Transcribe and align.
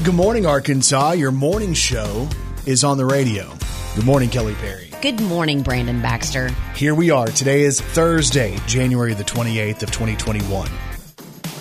right, 0.00 0.06
good 0.06 0.14
morning, 0.14 0.46
Arkansas. 0.46 1.12
Your 1.12 1.30
morning 1.30 1.74
show 1.74 2.28
is 2.66 2.84
on 2.84 2.96
the 2.98 3.04
radio. 3.06 3.52
Good 3.96 4.04
morning, 4.04 4.28
Kelly 4.30 4.54
Perry. 4.54 4.90
Good 5.02 5.20
morning, 5.20 5.62
Brandon 5.62 6.00
Baxter. 6.00 6.48
Here 6.74 6.94
we 6.94 7.10
are. 7.10 7.26
Today 7.26 7.62
is 7.62 7.80
Thursday, 7.80 8.56
January 8.66 9.14
the 9.14 9.24
28th 9.24 9.82
of 9.82 9.90
2021. 9.90 10.70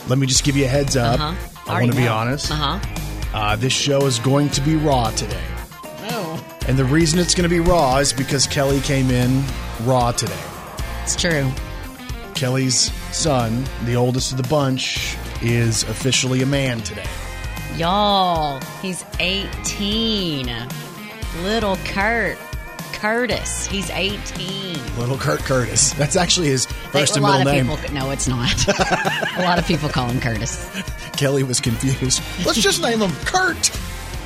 Let 0.07 0.20
me 0.20 0.28
just 0.28 0.44
give 0.44 0.57
you 0.57 0.66
a 0.66 0.68
heads 0.68 0.98
up. 0.98 1.20
Uh-huh. 1.20 1.71
I 1.71 1.82
want 1.82 1.92
to 1.92 1.98
be 1.98 2.07
honest. 2.07 2.52
Uh 2.52 2.56
huh. 2.56 2.80
Uh, 3.34 3.56
this 3.56 3.74
show 3.74 4.06
is 4.06 4.20
going 4.20 4.50
to 4.50 4.62
be 4.62 4.76
raw 4.76 5.12
today. 5.12 5.44
Oh, 6.12 6.43
And 6.68 6.78
the 6.78 6.86
reason 6.86 7.20
it's 7.20 7.36
going 7.36 7.48
to 7.48 7.50
be 7.50 7.60
raw 7.60 7.98
is 7.98 8.12
because 8.12 8.48
Kelly 8.48 8.79
came 8.82 9.12
in 9.12 9.43
raw 9.84 10.12
today. 10.12 10.40
it's 11.04 11.15
true. 11.15 11.50
Kelly's 12.34 12.92
son, 13.15 13.65
the 13.86 13.96
oldest 13.96 14.32
of 14.32 14.37
the 14.37 14.48
bunch, 14.48 15.15
is 15.42 15.84
officially 15.84 16.42
a 16.42 16.46
man 16.46 16.82
today. 16.82 17.06
Y'all, 17.75 18.59
he's 18.82 19.05
18. 19.19 20.50
Little 21.43 21.78
Kurt. 21.86 22.37
Curtis. 22.93 23.65
He's 23.68 23.89
18. 23.89 24.97
Little 24.97 25.18
Kurt 25.18 25.39
Curtis. 25.39 25.93
That's 25.93 26.18
actually 26.18 26.47
his 26.50 26.65
first 26.65 27.15
and 27.15 27.23
middle 27.25 27.45
name. 27.45 27.68
people. 27.69 27.93
No, 27.93 28.11
it's 28.11 28.28
not. 28.28 28.68
a 28.68 29.42
lot 29.42 29.57
of 29.57 29.65
people 29.65 29.87
call 29.87 30.07
him 30.09 30.19
Curtis. 30.19 30.69
Kelly 31.14 31.43
was 31.43 31.61
confused. 31.61 32.22
Let's 32.45 32.59
just 32.61 32.81
name 32.81 33.00
him 33.00 33.11
Kurt. 33.25 33.72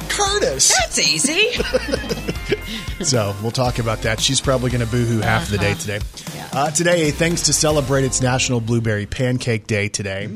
Curtis. 0.09 0.69
That's 0.79 0.99
easy. 0.99 1.49
So 3.03 3.35
we'll 3.41 3.51
talk 3.51 3.79
about 3.79 4.03
that. 4.03 4.21
She's 4.21 4.39
probably 4.39 4.69
going 4.69 4.85
to 4.85 4.89
boohoo 4.89 5.19
half 5.19 5.45
of 5.45 5.49
the 5.51 5.57
day 5.57 5.73
today. 5.73 5.99
Yeah. 6.35 6.47
Uh, 6.53 6.71
today, 6.71 7.11
thanks 7.11 7.41
to 7.43 7.53
celebrate 7.53 8.05
its 8.05 8.21
National 8.21 8.61
Blueberry 8.61 9.05
Pancake 9.05 9.67
Day 9.67 9.89
today. 9.89 10.29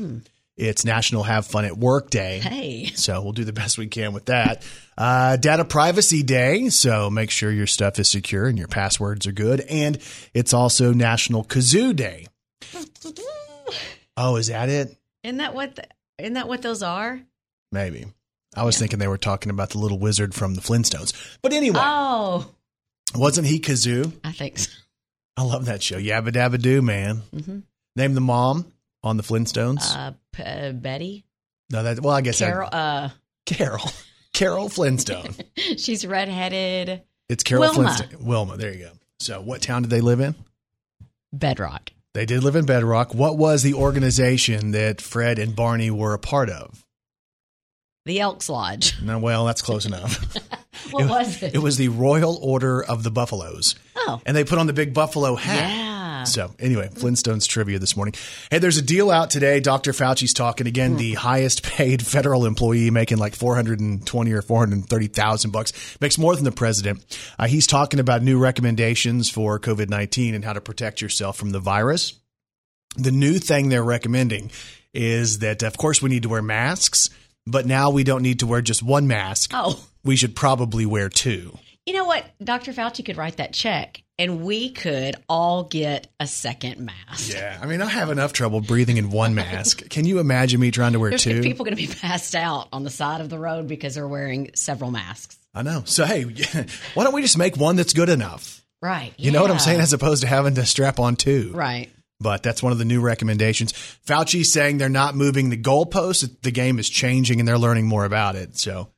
It's 0.58 0.84
National 0.84 1.22
Have 1.22 1.46
Fun 1.46 1.64
at 1.64 1.78
Work 1.78 2.10
Day. 2.10 2.40
hey. 2.40 2.86
So 2.96 3.22
we'll 3.22 3.32
do 3.32 3.44
the 3.44 3.52
best 3.52 3.78
we 3.78 3.86
can 3.86 4.12
with 4.12 4.26
that. 4.26 4.62
Uh, 4.96 5.36
Data 5.36 5.64
Privacy 5.64 6.22
Day. 6.24 6.68
So 6.70 7.08
make 7.10 7.30
sure 7.30 7.50
your 7.52 7.68
stuff 7.68 7.98
is 8.00 8.08
secure 8.10 8.46
and 8.48 8.58
your 8.58 8.66
passwords 8.68 9.26
are 9.28 9.32
good. 9.32 9.60
And 9.60 9.98
it's 10.34 10.52
also 10.52 10.92
National 10.92 11.44
Kazoo 11.44 11.94
Day. 11.94 12.26
Oh, 14.16 14.36
is 14.36 14.48
that 14.48 14.68
it? 14.68 14.96
Isn't 15.22 15.36
that 15.38 15.54
what? 15.54 15.76
The, 15.76 15.84
isn't 16.18 16.34
that 16.34 16.48
what 16.48 16.62
those 16.62 16.82
are? 16.82 17.20
Maybe. 17.70 18.06
I 18.56 18.64
was 18.64 18.78
thinking 18.78 18.98
they 18.98 19.06
were 19.08 19.18
talking 19.18 19.50
about 19.50 19.70
the 19.70 19.78
little 19.78 19.98
wizard 19.98 20.34
from 20.34 20.54
the 20.54 20.60
Flintstones. 20.60 21.12
But 21.42 21.52
anyway, 21.52 21.78
Oh, 21.80 22.50
wasn't 23.14 23.46
he 23.46 23.60
Kazoo? 23.60 24.12
I 24.24 24.32
think 24.32 24.58
so. 24.58 24.70
I 25.36 25.42
love 25.42 25.66
that 25.66 25.82
show. 25.84 25.98
Yabba 25.98 26.30
Dabba 26.30 26.60
Doo, 26.60 26.82
man. 26.82 27.22
Mhm. 27.32 27.62
Name 27.94 28.14
the 28.14 28.20
mom 28.20 28.66
on 29.02 29.16
the 29.16 29.22
Flintstones. 29.22 29.94
Uh, 29.94 30.12
P- 30.32 30.42
uh, 30.42 30.72
Betty, 30.72 31.24
no, 31.70 31.82
that 31.82 32.00
well, 32.00 32.14
I 32.14 32.20
guess 32.20 32.38
Carol. 32.38 32.68
Uh, 32.72 33.10
Carol, 33.46 33.90
Carol 34.32 34.68
Flintstone. 34.68 35.34
she's 35.56 36.06
redheaded. 36.06 37.02
It's 37.28 37.42
Carol 37.44 37.62
Wilma. 37.62 37.74
Flintstone. 37.94 38.24
Wilma. 38.26 38.56
There 38.56 38.72
you 38.72 38.84
go. 38.86 38.90
So, 39.20 39.40
what 39.40 39.60
town 39.62 39.82
did 39.82 39.90
they 39.90 40.00
live 40.00 40.20
in? 40.20 40.34
Bedrock. 41.32 41.90
They 42.14 42.24
did 42.24 42.42
live 42.42 42.56
in 42.56 42.64
Bedrock. 42.64 43.14
What 43.14 43.36
was 43.36 43.62
the 43.62 43.74
organization 43.74 44.70
that 44.72 45.00
Fred 45.00 45.38
and 45.38 45.54
Barney 45.54 45.90
were 45.90 46.14
a 46.14 46.18
part 46.18 46.48
of? 46.50 46.84
The 48.06 48.20
Elks 48.20 48.48
Lodge. 48.48 49.00
No, 49.02 49.18
well, 49.18 49.44
that's 49.44 49.60
close 49.60 49.84
enough. 49.86 50.24
What 50.90 51.08
was 51.08 51.42
it? 51.42 51.54
It 51.54 51.58
was 51.58 51.76
the 51.76 51.88
Royal 51.88 52.38
Order 52.42 52.82
of 52.82 53.02
the 53.02 53.10
Buffaloes, 53.10 53.74
oh, 53.96 54.22
and 54.24 54.34
they 54.36 54.44
put 54.44 54.58
on 54.58 54.66
the 54.66 54.72
big 54.72 54.94
buffalo 54.94 55.34
hat. 55.34 55.68
yeah. 55.68 55.97
So 56.24 56.54
anyway, 56.58 56.88
Flintstones 56.94 57.46
trivia 57.48 57.78
this 57.78 57.96
morning. 57.96 58.14
Hey, 58.50 58.58
there's 58.58 58.76
a 58.78 58.82
deal 58.82 59.10
out 59.10 59.30
today. 59.30 59.60
Dr. 59.60 59.92
Fauci's 59.92 60.32
talking 60.34 60.66
again. 60.66 60.96
The 60.96 61.14
highest 61.14 61.62
paid 61.62 62.04
federal 62.06 62.46
employee 62.46 62.90
making 62.90 63.18
like 63.18 63.34
420 63.34 64.32
or 64.32 64.42
430,000 64.42 65.50
bucks 65.50 65.96
makes 66.00 66.18
more 66.18 66.34
than 66.34 66.44
the 66.44 66.52
president. 66.52 67.04
Uh, 67.38 67.46
he's 67.46 67.66
talking 67.66 68.00
about 68.00 68.22
new 68.22 68.38
recommendations 68.38 69.30
for 69.30 69.58
COVID-19 69.58 70.34
and 70.34 70.44
how 70.44 70.52
to 70.52 70.60
protect 70.60 71.00
yourself 71.00 71.36
from 71.36 71.50
the 71.50 71.60
virus. 71.60 72.14
The 72.96 73.12
new 73.12 73.34
thing 73.38 73.68
they're 73.68 73.82
recommending 73.84 74.50
is 74.94 75.40
that, 75.40 75.62
of 75.62 75.76
course, 75.76 76.00
we 76.02 76.10
need 76.10 76.22
to 76.24 76.28
wear 76.28 76.42
masks, 76.42 77.10
but 77.46 77.66
now 77.66 77.90
we 77.90 78.02
don't 78.04 78.22
need 78.22 78.40
to 78.40 78.46
wear 78.46 78.62
just 78.62 78.82
one 78.82 79.06
mask. 79.06 79.50
Oh, 79.54 79.84
We 80.04 80.16
should 80.16 80.34
probably 80.34 80.86
wear 80.86 81.08
two. 81.08 81.56
you 81.86 81.92
know 81.94 82.04
what? 82.06 82.24
Dr. 82.42 82.72
Fauci 82.72 83.04
could 83.04 83.16
write 83.16 83.36
that 83.36 83.52
check 83.52 84.02
and 84.18 84.42
we 84.42 84.70
could 84.70 85.16
all 85.28 85.64
get 85.64 86.08
a 86.18 86.26
second 86.26 86.78
mask. 86.78 87.32
Yeah, 87.32 87.58
I 87.62 87.66
mean, 87.66 87.80
I 87.80 87.86
have 87.86 88.10
enough 88.10 88.32
trouble 88.32 88.60
breathing 88.60 88.96
in 88.96 89.10
one 89.10 89.34
mask. 89.34 89.88
Can 89.88 90.04
you 90.04 90.18
imagine 90.18 90.60
me 90.60 90.70
trying 90.70 90.92
to 90.92 90.98
wear 90.98 91.10
There's 91.10 91.22
two? 91.22 91.42
people 91.42 91.64
going 91.64 91.76
to 91.76 91.82
be 91.82 91.92
passed 91.92 92.34
out 92.34 92.68
on 92.72 92.82
the 92.84 92.90
side 92.90 93.20
of 93.20 93.28
the 93.28 93.38
road 93.38 93.68
because 93.68 93.94
they're 93.94 94.08
wearing 94.08 94.50
several 94.54 94.90
masks. 94.90 95.38
I 95.54 95.62
know. 95.62 95.82
So 95.86 96.04
hey, 96.04 96.22
why 96.94 97.04
don't 97.04 97.14
we 97.14 97.22
just 97.22 97.38
make 97.38 97.56
one 97.56 97.76
that's 97.76 97.92
good 97.92 98.08
enough? 98.08 98.64
Right. 98.80 99.12
You 99.16 99.30
know 99.32 99.42
what 99.42 99.50
I'm 99.50 99.58
saying? 99.58 99.80
As 99.80 99.92
opposed 99.92 100.22
to 100.22 100.28
having 100.28 100.54
to 100.54 100.64
strap 100.66 101.00
on 101.00 101.16
two. 101.16 101.52
Right. 101.52 101.90
But 102.20 102.42
that's 102.42 102.62
one 102.62 102.72
of 102.72 102.78
the 102.78 102.84
new 102.84 103.00
recommendations. 103.00 103.72
Fauci's 103.72 104.52
saying 104.52 104.78
they're 104.78 104.88
not 104.88 105.14
moving 105.14 105.50
the 105.50 105.56
goalposts. 105.56 106.28
The 106.42 106.50
game 106.50 106.78
is 106.78 106.88
changing 106.88 107.38
and 107.38 107.48
they're 107.48 107.58
learning 107.58 107.86
more 107.86 108.04
about 108.04 108.34
it. 108.34 108.56
So 108.58 108.88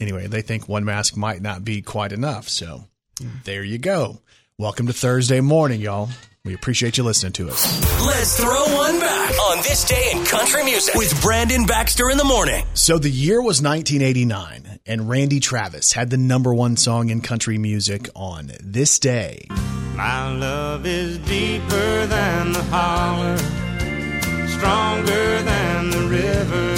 anyway, 0.00 0.28
they 0.28 0.42
think 0.42 0.68
one 0.68 0.84
mask 0.84 1.16
might 1.16 1.42
not 1.42 1.64
be 1.64 1.82
quite 1.82 2.12
enough. 2.12 2.48
So 2.48 2.84
there 3.44 3.64
you 3.64 3.78
go. 3.78 4.20
Welcome 4.62 4.86
to 4.86 4.92
Thursday 4.92 5.40
morning, 5.40 5.80
y'all. 5.80 6.08
We 6.44 6.54
appreciate 6.54 6.96
you 6.96 7.02
listening 7.02 7.32
to 7.32 7.48
us. 7.50 7.66
Let's 8.06 8.38
throw 8.38 8.62
one 8.76 9.00
back 9.00 9.36
on 9.50 9.56
this 9.56 9.82
day 9.82 10.10
in 10.12 10.24
country 10.24 10.62
music 10.62 10.94
with 10.94 11.20
Brandon 11.20 11.66
Baxter 11.66 12.10
in 12.10 12.16
the 12.16 12.22
morning. 12.22 12.64
So 12.74 12.96
the 12.96 13.10
year 13.10 13.42
was 13.42 13.60
1989, 13.60 14.78
and 14.86 15.08
Randy 15.08 15.40
Travis 15.40 15.92
had 15.92 16.10
the 16.10 16.16
number 16.16 16.54
one 16.54 16.76
song 16.76 17.10
in 17.10 17.22
country 17.22 17.58
music 17.58 18.08
on 18.14 18.52
this 18.62 19.00
day. 19.00 19.46
My 19.96 20.32
love 20.32 20.86
is 20.86 21.18
deeper 21.18 22.06
than 22.06 22.52
the 22.52 22.62
holler, 22.70 23.38
stronger 24.46 25.42
than 25.42 25.90
the 25.90 26.06
river, 26.08 26.71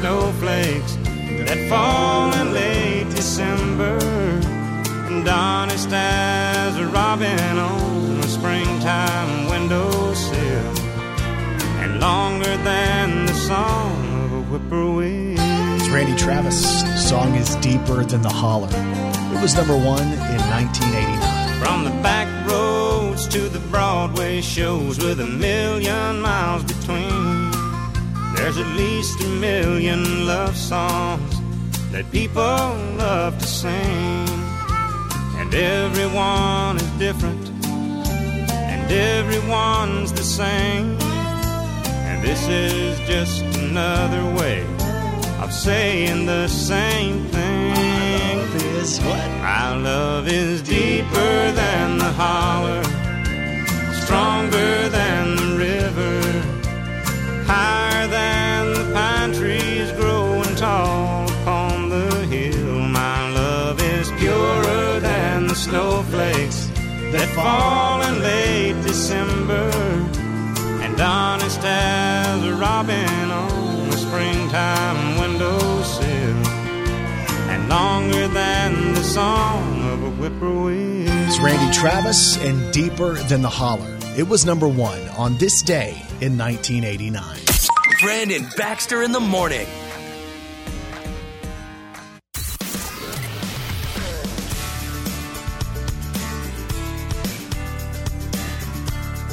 snowflakes 0.00 0.96
that 1.46 1.68
fall 1.68 2.32
in 2.40 2.54
late 2.54 3.06
December, 3.10 3.98
and 5.08 5.28
honest 5.28 5.90
as 5.92 6.74
a 6.78 6.86
robin 6.86 7.58
on 7.58 8.18
a 8.20 8.22
springtime 8.22 9.50
windowsill 9.50 10.72
and 11.82 12.00
longer 12.00 12.56
than 12.64 13.26
the 13.26 13.34
song 13.34 14.24
of 14.24 14.32
a 14.32 14.42
whippoorwill. 14.50 15.36
It's 15.76 15.90
Randy 15.90 16.16
Travis. 16.16 16.82
The 16.82 16.96
song 16.96 17.34
is 17.34 17.56
Deeper 17.56 18.02
Than 18.02 18.22
the 18.22 18.30
Holler. 18.30 18.70
It 18.72 19.42
was 19.42 19.54
number 19.54 19.76
one 19.76 20.08
in 20.34 20.40
1989. 20.48 21.60
From 21.62 21.84
the 21.84 21.90
back 22.02 22.26
roads 22.48 23.28
to 23.28 23.50
the 23.50 23.60
Broadway 23.68 24.40
shows 24.40 24.98
with 24.98 25.20
a 25.20 25.26
million 25.26 26.22
miles 26.22 26.64
between, 26.64 27.19
there's 28.40 28.56
at 28.56 28.74
least 28.74 29.20
a 29.20 29.28
million 29.28 30.26
love 30.26 30.56
songs 30.56 31.30
that 31.92 32.10
people 32.10 32.64
love 32.96 33.38
to 33.38 33.46
sing. 33.46 34.26
And 35.38 35.54
everyone 35.54 36.76
is 36.76 36.90
different, 36.98 37.50
and 37.66 38.90
everyone's 38.90 40.12
the 40.14 40.24
same. 40.24 40.96
And 42.08 42.24
this 42.24 42.48
is 42.48 42.98
just 43.00 43.44
another 43.58 44.24
way 44.40 44.62
of 45.42 45.52
saying 45.52 46.24
the 46.24 46.48
same 46.48 47.26
thing. 47.26 48.38
Is 48.80 48.98
what? 49.00 49.30
Our 49.42 49.76
love 49.76 50.28
is 50.28 50.62
deeper 50.62 51.52
than 51.52 51.98
the 51.98 52.12
holler, 52.22 52.82
stronger 54.02 54.88
than 54.88 55.39
that 67.12 67.28
fall 67.34 68.02
in 68.02 68.22
late 68.22 68.82
December, 68.82 69.70
and 70.82 71.00
honest 71.00 71.60
as 71.62 72.44
a 72.44 72.54
robin 72.54 73.30
on 73.30 73.88
a 73.88 73.92
springtime 73.96 75.18
windowsill 75.18 76.46
and 77.50 77.68
longer 77.68 78.28
than 78.28 78.94
the 78.94 79.02
song 79.02 79.82
of 79.90 80.02
a 80.04 80.10
whippoorwill. 80.10 81.06
It's 81.26 81.40
Randy 81.40 81.72
Travis 81.76 82.36
and 82.38 82.72
Deeper 82.72 83.14
Than 83.14 83.42
the 83.42 83.48
Holler. 83.48 83.98
It 84.16 84.28
was 84.28 84.46
number 84.46 84.68
one 84.68 85.00
on 85.10 85.36
this 85.38 85.62
day 85.62 86.02
in 86.20 86.38
1989. 86.38 87.38
Brandon 88.00 88.46
Baxter 88.56 89.02
in 89.02 89.12
the 89.12 89.20
morning. 89.20 89.66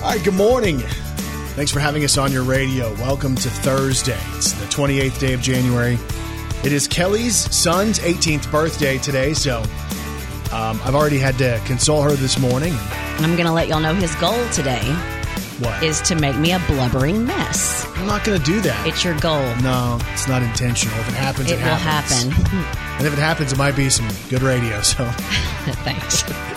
All 0.07 0.13
right, 0.13 0.23
good 0.23 0.35
morning. 0.35 0.79
Thanks 1.57 1.69
for 1.69 1.81
having 1.81 2.05
us 2.05 2.17
on 2.17 2.31
your 2.31 2.43
radio. 2.43 2.93
Welcome 2.93 3.35
to 3.35 3.49
Thursday. 3.49 4.17
It's 4.37 4.53
the 4.53 4.65
28th 4.67 5.19
day 5.19 5.33
of 5.33 5.41
January. 5.41 5.97
It 6.63 6.71
is 6.71 6.87
Kelly's 6.87 7.35
son's 7.53 7.99
18th 7.99 8.49
birthday 8.49 8.99
today, 8.99 9.33
so 9.33 9.57
um, 10.53 10.79
I've 10.85 10.95
already 10.95 11.17
had 11.17 11.37
to 11.39 11.61
console 11.65 12.01
her 12.03 12.11
this 12.11 12.39
morning. 12.39 12.73
I'm 13.17 13.35
going 13.35 13.47
to 13.47 13.51
let 13.51 13.67
y'all 13.67 13.81
know 13.81 13.95
his 13.95 14.15
goal 14.15 14.47
today 14.51 14.81
What? 15.59 15.83
is 15.83 15.99
to 16.03 16.15
make 16.15 16.37
me 16.37 16.53
a 16.53 16.59
blubbering 16.67 17.25
mess. 17.25 17.85
I'm 17.97 18.07
not 18.07 18.23
going 18.23 18.39
to 18.39 18.45
do 18.45 18.61
that. 18.61 18.87
It's 18.87 19.03
your 19.03 19.19
goal. 19.19 19.43
no, 19.57 19.99
it's 20.13 20.29
not 20.29 20.41
intentional. 20.41 20.97
If 20.99 21.09
it 21.09 21.15
happens, 21.15 21.51
it, 21.51 21.55
It 21.59 21.63
will 21.63 21.75
happens. 21.75 22.23
happen. 22.33 22.83
And 22.97 23.05
if 23.05 23.13
it 23.13 23.19
happens, 23.19 23.51
it 23.51 23.59
might 23.59 23.75
be 23.75 23.91
some 23.91 24.07
good 24.27 24.41
radio. 24.41 24.81
So 24.81 25.05
Thanks. 25.83 26.23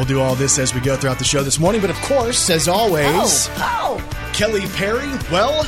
we'll 0.00 0.06
do 0.06 0.18
all 0.18 0.34
this 0.34 0.58
as 0.58 0.74
we 0.74 0.80
go 0.80 0.96
throughout 0.96 1.18
the 1.18 1.24
show 1.24 1.42
this 1.42 1.58
morning. 1.58 1.82
But 1.82 1.90
of 1.90 1.96
course, 1.96 2.48
as 2.48 2.68
always, 2.68 3.50
oh. 3.50 3.52
oh. 3.58 4.30
Kelly 4.32 4.66
Perry, 4.68 5.10
well, 5.30 5.64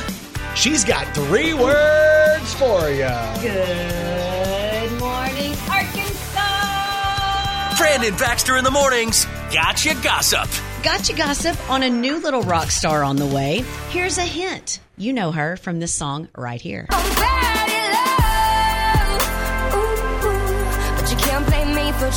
she's 0.55 0.83
got 0.83 1.05
three 1.13 1.53
words 1.53 2.53
for 2.55 2.89
you. 2.89 3.13
Good 3.41 4.91
morning, 4.99 5.53
Arkansas. 5.69 7.77
Brandon 7.77 8.17
Baxter 8.17 8.57
in 8.57 8.63
the 8.63 8.71
mornings. 8.71 9.25
Gotcha 9.53 9.93
gossip. 10.01 10.49
Gotcha 10.81 11.13
gossip 11.13 11.69
on 11.69 11.83
a 11.83 11.89
new 11.89 12.17
little 12.17 12.41
rock 12.41 12.71
star 12.71 13.03
on 13.03 13.17
the 13.17 13.27
way. 13.27 13.63
Here's 13.89 14.17
a 14.17 14.23
hint. 14.23 14.79
You 14.97 15.13
know 15.13 15.31
her 15.31 15.57
from 15.57 15.79
this 15.79 15.93
song 15.93 16.27
right 16.35 16.59
here. 16.59 16.87
I'm 16.89 17.15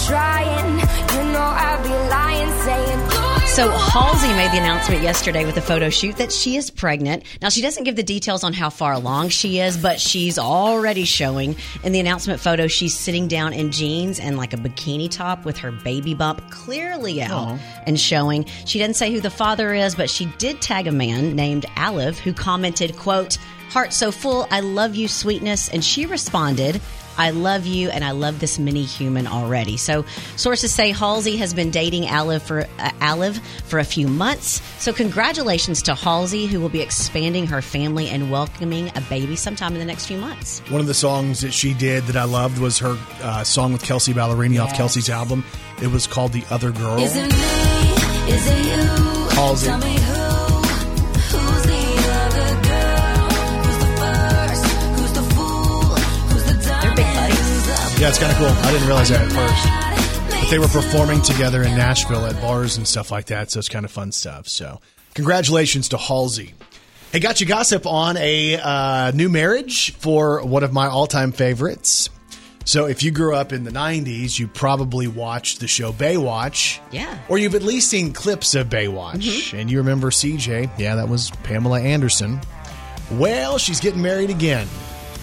trying. 0.07 0.79
You 1.15 1.33
know 1.33 1.41
I'd 1.41 1.83
be 1.83 1.89
lying, 1.89 2.53
saying. 2.63 3.11
So 3.57 3.71
Halsey 3.71 4.29
made 4.35 4.51
the 4.51 4.59
announcement 4.59 5.01
yesterday 5.01 5.47
with 5.47 5.57
a 5.57 5.63
photo 5.63 5.89
shoot 5.89 6.17
that 6.19 6.31
she 6.31 6.57
is 6.57 6.69
pregnant. 6.69 7.23
Now 7.41 7.49
she 7.49 7.63
doesn't 7.63 7.85
give 7.85 7.97
the 7.97 8.03
details 8.03 8.45
on 8.45 8.53
how 8.53 8.69
far 8.69 8.93
along 8.93 9.31
she 9.31 9.61
is, 9.61 9.79
but 9.79 9.99
she's 9.99 10.39
already 10.39 11.07
showing 11.07 11.57
in 11.83 11.93
the 11.93 12.01
announcement 12.01 12.39
photo 12.39 12.67
she's 12.67 12.95
sitting 12.95 13.29
down 13.29 13.55
in 13.55 13.73
jeans 13.73 14.21
and 14.21 14.37
like 14.37 14.53
a 14.53 14.59
bikini 14.59 15.11
top 15.11 15.47
with 15.47 15.57
her 15.57 15.73
baby 15.73 16.13
bump 16.13 16.51
clearly 16.51 17.23
out 17.23 17.59
and 17.87 17.99
showing. 17.99 18.45
She 18.67 18.79
doesn't 18.79 18.95
say 18.95 19.11
who 19.11 19.21
the 19.21 19.31
father 19.31 19.73
is, 19.73 19.95
but 19.95 20.11
she 20.11 20.27
did 20.37 20.61
tag 20.61 20.87
a 20.87 20.93
man 20.93 21.35
named 21.35 21.65
Alev 21.77 22.19
who 22.19 22.35
commented, 22.35 22.95
quote, 22.99 23.39
"Heart 23.71 23.95
so 23.95 24.13
full, 24.13 24.47
I 24.51 24.61
love 24.61 24.95
you, 24.95 25.09
sweetness," 25.09 25.71
and 25.71 25.83
she 25.83 26.05
responded. 26.05 26.79
I 27.19 27.31
love 27.31 27.67
you 27.67 27.91
and 27.91 28.05
I 28.05 28.13
love 28.13 28.41
this 28.41 28.59
mini 28.59 28.85
human 28.85 29.27
already. 29.27 29.77
So 29.77 30.05
sources 30.37 30.73
say 30.73 30.93
Halsey 30.93 31.37
has 31.37 31.55
been 31.55 31.71
dating 31.71 32.05
Alev 32.05 32.43
for 32.43 32.61
uh, 32.61 32.91
Alev 33.01 33.41
for 33.65 33.79
a 33.79 33.85
few 33.85 34.09
months. 34.09 34.63
So 34.83 34.93
congratulations 34.93 35.83
to 35.83 35.95
Halsey 35.95 36.47
who 36.47 36.61
will 36.61 36.69
be 36.69 36.81
expanding 36.81 37.47
her 37.47 37.63
family 37.63 38.09
and 38.09 38.31
welcoming 38.31 38.91
a 38.95 39.01
baby 39.09 39.37
sometime 39.37 39.73
in 39.73 39.79
the 39.79 39.85
next 39.85 40.07
few 40.07 40.19
months. 40.19 40.61
One 40.69 40.81
of 40.81 40.87
the 40.87 40.95
songs 40.95 41.41
that 41.41 41.53
she 41.53 41.75
did 41.75 42.05
that 42.05 42.17
I 42.17 42.25
loved 42.25 42.59
was 42.59 42.79
her 42.79 42.97
uh, 43.23 43.45
song 43.45 43.73
with 43.73 43.83
Kelsea 43.83 44.13
Ballerini 44.13 44.63
off 44.63 44.75
Kelsea's 44.75 45.11
album. 45.11 45.45
It 45.83 45.89
was 45.89 46.07
called 46.07 46.33
The 46.33 46.45
Other 46.51 46.73
Girl. 46.73 46.99
Is 46.99 47.17
it 47.17 47.31
me? 47.31 48.33
Is 48.33 48.47
it 48.49 48.67
you? 48.67 49.29
Halsey. 49.37 50.26
Yeah, 57.99 58.11
it's 58.11 58.19
kind 58.19 58.31
of 58.31 58.37
cool. 58.37 58.49
I 58.49 58.71
didn't 58.73 58.87
realize 58.87 59.09
that 59.09 59.23
at 59.23 59.33
first. 59.33 60.41
But 60.43 60.51
they 60.51 60.59
were 60.59 60.69
performing 60.69 61.23
together 61.23 61.63
in 61.63 61.75
Nashville 61.77 62.27
at 62.27 62.39
bars 62.43 62.77
and 62.77 62.87
stuff 62.87 63.11
like 63.11 63.27
that, 63.27 63.51
so 63.51 63.59
it's 63.59 63.71
kind 63.71 63.87
of 63.87 63.91
fun 63.91 64.13
stuff. 64.13 64.49
So, 64.49 64.83
congratulations 65.15 65.89
to 65.89 65.97
Halsey. 65.97 66.53
Hey, 67.11 67.21
got 67.21 67.41
you 67.41 67.47
gossip 67.47 67.87
on 67.87 68.19
a 68.19 68.59
uh, 68.59 69.13
new 69.13 69.31
marriage 69.31 69.95
for 69.95 70.45
one 70.45 70.63
of 70.63 70.75
my 70.75 70.89
all-time 70.89 71.33
favorites. 71.33 72.11
So, 72.67 72.85
if 72.85 73.03
you 73.03 73.13
grew 73.13 73.35
up 73.35 73.55
in 73.55 73.65
the 73.65 73.71
'90s, 73.71 74.39
you 74.39 74.47
probably 74.47 75.07
watched 75.09 75.61
the 75.61 75.67
show 75.67 75.91
Baywatch. 75.91 76.81
Yeah. 76.91 77.19
Or 77.31 77.39
you've 77.39 77.55
at 77.55 77.63
least 77.63 77.89
seen 77.89 78.13
clips 78.13 78.55
of 78.55 78.69
Baywatch, 78.69 79.59
and 79.59 79.71
you 79.71 79.79
remember 79.79 80.11
CJ. 80.11 80.71
Yeah, 80.79 80.97
that 80.97 81.09
was 81.09 81.31
Pamela 81.45 81.81
Anderson. 81.81 82.43
Well, 83.13 83.57
she's 83.57 83.81
getting 83.81 84.03
married 84.03 84.29
again, 84.29 84.69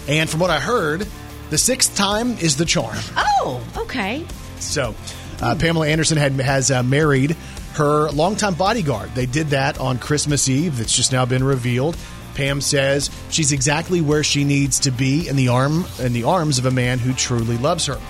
and 0.08 0.28
from 0.28 0.40
what 0.40 0.50
I 0.50 0.58
heard, 0.58 1.06
the 1.50 1.58
sixth 1.58 1.94
time 1.96 2.36
is 2.38 2.56
the 2.56 2.64
charm. 2.64 2.96
Oh, 3.16 3.62
okay. 3.76 4.24
So, 4.58 4.94
uh, 5.40 5.56
Pamela 5.58 5.88
Anderson 5.88 6.16
had 6.16 6.32
has 6.40 6.70
uh, 6.70 6.82
married 6.82 7.36
her 7.74 8.10
longtime 8.10 8.54
bodyguard. 8.54 9.14
They 9.14 9.26
did 9.26 9.48
that 9.48 9.78
on 9.78 9.98
Christmas 9.98 10.48
Eve. 10.48 10.78
That's 10.78 10.94
just 10.94 11.12
now 11.12 11.26
been 11.26 11.44
revealed. 11.44 11.96
Pam 12.34 12.60
says 12.60 13.10
she's 13.30 13.52
exactly 13.52 14.00
where 14.00 14.24
she 14.24 14.44
needs 14.44 14.80
to 14.80 14.90
be 14.90 15.28
in 15.28 15.36
the 15.36 15.48
arm 15.48 15.84
in 16.00 16.12
the 16.12 16.24
arms 16.24 16.58
of 16.58 16.66
a 16.66 16.70
man 16.70 16.98
who 16.98 17.12
truly 17.12 17.56
loves 17.58 17.86
her. 17.86 18.00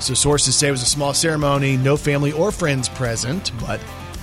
So 0.00 0.12
sources 0.14 0.54
say 0.54 0.68
it 0.68 0.72
was 0.72 0.82
a 0.82 0.86
small 0.86 1.14
ceremony, 1.14 1.76
no 1.76 1.96
family 1.96 2.32
or 2.32 2.52
friends 2.52 2.88
present, 2.90 3.52
but 3.60 3.80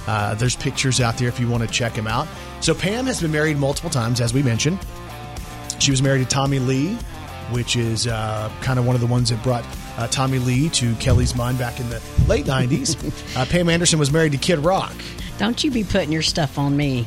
uh, 0.07 0.35
there's 0.35 0.55
pictures 0.55 1.01
out 1.01 1.17
there 1.17 1.27
if 1.27 1.39
you 1.39 1.47
want 1.47 1.63
to 1.63 1.69
check 1.69 1.93
them 1.93 2.07
out. 2.07 2.27
So 2.59 2.75
Pam 2.75 3.05
has 3.07 3.21
been 3.21 3.31
married 3.31 3.57
multiple 3.57 3.89
times, 3.89 4.21
as 4.21 4.33
we 4.33 4.43
mentioned. 4.43 4.79
She 5.79 5.89
was 5.89 6.01
married 6.03 6.19
to 6.19 6.25
Tommy 6.25 6.59
Lee, 6.59 6.97
which 7.51 7.75
is 7.75 8.07
uh, 8.07 8.51
kind 8.61 8.79
of 8.79 8.85
one 8.85 8.95
of 8.95 9.01
the 9.01 9.07
ones 9.07 9.29
that 9.29 9.41
brought 9.43 9.65
uh, 9.97 10.07
Tommy 10.07 10.39
Lee 10.39 10.69
to 10.69 10.95
Kelly's 10.95 11.35
mind 11.35 11.57
back 11.57 11.79
in 11.79 11.89
the 11.89 12.01
late 12.27 12.45
90s. 12.45 13.35
uh, 13.37 13.45
Pam 13.45 13.69
Anderson 13.69 13.99
was 13.99 14.11
married 14.11 14.31
to 14.31 14.37
Kid 14.37 14.59
Rock. 14.59 14.93
Don't 15.37 15.63
you 15.63 15.71
be 15.71 15.83
putting 15.83 16.11
your 16.11 16.21
stuff 16.21 16.57
on 16.57 16.75
me. 16.75 17.05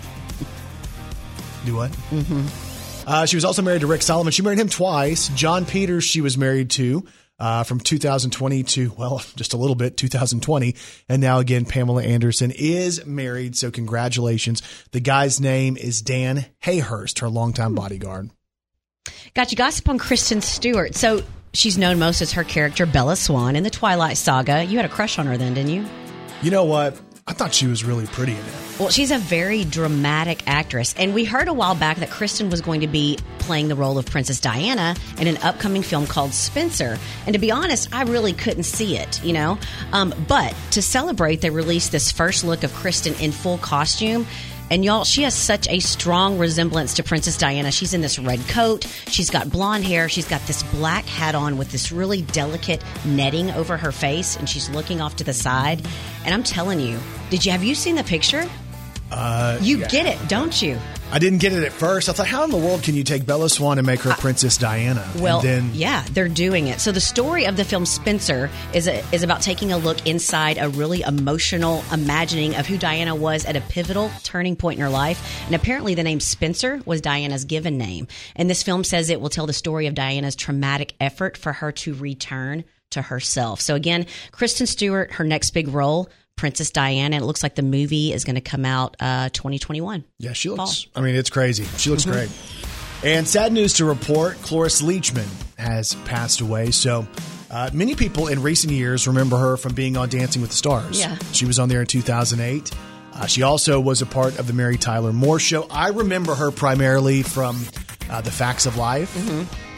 Do 1.64 1.76
what? 1.76 1.90
Mm-hmm. 2.10 3.08
Uh, 3.08 3.26
she 3.26 3.36
was 3.36 3.44
also 3.44 3.62
married 3.62 3.82
to 3.82 3.86
Rick 3.86 4.02
Salomon. 4.02 4.32
She 4.32 4.42
married 4.42 4.58
him 4.58 4.68
twice. 4.68 5.28
Jon 5.28 5.64
Peters, 5.64 6.04
she 6.04 6.20
was 6.20 6.38
married 6.38 6.70
to 6.70 7.04
uh, 7.38 7.64
from 7.64 7.80
2020 7.80 8.62
to, 8.62 8.92
well, 8.96 9.22
just 9.36 9.52
a 9.52 9.56
little 9.56 9.76
bit, 9.76 9.96
2020. 9.96 10.74
And 11.08 11.20
now 11.20 11.38
again, 11.38 11.64
Pamela 11.64 12.02
Anderson 12.02 12.50
is 12.50 13.04
married. 13.06 13.56
So 13.56 13.70
congratulations. 13.70 14.62
The 14.92 15.00
guy's 15.00 15.40
name 15.40 15.76
is 15.76 16.02
Dan 16.02 16.46
Hayhurst, 16.62 17.20
her 17.20 17.28
longtime 17.28 17.74
bodyguard. 17.74 18.30
Got 19.34 19.50
you 19.50 19.56
gossip 19.56 19.88
on 19.88 19.98
Kristen 19.98 20.40
Stewart. 20.40 20.94
So 20.94 21.22
she's 21.52 21.76
known 21.78 21.98
most 21.98 22.22
as 22.22 22.32
her 22.32 22.44
character 22.44 22.86
Bella 22.86 23.16
Swan 23.16 23.56
in 23.56 23.62
the 23.62 23.70
Twilight 23.70 24.16
Saga. 24.16 24.64
You 24.64 24.76
had 24.76 24.86
a 24.86 24.88
crush 24.88 25.18
on 25.18 25.26
her 25.26 25.36
then, 25.36 25.54
didn't 25.54 25.72
you? 25.72 25.84
You 26.42 26.50
know 26.50 26.64
what? 26.64 27.00
I 27.26 27.32
thought 27.32 27.54
she 27.54 27.66
was 27.66 27.84
really 27.84 28.06
pretty 28.06 28.32
in 28.32 28.38
it. 28.38 28.78
Well, 28.78 28.90
she's 28.90 29.10
a 29.10 29.16
very 29.16 29.64
dramatic 29.64 30.42
actress, 30.46 30.94
and 30.98 31.14
we 31.14 31.24
heard 31.24 31.48
a 31.48 31.54
while 31.54 31.74
back 31.74 31.96
that 31.98 32.10
Kristen 32.10 32.50
was 32.50 32.60
going 32.60 32.82
to 32.82 32.86
be 32.86 33.18
playing 33.38 33.68
the 33.68 33.74
role 33.74 33.96
of 33.96 34.04
Princess 34.04 34.40
Diana 34.40 34.94
in 35.18 35.26
an 35.26 35.38
upcoming 35.38 35.82
film 35.82 36.06
called 36.06 36.34
Spencer. 36.34 36.98
And 37.24 37.32
to 37.32 37.38
be 37.38 37.50
honest, 37.50 37.94
I 37.94 38.02
really 38.02 38.34
couldn't 38.34 38.64
see 38.64 38.98
it, 38.98 39.24
you 39.24 39.32
know. 39.32 39.58
Um, 39.92 40.12
but 40.28 40.54
to 40.72 40.82
celebrate, 40.82 41.40
they 41.40 41.48
released 41.48 41.92
this 41.92 42.12
first 42.12 42.44
look 42.44 42.62
of 42.62 42.74
Kristen 42.74 43.14
in 43.14 43.32
full 43.32 43.56
costume. 43.56 44.26
And 44.70 44.84
y'all, 44.84 45.04
she 45.04 45.22
has 45.22 45.34
such 45.34 45.68
a 45.68 45.78
strong 45.80 46.38
resemblance 46.38 46.94
to 46.94 47.02
Princess 47.02 47.36
Diana. 47.36 47.70
She's 47.70 47.94
in 47.94 48.00
this 48.00 48.18
red 48.18 48.40
coat. 48.48 48.86
She's 49.08 49.30
got 49.30 49.50
blonde 49.50 49.84
hair. 49.84 50.08
She's 50.08 50.26
got 50.26 50.40
this 50.46 50.62
black 50.64 51.04
hat 51.04 51.34
on 51.34 51.58
with 51.58 51.70
this 51.70 51.92
really 51.92 52.22
delicate 52.22 52.82
netting 53.04 53.50
over 53.50 53.76
her 53.76 53.92
face, 53.92 54.36
and 54.36 54.48
she's 54.48 54.70
looking 54.70 55.00
off 55.00 55.16
to 55.16 55.24
the 55.24 55.34
side. 55.34 55.86
And 56.24 56.34
I'm 56.34 56.42
telling 56.42 56.80
you, 56.80 56.98
did 57.30 57.44
you 57.44 57.52
have 57.52 57.62
you 57.62 57.74
seen 57.74 57.96
the 57.96 58.04
picture? 58.04 58.48
Uh, 59.12 59.58
you 59.60 59.86
get 59.86 60.06
it, 60.06 60.28
don't 60.28 60.60
you? 60.60 60.78
I 61.14 61.20
didn't 61.20 61.38
get 61.38 61.52
it 61.52 61.62
at 61.62 61.72
first. 61.72 62.08
I 62.08 62.12
thought, 62.12 62.26
how 62.26 62.42
in 62.42 62.50
the 62.50 62.56
world 62.56 62.82
can 62.82 62.96
you 62.96 63.04
take 63.04 63.24
Bella 63.24 63.48
Swan 63.48 63.78
and 63.78 63.86
make 63.86 64.00
her 64.00 64.14
Princess 64.14 64.58
Diana? 64.58 65.08
Well, 65.20 65.38
and 65.38 65.48
then 65.48 65.70
yeah, 65.72 66.04
they're 66.10 66.26
doing 66.26 66.66
it. 66.66 66.80
So 66.80 66.90
the 66.90 67.00
story 67.00 67.44
of 67.44 67.56
the 67.56 67.64
film 67.64 67.86
Spencer 67.86 68.50
is 68.72 68.88
a, 68.88 68.98
is 69.14 69.22
about 69.22 69.40
taking 69.40 69.70
a 69.70 69.78
look 69.78 70.08
inside 70.08 70.58
a 70.58 70.68
really 70.70 71.02
emotional 71.02 71.84
imagining 71.92 72.56
of 72.56 72.66
who 72.66 72.76
Diana 72.76 73.14
was 73.14 73.44
at 73.44 73.54
a 73.54 73.60
pivotal 73.60 74.10
turning 74.24 74.56
point 74.56 74.80
in 74.80 74.82
her 74.84 74.90
life. 74.90 75.24
And 75.46 75.54
apparently, 75.54 75.94
the 75.94 76.02
name 76.02 76.18
Spencer 76.18 76.82
was 76.84 77.00
Diana's 77.00 77.44
given 77.44 77.78
name. 77.78 78.08
And 78.34 78.50
this 78.50 78.64
film 78.64 78.82
says 78.82 79.08
it 79.08 79.20
will 79.20 79.30
tell 79.30 79.46
the 79.46 79.52
story 79.52 79.86
of 79.86 79.94
Diana's 79.94 80.34
traumatic 80.34 80.94
effort 80.98 81.36
for 81.36 81.52
her 81.52 81.70
to 81.70 81.94
return 81.94 82.64
to 82.90 83.02
herself. 83.02 83.60
So 83.60 83.76
again, 83.76 84.06
Kristen 84.32 84.66
Stewart, 84.66 85.12
her 85.12 85.24
next 85.24 85.50
big 85.50 85.68
role. 85.68 86.08
Princess 86.36 86.70
Diana. 86.70 87.16
It 87.16 87.22
looks 87.22 87.42
like 87.42 87.54
the 87.54 87.62
movie 87.62 88.12
is 88.12 88.24
going 88.24 88.34
to 88.34 88.40
come 88.40 88.64
out 88.64 88.96
uh, 89.00 89.28
2021. 89.30 90.04
Yeah, 90.18 90.32
she 90.32 90.50
looks. 90.50 90.86
I 90.94 91.00
mean, 91.00 91.14
it's 91.14 91.30
crazy. 91.30 91.64
She 91.78 91.90
looks 91.90 92.04
great. 92.04 92.30
And 93.02 93.28
sad 93.28 93.52
news 93.52 93.74
to 93.74 93.84
report: 93.84 94.40
Cloris 94.40 94.80
Leachman 94.80 95.28
has 95.58 95.94
passed 96.06 96.40
away. 96.40 96.70
So. 96.70 97.06
Uh, 97.50 97.70
many 97.72 97.94
people 97.94 98.26
in 98.26 98.42
recent 98.42 98.72
years 98.72 99.06
remember 99.06 99.36
her 99.36 99.56
from 99.56 99.74
being 99.74 99.96
on 99.96 100.08
Dancing 100.08 100.42
with 100.42 100.50
the 100.50 100.56
Stars. 100.56 100.98
Yeah. 100.98 101.16
She 101.30 101.44
was 101.44 101.60
on 101.60 101.68
there 101.68 101.80
in 101.82 101.86
2008. 101.86 102.72
Uh, 103.12 103.26
she 103.26 103.42
also 103.42 103.78
was 103.78 104.02
a 104.02 104.06
part 104.06 104.40
of 104.40 104.48
the 104.48 104.52
Mary 104.52 104.76
Tyler 104.76 105.12
Moore 105.12 105.38
Show. 105.38 105.68
I 105.70 105.90
remember 105.90 106.34
her 106.34 106.50
primarily 106.50 107.22
from 107.22 107.64
uh, 108.10 108.22
The 108.22 108.32
Facts 108.32 108.66
of 108.66 108.76
Life. 108.76 109.14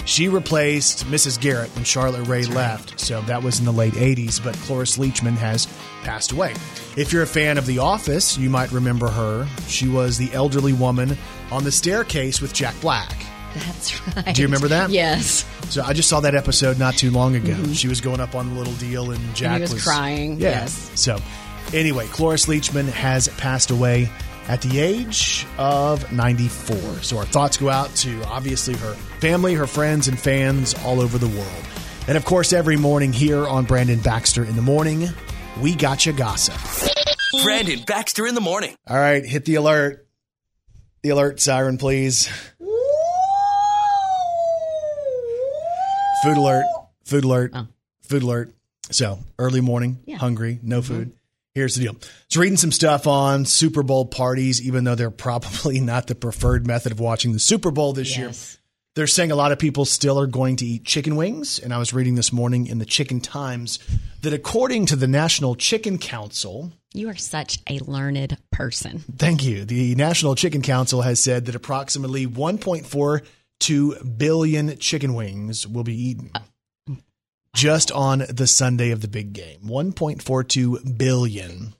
She 0.07 0.29
replaced 0.29 1.05
Mrs. 1.07 1.39
Garrett 1.41 1.69
when 1.75 1.85
Charlotte 1.85 2.27
Rae 2.29 2.45
left. 2.45 2.99
So 2.99 3.21
that 3.23 3.43
was 3.43 3.59
in 3.59 3.65
the 3.65 3.73
late 3.73 3.95
80s, 3.95 4.43
but 4.43 4.55
Cloris 4.59 4.97
Leachman 4.99 5.35
has 5.37 5.67
passed 6.05 6.31
away. 6.33 6.55
If 6.97 7.13
you're 7.13 7.25
a 7.25 7.27
fan 7.27 7.59
of 7.59 7.67
The 7.67 7.81
Office, 7.81 8.39
you 8.39 8.49
might 8.49 8.71
remember 8.73 9.09
her. 9.09 9.47
She 9.67 9.89
was 9.89 10.17
the 10.17 10.33
elderly 10.33 10.73
woman 10.73 11.19
on 11.51 11.65
the 11.65 11.73
staircase 11.73 12.41
with 12.41 12.55
Jack 12.55 12.81
Black. 12.81 13.15
That's 13.55 14.17
right. 14.17 14.35
Do 14.35 14.43
you 14.43 14.47
remember 14.47 14.69
that? 14.69 14.91
Yes. 14.91 15.45
So 15.71 15.83
I 15.83 15.93
just 15.93 16.09
saw 16.09 16.21
that 16.21 16.35
episode 16.35 16.79
not 16.79 16.95
too 16.95 17.11
long 17.11 17.35
ago. 17.35 17.57
She 17.73 17.89
was 17.89 18.01
going 18.01 18.21
up 18.21 18.35
on 18.35 18.51
the 18.51 18.55
little 18.59 18.75
deal, 18.75 19.11
and 19.11 19.35
Jack 19.35 19.61
Mm-hmm. 19.63 19.73
was 19.75 19.83
crying, 19.83 20.41
Yeah. 20.41 20.51
yes. 20.51 20.91
So 20.95 21.19
anyway, 21.75 22.07
Cloris 22.09 22.47
Leachman 22.47 22.89
has 22.91 23.29
passed 23.39 23.71
away 23.73 24.09
at 24.49 24.63
the 24.63 24.79
age 24.79 25.47
of 25.59 26.13
94. 26.13 26.77
So 27.03 27.19
our 27.19 27.25
thoughts 27.25 27.57
go 27.57 27.69
out 27.69 27.95
to 27.97 28.23
obviously 28.25 28.75
her 28.77 28.93
family, 29.21 29.55
her 29.55 29.67
friends, 29.67 30.09
and 30.09 30.19
fans 30.19 30.75
all 30.85 31.01
over 31.01 31.19
the 31.19 31.29
world. 31.29 31.65
And 32.09 32.17
of 32.17 32.25
course, 32.25 32.53
every 32.53 32.77
morning 32.77 33.13
here 33.13 33.47
on 33.47 33.65
Brandon 33.65 33.99
Baxter 33.99 34.45
in 34.45 34.55
the 34.57 34.63
morning, 34.63 35.09
we 35.61 35.75
got 35.75 36.07
you 36.07 36.13
gossip. 36.13 36.55
Brandon 37.43 37.81
Baxter 37.87 38.27
in 38.27 38.35
the 38.35 38.41
morning. 38.41 38.77
All 38.87 38.97
right, 38.97 39.25
hit 39.25 39.45
the 39.45 39.57
alert. 39.57 40.07
The 41.03 41.11
alert 41.11 41.41
siren, 41.41 41.79
please. 41.79 42.29
Food 46.23 46.37
alert. 46.37 46.65
Food 47.05 47.25
alert. 47.25 47.51
Oh. 47.55 47.67
Food 48.03 48.23
alert. 48.23 48.53
So, 48.91 49.19
early 49.39 49.61
morning, 49.61 49.99
Yeah. 50.07 50.17
hungry, 50.19 50.59
no 50.63 50.81
mm-hmm. 50.81 50.95
food. 50.95 51.13
Here's 51.57 51.75
the 51.75 51.85
deal. 51.85 51.97
So, 52.29 52.43
reading 52.43 52.59
some 52.59 52.71
stuff 52.71 53.07
on 53.07 53.47
Super 53.47 53.83
Bowl 53.83 54.05
parties, 54.05 54.61
even 54.61 54.85
though 54.85 54.95
they're 54.95 55.11
probably 55.27 55.81
not 55.81 56.07
the 56.07 56.15
preferred 56.15 56.67
method 56.67 56.93
of 56.93 57.01
watching 57.01 57.33
the 57.33 57.39
Super 57.39 57.71
Bowl 57.71 57.95
this 57.95 58.19
year. 58.19 58.31
They're 58.95 59.07
saying 59.07 59.31
a 59.31 59.37
lot 59.37 59.53
of 59.53 59.59
people 59.59 59.87
still 59.87 60.21
are 60.21 60.27
going 60.27 60.57
to 60.57 60.67
eat 60.67 60.85
chicken 60.85 61.17
wings. 61.17 61.59
And 61.59 61.73
I 61.73 61.79
was 61.79 61.95
reading 61.95 62.15
this 62.15 62.31
morning 62.31 62.67
in 62.67 62.79
the 62.79 62.85
Chicken 62.85 63.23
Times 63.23 63.79
that 64.21 64.35
according 64.35 64.85
to 64.87 64.97
the 64.97 65.07
National 65.07 65.55
Chicken 65.55 65.97
Council, 65.97 66.73
You 66.93 67.09
are 67.09 67.17
such 67.17 67.59
a 67.71 67.79
learned 67.79 68.37
person. 68.53 69.05
Thank 69.17 69.43
you. 69.43 69.65
The 69.65 69.95
National 69.95 70.35
Chicken 70.35 70.61
Council 70.61 71.01
has 71.01 71.23
said 71.23 71.47
that 71.47 71.55
approximately 71.55 72.27
1.42 72.27 74.19
billion 74.19 74.77
chicken 74.77 75.15
wings 75.15 75.67
will 75.67 75.85
be 75.85 76.09
eaten 76.11 76.33
uh, 76.35 76.41
just 77.57 77.91
on 77.91 78.25
the 78.29 78.47
Sunday 78.47 78.91
of 78.91 79.01
the 79.01 79.09
big 79.09 79.33
game. 79.33 79.61
1.42 79.65 80.97
billion. 80.99 81.73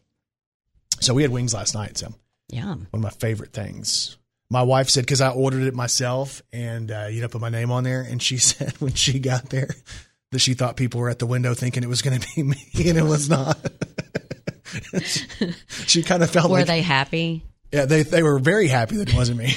So 1.01 1.15
we 1.15 1.23
had 1.23 1.31
wings 1.31 1.53
last 1.55 1.75
night. 1.75 1.99
So 1.99 2.13
Yeah. 2.49 2.75
one 2.75 2.87
of 2.95 3.01
my 3.01 3.11
favorite 3.11 3.53
things. 3.53 4.17
My 4.49 4.63
wife 4.63 4.89
said 4.89 5.03
because 5.05 5.21
I 5.21 5.31
ordered 5.31 5.63
it 5.65 5.75
myself 5.75 6.41
and 6.53 6.91
uh, 6.91 7.09
you 7.11 7.21
know 7.21 7.29
put 7.29 7.41
my 7.41 7.49
name 7.49 7.71
on 7.73 7.85
there, 7.85 8.01
and 8.03 8.23
she 8.23 8.39
said 8.51 8.73
when 8.81 8.95
she 8.95 9.19
got 9.19 9.51
there 9.51 9.69
that 10.33 10.39
she 10.39 10.55
thought 10.55 10.77
people 10.77 11.01
were 11.01 11.11
at 11.11 11.19
the 11.19 11.27
window 11.27 11.53
thinking 11.53 11.83
it 11.83 11.89
was 11.89 12.01
going 12.03 12.19
to 12.21 12.29
be 12.35 12.43
me, 12.45 12.57
and 12.89 12.97
it 12.97 13.03
was 13.05 13.29
not. 13.29 13.59
she 15.87 16.03
kind 16.03 16.23
of 16.23 16.31
felt 16.31 16.51
Were 16.51 16.59
like 16.59 16.67
they 16.67 16.81
happy? 16.83 17.45
yeah, 17.73 17.85
they 17.87 18.03
they 18.03 18.23
were 18.23 18.39
very 18.39 18.69
happy 18.69 18.97
that 18.99 19.09
it 19.09 19.15
wasn't 19.15 19.39
me. 19.39 19.55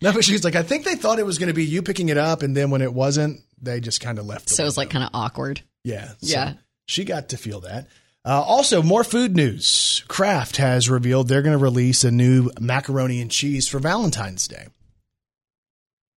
no, 0.00 0.12
but 0.12 0.24
she's 0.24 0.44
like, 0.44 0.54
I 0.56 0.62
think 0.62 0.84
they 0.84 0.94
thought 0.94 1.18
it 1.18 1.26
was 1.26 1.38
going 1.38 1.48
to 1.48 1.54
be 1.54 1.64
you 1.64 1.82
picking 1.82 2.08
it 2.08 2.16
up, 2.18 2.42
and 2.42 2.56
then 2.56 2.70
when 2.70 2.82
it 2.82 2.92
wasn't, 2.94 3.40
they 3.60 3.80
just 3.80 4.00
kind 4.00 4.18
of 4.18 4.26
left. 4.26 4.48
So 4.50 4.62
it 4.62 4.66
was 4.66 4.76
like 4.76 4.90
kind 4.90 5.04
of 5.04 5.10
awkward. 5.14 5.62
yeah, 5.84 6.08
so 6.20 6.32
Yeah. 6.32 6.54
She 6.88 7.04
got 7.04 7.30
to 7.30 7.36
feel 7.36 7.60
that. 7.62 7.88
Uh, 8.24 8.40
also, 8.42 8.82
more 8.82 9.02
food 9.04 9.34
news. 9.36 10.04
Kraft 10.08 10.56
has 10.56 10.88
revealed 10.90 11.28
they're 11.28 11.42
going 11.42 11.56
to 11.56 11.62
release 11.62 12.04
a 12.04 12.10
new 12.10 12.50
macaroni 12.60 13.20
and 13.20 13.30
cheese 13.30 13.68
for 13.68 13.78
Valentine's 13.78 14.46
Day. 14.48 14.66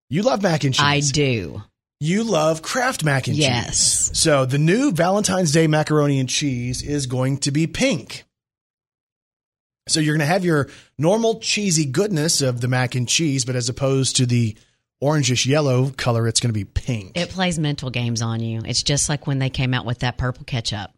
You 0.09 0.23
love 0.23 0.41
mac 0.41 0.63
and 0.63 0.73
cheese. 0.73 0.83
I 0.85 0.99
do. 1.01 1.63
You 1.99 2.23
love 2.23 2.61
Kraft 2.61 3.03
mac 3.03 3.27
and 3.27 3.35
Yes. 3.35 3.65
cheese. 3.65 4.09
Yes. 4.09 4.19
So 4.19 4.45
the 4.45 4.57
new 4.57 4.91
Valentine's 4.91 5.51
Day 5.51 5.67
macaroni 5.67 6.19
and 6.19 6.29
cheese 6.29 6.81
is 6.81 7.07
going 7.07 7.39
to 7.39 7.51
be 7.51 7.67
pink. 7.67 8.23
So 9.89 9.99
you're 9.99 10.13
going 10.15 10.19
to 10.27 10.33
have 10.33 10.43
your 10.45 10.69
normal 10.97 11.39
cheesy 11.39 11.85
goodness 11.85 12.41
of 12.41 12.59
the 12.61 12.67
mac 12.67 12.93
and 12.95 13.07
cheese, 13.07 13.45
but 13.45 13.55
as 13.55 13.69
opposed 13.69 14.17
to 14.17 14.25
the 14.25 14.57
orangish 15.01 15.45
yellow 15.45 15.89
color, 15.91 16.27
it's 16.27 16.39
going 16.39 16.49
to 16.49 16.53
be 16.53 16.65
pink. 16.65 17.11
It 17.15 17.29
plays 17.29 17.59
mental 17.59 17.89
games 17.89 18.21
on 18.21 18.39
you. 18.39 18.61
It's 18.65 18.83
just 18.83 19.09
like 19.09 19.27
when 19.27 19.39
they 19.39 19.49
came 19.49 19.73
out 19.73 19.85
with 19.85 19.99
that 19.99 20.17
purple 20.17 20.43
ketchup. 20.43 20.91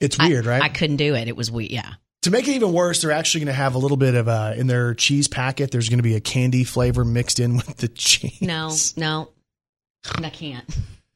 it's 0.00 0.18
weird, 0.18 0.46
I, 0.46 0.50
right? 0.50 0.62
I 0.62 0.68
couldn't 0.68 0.96
do 0.96 1.14
it. 1.14 1.28
It 1.28 1.36
was 1.36 1.50
weird. 1.50 1.70
Yeah. 1.70 1.92
to 2.22 2.30
make 2.30 2.48
it 2.48 2.52
even 2.52 2.72
worse, 2.72 3.02
they're 3.02 3.10
actually 3.12 3.40
going 3.40 3.54
to 3.54 3.60
have 3.60 3.74
a 3.74 3.78
little 3.78 3.96
bit 3.96 4.14
of 4.14 4.28
uh, 4.28 4.54
in 4.56 4.66
their 4.66 4.94
cheese 4.94 5.28
packet. 5.28 5.70
There's 5.70 5.88
going 5.88 5.98
to 5.98 6.02
be 6.04 6.16
a 6.16 6.20
candy 6.20 6.64
flavor 6.64 7.04
mixed 7.04 7.40
in 7.40 7.56
with 7.56 7.76
the 7.76 7.88
cheese. 7.88 8.40
No, 8.40 8.72
no, 8.96 9.28
I 10.14 10.30
can't. 10.30 10.64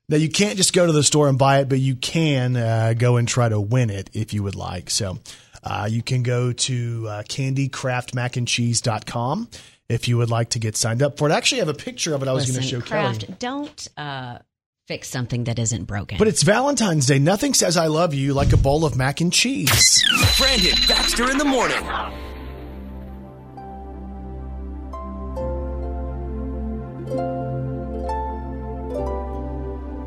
Now 0.09 0.17
you 0.17 0.29
can't 0.29 0.57
just 0.57 0.73
go 0.73 0.87
to 0.87 0.93
the 0.93 1.05
store 1.05 1.29
and 1.29 1.39
buy 1.39 1.61
it, 1.61 1.69
but 1.69 1.79
you 1.79 1.95
can 1.95 2.57
uh, 2.57 2.95
go 2.99 3.17
and 3.17 3.29
try 3.29 3.49
to 3.49 3.61
win 3.61 3.91
it 3.91 4.11
if 4.13 4.35
you 4.35 4.43
would 4.43 4.57
like. 4.57 4.91
So 4.91 5.19
uh, 5.63 5.87
you 5.89 6.03
can 6.03 6.25
go 6.25 6.51
to 6.53 7.07
uh, 7.09 7.23
candycraftmacandcheese.com 7.23 9.49
if 9.91 10.07
you 10.07 10.17
would 10.17 10.31
like 10.31 10.51
to 10.51 10.59
get 10.61 10.77
signed 10.77 11.03
up 11.03 11.19
for 11.19 11.29
it. 11.29 11.33
I 11.33 11.37
actually 11.37 11.59
have 11.59 11.69
a 11.69 11.75
picture 11.75 12.15
of 12.15 12.23
it 12.23 12.29
I 12.29 12.33
was 12.33 12.49
going 12.49 12.63
to 12.63 12.67
show 12.67 12.81
Kraft, 12.81 13.23
Kelly. 13.23 13.37
don't 13.41 13.89
uh, 13.97 14.39
fix 14.87 15.09
something 15.09 15.45
that 15.45 15.59
isn't 15.59 15.85
broken. 15.85 16.17
But 16.17 16.29
it's 16.29 16.43
Valentine's 16.43 17.07
Day. 17.07 17.19
Nothing 17.19 17.55
says 17.55 17.77
I 17.77 17.89
love 17.89 18.15
you 18.15 18.33
like 18.33 18.53
a 18.53 18.57
bowl 18.57 18.85
of 18.85 18.97
mac 18.97 19.21
and 19.21 19.33
cheese. 19.33 20.05
Brandon 20.39 20.79
Baxter 20.89 21.31
in 21.31 21.39
the 21.39 21.45
morning. 21.45 21.85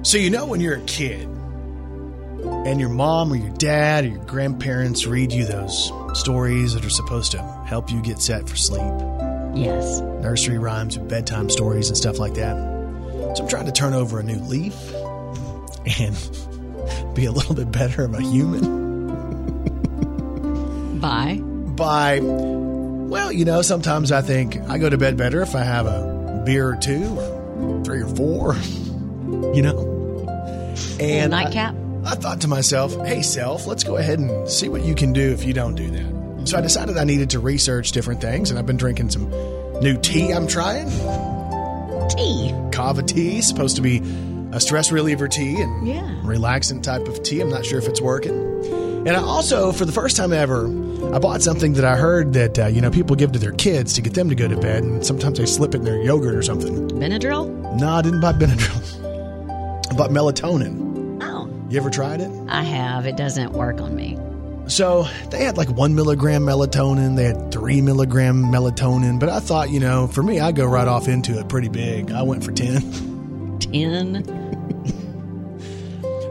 So 0.03 0.17
you 0.17 0.29
know 0.29 0.45
when 0.45 0.59
you're 0.61 0.75
a 0.75 0.81
kid 0.81 1.27
and 2.65 2.79
your 2.79 2.89
mom 2.89 3.31
or 3.31 3.35
your 3.35 3.53
dad 3.55 4.05
or 4.05 4.09
your 4.09 4.23
grandparents 4.25 5.05
read 5.05 5.31
you 5.31 5.45
those 5.45 5.91
stories 6.13 6.73
that 6.73 6.85
are 6.85 6.89
supposed 6.89 7.31
to 7.31 7.41
help 7.65 7.89
you 7.89 8.01
get 8.01 8.21
set 8.21 8.47
for 8.47 8.55
sleep. 8.55 9.23
Yes. 9.53 10.01
nursery 10.22 10.57
rhymes, 10.57 10.98
bedtime 10.98 11.50
stories, 11.50 11.88
and 11.89 11.98
stuff 11.98 12.19
like 12.19 12.33
that. 12.36 12.55
So 13.36 13.43
I'm 13.43 13.50
trying 13.50 13.65
to 13.65 13.72
turn 13.72 13.93
over 13.93 14.19
a 14.19 14.24
new 14.24 14.39
leaf 14.39 14.75
and 16.00 16.15
be 17.15 17.25
a 17.25 17.31
little 17.31 17.55
bit 17.55 17.72
better 17.72 18.03
of 18.05 18.13
a 18.13 18.22
human 18.22 18.83
Bye. 21.00 21.39
by, 21.41 22.19
well, 22.22 23.31
you 23.31 23.45
know, 23.45 23.62
sometimes 23.62 24.12
I 24.12 24.22
think 24.22 24.57
I 24.69 24.77
go 24.77 24.89
to 24.89 24.98
bed 24.98 25.17
better 25.17 25.41
if 25.41 25.55
I 25.55 25.63
have 25.63 25.86
a 25.86 26.43
beer 26.45 26.69
or 26.69 26.75
two, 26.75 27.03
or 27.17 27.83
three 27.83 28.01
or 28.01 28.07
four, 28.15 28.55
you 29.53 29.62
know. 29.62 29.89
And 31.00 31.33
I- 31.33 31.43
Nightcap. 31.43 31.75
I 32.05 32.15
thought 32.15 32.41
to 32.41 32.50
myself, 32.50 32.93
hey, 33.05 33.22
self, 33.22 33.65
let's 33.65 33.86
go 33.86 33.95
ahead 33.95 34.19
and 34.19 34.50
see 34.50 34.67
what 34.67 34.83
you 34.83 34.93
can 34.93 35.13
do 35.13 35.31
if 35.31 35.45
you 35.45 35.53
don't 35.53 35.75
do 35.75 35.89
that. 35.89 36.23
So 36.45 36.57
I 36.57 36.62
decided 36.62 36.97
I 36.97 37.03
needed 37.05 37.29
to 37.31 37.39
research 37.39 37.91
different 37.91 38.21
things, 38.21 38.50
and 38.50 38.59
I've 38.59 38.65
been 38.65 38.77
drinking 38.77 39.09
some 39.12 39.29
new 39.81 39.97
tea 39.97 40.31
I'm 40.31 40.47
trying. 40.47 40.89
Tea. 42.09 42.53
Kava 42.71 43.01
tea, 43.01 43.41
supposed 43.41 43.75
to 43.77 43.81
be 43.81 44.01
a 44.51 44.59
stress 44.59 44.91
reliever 44.91 45.27
tea 45.27 45.55
and 45.62 45.88
Yeah. 45.88 46.01
relaxant 46.23 46.83
type 46.83 47.07
of 47.07 47.23
tea. 47.23 47.39
I'm 47.41 47.50
not 47.50 47.65
sure 47.65 47.79
if 47.79 47.88
it's 47.88 48.01
working. 48.01 48.33
And 49.07 49.09
I 49.17 49.21
also, 49.21 49.71
for 49.71 49.85
the 49.85 49.91
first 49.91 50.15
time 50.17 50.31
ever, 50.33 50.65
I 51.13 51.19
bought 51.19 51.41
something 51.41 51.73
that 51.73 51.85
I 51.85 51.95
heard 51.95 52.33
that 52.33 52.59
uh, 52.59 52.65
you 52.67 52.81
know 52.81 52.89
people 52.91 53.15
give 53.15 53.31
to 53.33 53.39
their 53.39 53.51
kids 53.53 53.93
to 53.93 54.01
get 54.01 54.13
them 54.13 54.29
to 54.29 54.35
go 54.35 54.47
to 54.47 54.57
bed, 54.57 54.83
and 54.83 55.05
sometimes 55.05 55.39
they 55.39 55.45
slip 55.45 55.73
it 55.75 55.79
in 55.79 55.83
their 55.85 56.01
yogurt 56.01 56.35
or 56.35 56.41
something. 56.43 56.89
Benadryl? 56.89 57.47
No, 57.79 57.89
I 57.89 58.01
didn't 58.01 58.21
buy 58.21 58.33
Benadryl. 58.33 59.89
I 59.91 59.95
bought 59.95 60.12
melatonin. 60.12 61.19
Oh, 61.23 61.50
You 61.69 61.79
ever 61.79 61.89
tried 61.89 62.21
it? 62.21 62.29
I 62.50 62.63
have. 62.63 63.05
It 63.05 63.17
doesn't 63.17 63.53
work 63.53 63.81
on 63.81 63.95
me. 63.95 64.17
So 64.67 65.08
they 65.29 65.43
had 65.43 65.58
like 65.58 65.70
one 65.70 65.93
milligram 65.93 66.43
melatonin, 66.43 67.15
they 67.15 67.25
had 67.25 67.51
three 67.51 67.82
milligram 67.82 68.43
melatonin, 68.46 69.20
but 69.20 69.29
I 69.29 69.39
thought, 69.39 69.70
you 69.70 69.79
know, 69.79 70.08
for 70.08 70.24
me, 70.24 70.39
I 70.39 70.51
go 70.51 70.65
right 70.65 70.88
off 70.88 71.08
into 71.08 71.38
it 71.38 71.50
pretty 71.50 71.70
big. 71.70 72.12
I 72.12 72.24
went 72.24 72.43
for 72.43 72.51
10. 72.51 73.60
Ten. 73.60 74.43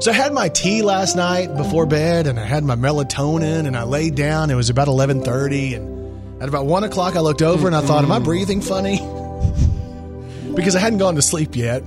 So 0.00 0.10
I 0.10 0.14
had 0.14 0.32
my 0.32 0.48
tea 0.48 0.82
last 0.82 1.14
night 1.14 1.56
before 1.56 1.86
bed, 1.86 2.26
and 2.26 2.40
I 2.40 2.44
had 2.44 2.64
my 2.64 2.74
melatonin, 2.74 3.68
and 3.68 3.76
I 3.76 3.84
laid 3.84 4.16
down. 4.16 4.50
It 4.50 4.56
was 4.56 4.68
about 4.68 4.88
11:30, 4.88 5.76
and 5.76 6.42
at 6.42 6.48
about 6.48 6.66
one 6.66 6.82
o'clock, 6.82 7.14
I 7.14 7.20
looked 7.20 7.40
over 7.40 7.68
and 7.68 7.76
I 7.76 7.82
thought, 7.82 8.02
"Am 8.02 8.10
I 8.10 8.18
breathing 8.18 8.62
funny?" 8.62 8.96
because 10.56 10.74
I 10.74 10.80
hadn't 10.80 10.98
gone 10.98 11.14
to 11.14 11.22
sleep 11.22 11.54
yet. 11.54 11.84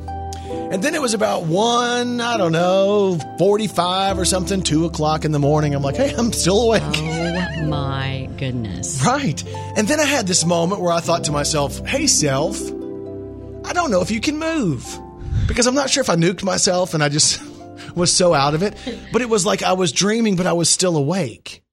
And 0.72 0.84
then 0.84 0.96
it 0.96 1.02
was 1.02 1.14
about 1.14 1.44
one, 1.44 2.20
I 2.20 2.38
don't 2.38 2.52
know, 2.52 3.20
45 3.38 4.18
or 4.20 4.26
something, 4.26 4.62
two 4.62 4.86
o'clock 4.86 5.24
in 5.24 5.32
the 5.32 5.40
morning. 5.40 5.74
I'm 5.74 5.84
like, 5.84 5.96
"Hey, 5.96 6.14
I'm 6.18 6.34
still 6.34 6.62
awake." 6.64 6.82
Oh 6.84 7.66
my 7.68 8.30
goodness. 8.38 9.04
Right. 9.06 9.42
And 9.78 9.88
then 9.88 10.00
I 10.00 10.06
had 10.06 10.28
this 10.28 10.46
moment 10.46 10.82
where 10.82 10.92
I 10.92 11.00
thought 11.00 11.24
to 11.26 11.32
myself, 11.32 11.80
hey, 11.86 12.08
self, 12.08 12.60
I 12.62 13.74
don't 13.74 13.90
know 13.92 14.02
if 14.02 14.12
you 14.12 14.20
can 14.20 14.38
move. 14.38 15.00
Because 15.48 15.68
I'm 15.68 15.76
not 15.76 15.90
sure 15.90 16.02
if 16.02 16.10
I 16.10 16.16
nuked 16.16 16.44
myself 16.44 16.94
and 16.94 17.04
I 17.04 17.10
just 17.10 17.42
was 17.96 18.12
so 18.12 18.34
out 18.34 18.54
of 18.56 18.64
it. 18.64 18.76
But 19.14 19.22
it 19.22 19.30
was 19.30 19.46
like 19.46 19.64
I 19.64 19.74
was 19.74 19.92
dreaming, 19.92 20.36
but 20.36 20.48
I 20.48 20.54
was 20.54 20.70
still 20.70 20.98
awake. 20.98 21.64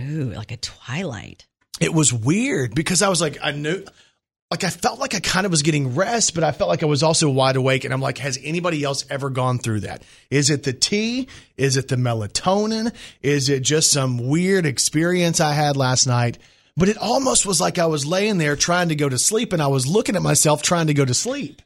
Ooh, 0.00 0.32
like 0.34 0.52
a 0.52 0.56
twilight. 0.56 1.46
It 1.80 1.92
was 1.92 2.12
weird 2.12 2.74
because 2.74 3.02
I 3.02 3.08
was 3.08 3.20
like, 3.20 3.38
I 3.42 3.52
knew. 3.52 3.84
Like 4.50 4.64
I 4.64 4.70
felt 4.70 4.98
like 4.98 5.14
I 5.14 5.20
kind 5.20 5.44
of 5.44 5.50
was 5.50 5.62
getting 5.62 5.94
rest, 5.94 6.34
but 6.34 6.42
I 6.42 6.52
felt 6.52 6.68
like 6.68 6.82
I 6.82 6.86
was 6.86 7.02
also 7.02 7.28
wide 7.28 7.56
awake. 7.56 7.84
And 7.84 7.92
I'm 7.92 8.00
like, 8.00 8.18
has 8.18 8.38
anybody 8.42 8.82
else 8.82 9.04
ever 9.10 9.28
gone 9.28 9.58
through 9.58 9.80
that? 9.80 10.02
Is 10.30 10.48
it 10.48 10.62
the 10.62 10.72
tea? 10.72 11.28
Is 11.58 11.76
it 11.76 11.88
the 11.88 11.96
melatonin? 11.96 12.94
Is 13.22 13.50
it 13.50 13.60
just 13.60 13.92
some 13.92 14.28
weird 14.28 14.64
experience 14.64 15.40
I 15.40 15.52
had 15.52 15.76
last 15.76 16.06
night? 16.06 16.38
But 16.78 16.88
it 16.88 16.96
almost 16.96 17.44
was 17.44 17.60
like 17.60 17.78
I 17.78 17.86
was 17.86 18.06
laying 18.06 18.38
there 18.38 18.56
trying 18.56 18.88
to 18.88 18.94
go 18.94 19.08
to 19.08 19.18
sleep 19.18 19.52
and 19.52 19.60
I 19.60 19.66
was 19.66 19.86
looking 19.86 20.16
at 20.16 20.22
myself 20.22 20.62
trying 20.62 20.86
to 20.86 20.94
go 20.94 21.04
to 21.04 21.14
sleep. 21.14 21.60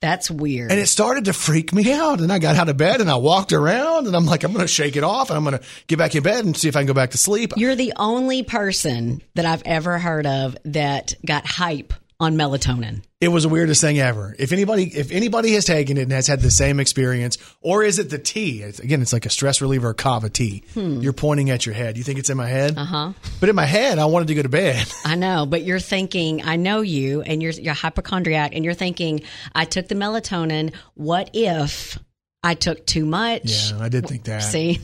That's 0.00 0.30
weird. 0.30 0.70
And 0.70 0.78
it 0.78 0.86
started 0.86 1.26
to 1.26 1.32
freak 1.32 1.72
me 1.72 1.92
out. 1.92 2.20
And 2.20 2.32
I 2.32 2.38
got 2.38 2.56
out 2.56 2.68
of 2.68 2.76
bed 2.76 3.00
and 3.00 3.10
I 3.10 3.16
walked 3.16 3.52
around 3.52 4.06
and 4.06 4.14
I'm 4.14 4.26
like, 4.26 4.44
I'm 4.44 4.52
going 4.52 4.64
to 4.64 4.68
shake 4.68 4.96
it 4.96 5.04
off 5.04 5.30
and 5.30 5.36
I'm 5.36 5.44
going 5.44 5.58
to 5.58 5.64
get 5.86 5.98
back 5.98 6.14
in 6.14 6.22
bed 6.22 6.44
and 6.44 6.56
see 6.56 6.68
if 6.68 6.76
I 6.76 6.80
can 6.80 6.86
go 6.86 6.94
back 6.94 7.10
to 7.10 7.18
sleep. 7.18 7.52
You're 7.56 7.74
the 7.74 7.92
only 7.96 8.42
person 8.42 9.22
that 9.34 9.46
I've 9.46 9.62
ever 9.64 9.98
heard 9.98 10.26
of 10.26 10.56
that 10.64 11.14
got 11.26 11.46
hype 11.46 11.92
on 12.24 12.36
melatonin. 12.36 13.02
It 13.20 13.28
was 13.28 13.44
the 13.44 13.48
weirdest 13.48 13.80
thing 13.80 13.98
ever. 13.98 14.34
If 14.38 14.52
anybody, 14.52 14.84
if 14.84 15.10
anybody 15.10 15.54
has 15.54 15.64
taken 15.64 15.96
it 15.96 16.02
and 16.02 16.12
has 16.12 16.26
had 16.26 16.40
the 16.40 16.50
same 16.50 16.80
experience, 16.80 17.38
or 17.60 17.82
is 17.82 17.98
it 17.98 18.10
the 18.10 18.18
tea? 18.18 18.62
It's, 18.62 18.80
again, 18.80 19.00
it's 19.00 19.12
like 19.12 19.24
a 19.24 19.30
stress 19.30 19.60
reliever, 19.60 19.90
a 19.90 19.94
kava 19.94 20.28
tea. 20.28 20.64
You're 20.74 21.12
pointing 21.12 21.50
at 21.50 21.64
your 21.64 21.74
head. 21.74 21.96
You 21.96 22.04
think 22.04 22.18
it's 22.18 22.28
in 22.28 22.36
my 22.36 22.48
head? 22.48 22.76
Uh 22.76 22.84
huh. 22.84 23.12
But 23.40 23.48
in 23.48 23.56
my 23.56 23.64
head, 23.66 23.98
I 23.98 24.06
wanted 24.06 24.28
to 24.28 24.34
go 24.34 24.42
to 24.42 24.48
bed. 24.48 24.86
I 25.04 25.14
know, 25.14 25.46
but 25.46 25.62
you're 25.62 25.80
thinking, 25.80 26.42
I 26.42 26.56
know 26.56 26.80
you, 26.80 27.22
and 27.22 27.42
you're 27.42 27.52
you're 27.52 27.72
a 27.72 27.74
hypochondriac, 27.74 28.54
and 28.54 28.64
you're 28.64 28.74
thinking, 28.74 29.22
I 29.54 29.64
took 29.64 29.88
the 29.88 29.94
melatonin. 29.94 30.74
What 30.94 31.30
if 31.32 31.98
I 32.44 32.54
took 32.54 32.86
too 32.86 33.06
much? 33.06 33.70
Yeah, 33.70 33.78
I 33.80 33.88
did 33.88 34.06
think 34.06 34.24
that. 34.24 34.40
See, 34.40 34.78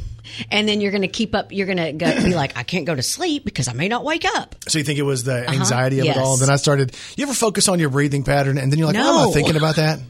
and 0.51 0.67
then 0.67 0.81
you're 0.81 0.93
going 0.93 1.03
to 1.03 1.09
keep 1.09 1.35
up. 1.35 1.53
You're 1.53 1.67
going 1.67 1.99
to 1.99 2.23
be 2.25 2.35
like, 2.35 2.57
I 2.57 2.63
can't 2.63 2.87
go 2.87 2.95
to 2.95 3.03
sleep 3.03 3.45
because 3.45 3.69
I 3.69 3.75
may 3.75 3.89
not 3.89 4.03
wake 4.03 4.25
up. 4.25 4.57
So 4.67 4.79
you 4.79 4.85
think 4.85 4.99
it 4.99 5.03
was 5.03 5.25
the 5.25 5.43
uh-huh. 5.43 5.53
anxiety 5.53 6.01
of 6.01 6.07
Yes. 6.07 6.17
it 6.17 6.21
all? 6.21 6.37
Then 6.39 6.51
I 6.51 6.57
started. 6.57 6.97
You 7.17 7.25
ever 7.25 7.35
focus 7.35 7.69
on 7.69 7.79
your 7.79 7.91
breathing 7.91 8.25
pattern 8.25 8.57
and 8.59 8.73
then 8.73 8.79
you're 8.79 8.89
like, 8.89 8.97
oh, 8.97 9.01
I'm 9.01 9.27
not 9.27 9.35
thinking 9.35 9.57
about 9.57 9.77
that. 9.77 10.01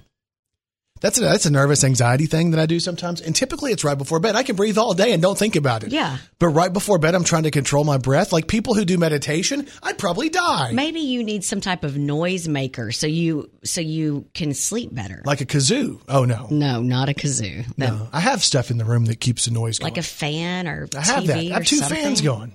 That's 1.01 1.17
a 1.19 1.23
that's 1.23 1.47
a 1.47 1.51
nervous 1.51 1.83
anxiety 1.83 2.27
thing 2.27 2.51
that 2.51 2.61
I 2.61 2.67
do 2.67 2.79
sometimes, 2.79 3.23
and 3.23 3.35
typically 3.35 3.73
it's 3.73 3.85
right 3.85 3.97
before 3.97 4.21
bed. 4.21 4.37
I 4.37 4.43
can 4.43 4.55
breathe 4.55 4.77
all 4.77 4.93
day 4.93 5.13
and 5.13 5.23
don't 5.23 5.39
think 5.39 5.57
about 5.57 5.83
it. 5.83 5.93
Yeah. 5.93 6.19
but 6.39 6.49
right 6.49 6.71
before 6.73 6.99
bed, 6.99 7.15
I'm 7.15 7.25
trying 7.25 7.45
to 7.45 7.51
control 7.51 7.85
my 7.85 7.97
breath. 7.97 8.33
Like 8.33 8.49
people 8.49 8.75
who 8.75 8.85
do 8.85 8.99
meditation, 8.99 9.67
I'd 9.83 9.97
probably 9.97 10.29
die. 10.29 10.73
Maybe 10.73 11.01
you 11.01 11.25
need 11.25 11.43
some 11.43 11.63
type 11.63 11.85
of 11.85 11.97
noise 11.97 12.49
maker 12.49 12.93
so 12.93 13.07
you 13.07 13.51
so 13.65 13.81
you 13.81 14.27
can 14.35 14.53
sleep 14.53 14.95
better. 14.95 15.23
like 15.25 15.41
a 15.41 15.47
kazoo. 15.47 16.01
Oh 16.07 16.27
no, 16.27 16.49
no, 16.51 16.83
not 16.83 17.09
a 17.09 17.15
kazoo. 17.15 17.67
That- 17.77 17.79
no. 17.79 18.09
I 18.13 18.21
have 18.21 18.45
stuff 18.45 18.71
in 18.71 18.77
the 18.77 18.85
room 18.85 19.07
that 19.07 19.21
keeps 19.21 19.47
the 19.47 19.53
noise 19.53 19.79
going. 19.79 19.93
Like 19.93 19.99
a 19.99 20.03
fan 20.07 20.69
or 20.69 20.87
I 20.95 21.01
have 21.01 21.25
TV 21.25 21.27
that. 21.29 21.37
I 21.39 21.43
have 21.55 21.65
two 21.65 21.77
something. 21.77 21.97
fans 21.97 22.21
going. 22.21 22.55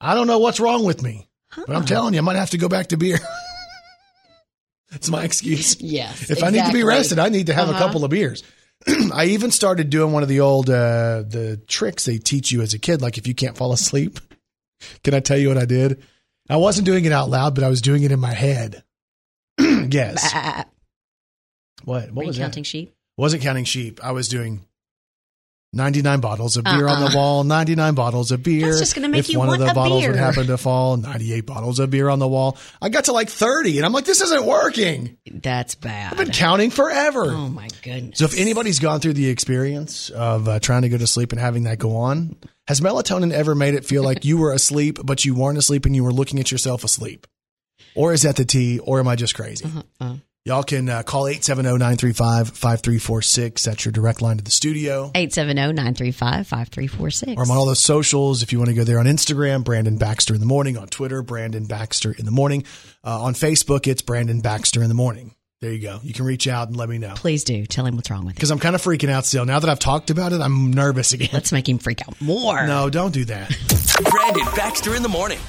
I 0.00 0.14
don't 0.14 0.28
know 0.28 0.38
what's 0.38 0.60
wrong 0.60 0.84
with 0.84 1.02
me, 1.02 1.28
but 1.54 1.76
I'm 1.76 1.84
telling 1.84 2.14
you, 2.14 2.20
I 2.20 2.22
might 2.22 2.36
have 2.36 2.50
to 2.50 2.58
go 2.58 2.68
back 2.68 2.86
to 2.88 2.96
beer. 2.96 3.18
That's 4.90 5.08
my 5.10 5.24
excuse. 5.24 5.76
Yes, 5.80 6.30
If 6.30 6.42
I 6.42 6.50
need 6.50 6.64
to 6.64 6.72
be 6.72 6.82
rested, 6.84 7.18
I 7.18 7.28
need 7.28 7.46
to 7.46 7.54
have 7.54 7.68
a 7.68 7.72
Uh-huh. 7.72 7.78
couple 7.86 8.04
of 8.04 8.10
beers. 8.10 8.42
I 9.12 9.26
even 9.26 9.50
started 9.50 9.90
doing 9.90 10.12
one 10.12 10.22
of 10.22 10.28
the 10.28 10.40
old 10.40 10.70
uh, 10.70 11.22
the 11.26 11.60
tricks 11.66 12.04
they 12.04 12.18
teach 12.18 12.52
you 12.52 12.62
as 12.62 12.74
a 12.74 12.78
kid, 12.78 13.02
like 13.02 13.18
if 13.18 13.26
you 13.26 13.34
can't 13.34 13.56
fall 13.56 13.72
asleep. 13.72 14.18
Can 15.02 15.14
I 15.14 15.20
tell 15.20 15.36
you 15.36 15.48
what 15.48 15.58
I 15.58 15.64
did? 15.64 16.02
I 16.48 16.56
wasn't 16.56 16.86
doing 16.86 17.04
it 17.04 17.12
out 17.12 17.28
loud, 17.28 17.54
but 17.54 17.64
I 17.64 17.68
was 17.68 17.82
doing 17.82 18.04
it 18.04 18.12
in 18.12 18.20
my 18.20 18.32
head. 18.32 18.84
yes. 19.58 20.32
Bah. 20.32 20.64
what? 21.84 22.04
What 22.06 22.14
Were 22.14 22.22
you 22.22 22.28
was 22.28 22.38
counting 22.38 22.62
sheep? 22.64 22.94
Wasn't 23.16 23.42
counting 23.42 23.64
sheep. 23.64 24.00
I 24.02 24.12
was 24.12 24.28
doing 24.28 24.64
99 25.74 26.20
bottles 26.20 26.56
of 26.56 26.64
beer 26.64 26.88
on 26.88 27.00
the 27.00 27.08
Uh-uh. 27.08 27.14
wall, 27.14 27.44
99 27.44 27.94
bottles 27.94 28.30
of 28.32 28.42
beer. 28.42 28.66
That's 28.68 28.78
just 28.80 28.94
gonna 28.94 29.08
make 29.08 29.20
if 29.20 29.28
you 29.28 29.38
one 29.38 29.48
want 29.48 29.60
of 29.60 29.68
the 29.68 29.74
bottles 29.74 30.00
beer. 30.02 30.10
would 30.12 30.18
happen 30.18 30.46
to 30.46 30.56
fall, 30.56 30.96
98 30.96 31.44
bottles 31.44 31.78
of 31.78 31.90
beer 31.90 32.08
on 32.08 32.18
the 32.18 32.26
wall. 32.26 32.56
I 32.80 32.88
got 32.88 33.04
to 33.04 33.12
like 33.12 33.28
30 33.28 33.76
and 33.76 33.84
I'm 33.84 33.92
like, 33.92 34.06
this 34.06 34.22
isn't 34.22 34.46
working. 34.46 35.18
That's 35.30 35.74
bad. 35.74 36.12
I've 36.12 36.18
been 36.18 36.30
counting 36.30 36.70
forever. 36.70 37.26
oh 37.26 37.48
my 37.50 37.68
goodness. 37.82 38.18
So 38.18 38.24
if 38.24 38.38
anybody's 38.38 38.78
gone 38.78 39.00
through 39.00 39.12
the 39.12 39.28
experience 39.28 40.08
of 40.08 40.48
uh, 40.48 40.58
trying 40.58 40.82
to 40.82 40.88
go 40.88 40.96
to 40.96 41.06
sleep 41.06 41.32
and 41.32 41.40
having 41.40 41.64
that 41.64 41.78
go 41.78 41.96
on, 41.96 42.36
has 42.66 42.80
melatonin 42.80 43.30
ever 43.32 43.54
made 43.54 43.74
it 43.74 43.84
feel 43.84 44.02
like 44.02 44.24
you 44.24 44.38
were 44.38 44.52
asleep, 44.54 44.98
but 45.04 45.24
you 45.26 45.34
weren't 45.34 45.58
asleep 45.58 45.84
and 45.84 45.94
you 45.94 46.02
were 46.02 46.12
looking 46.12 46.40
at 46.40 46.50
yourself 46.50 46.82
asleep? 46.82 47.26
Or 47.94 48.12
is 48.14 48.22
that 48.22 48.36
the 48.36 48.44
tea? 48.46 48.78
Or 48.78 49.00
am 49.00 49.08
I 49.08 49.16
just 49.16 49.34
crazy? 49.34 49.66
Uh-huh, 49.66 50.14
Y'all 50.48 50.62
can 50.62 50.88
uh, 50.88 51.02
call 51.02 51.24
870-935-5346. 51.24 53.64
That's 53.64 53.84
your 53.84 53.92
direct 53.92 54.22
line 54.22 54.38
to 54.38 54.44
the 54.44 54.50
studio. 54.50 55.10
870-935-5346. 55.14 57.36
Or 57.36 57.42
I'm 57.42 57.50
on 57.50 57.58
all 57.58 57.66
those 57.66 57.80
socials. 57.80 58.42
If 58.42 58.50
you 58.50 58.58
want 58.58 58.70
to 58.70 58.74
go 58.74 58.84
there 58.84 58.98
on 58.98 59.04
Instagram, 59.04 59.62
Brandon 59.62 59.98
Baxter 59.98 60.32
in 60.32 60.40
the 60.40 60.46
morning. 60.46 60.78
On 60.78 60.86
Twitter, 60.86 61.20
Brandon 61.20 61.66
Baxter 61.66 62.12
in 62.12 62.24
the 62.24 62.30
morning. 62.30 62.64
Uh, 63.04 63.24
on 63.24 63.34
Facebook, 63.34 63.86
it's 63.86 64.00
Brandon 64.00 64.40
Baxter 64.40 64.82
in 64.82 64.88
the 64.88 64.94
morning. 64.94 65.34
There 65.60 65.70
you 65.70 65.82
go. 65.82 66.00
You 66.02 66.14
can 66.14 66.24
reach 66.24 66.48
out 66.48 66.68
and 66.68 66.78
let 66.78 66.88
me 66.88 66.96
know. 66.96 67.12
Please 67.14 67.44
do. 67.44 67.66
Tell 67.66 67.84
him 67.84 67.96
what's 67.96 68.10
wrong 68.10 68.24
with 68.24 68.32
him. 68.32 68.36
Because 68.36 68.50
I'm 68.50 68.58
kind 68.58 68.74
of 68.74 68.80
freaking 68.80 69.10
out 69.10 69.26
still. 69.26 69.44
Now 69.44 69.58
that 69.58 69.68
I've 69.68 69.80
talked 69.80 70.08
about 70.08 70.32
it, 70.32 70.40
I'm 70.40 70.72
nervous 70.72 71.12
again. 71.12 71.28
Let's 71.30 71.52
make 71.52 71.68
him 71.68 71.76
freak 71.76 72.00
out 72.08 72.18
more. 72.22 72.66
No, 72.66 72.88
don't 72.88 73.12
do 73.12 73.26
that. 73.26 73.50
Brandon 74.10 74.46
Baxter 74.56 74.94
in 74.94 75.02
the 75.02 75.10
morning. 75.10 75.40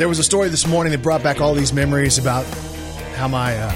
There 0.00 0.08
was 0.08 0.18
a 0.18 0.24
story 0.24 0.48
this 0.48 0.66
morning 0.66 0.92
that 0.92 1.02
brought 1.02 1.22
back 1.22 1.42
all 1.42 1.52
these 1.52 1.74
memories 1.74 2.16
about 2.16 2.46
how 3.16 3.28
my 3.28 3.54
uh, 3.54 3.70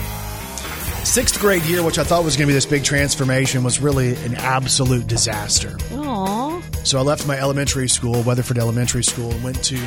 sixth 1.05 1.39
grade 1.39 1.63
year, 1.65 1.83
which 1.83 1.99
I 1.99 2.03
thought 2.03 2.25
was 2.25 2.35
going 2.35 2.47
to 2.47 2.51
be 2.51 2.55
this 2.55 2.65
big 2.65 2.83
transformation, 2.83 3.63
was 3.63 3.79
really 3.79 4.17
an 4.25 4.35
absolute 4.37 5.07
disaster. 5.07 5.77
Aw. 5.93 6.63
So 6.83 6.99
I 6.99 7.03
left 7.03 7.27
my 7.27 7.39
elementary 7.39 7.91
school, 7.91 8.23
Weatherford 8.23 8.57
Elementary 8.57 9.05
School, 9.05 9.33
and 9.33 9.45
went 9.45 9.63
to 9.65 9.79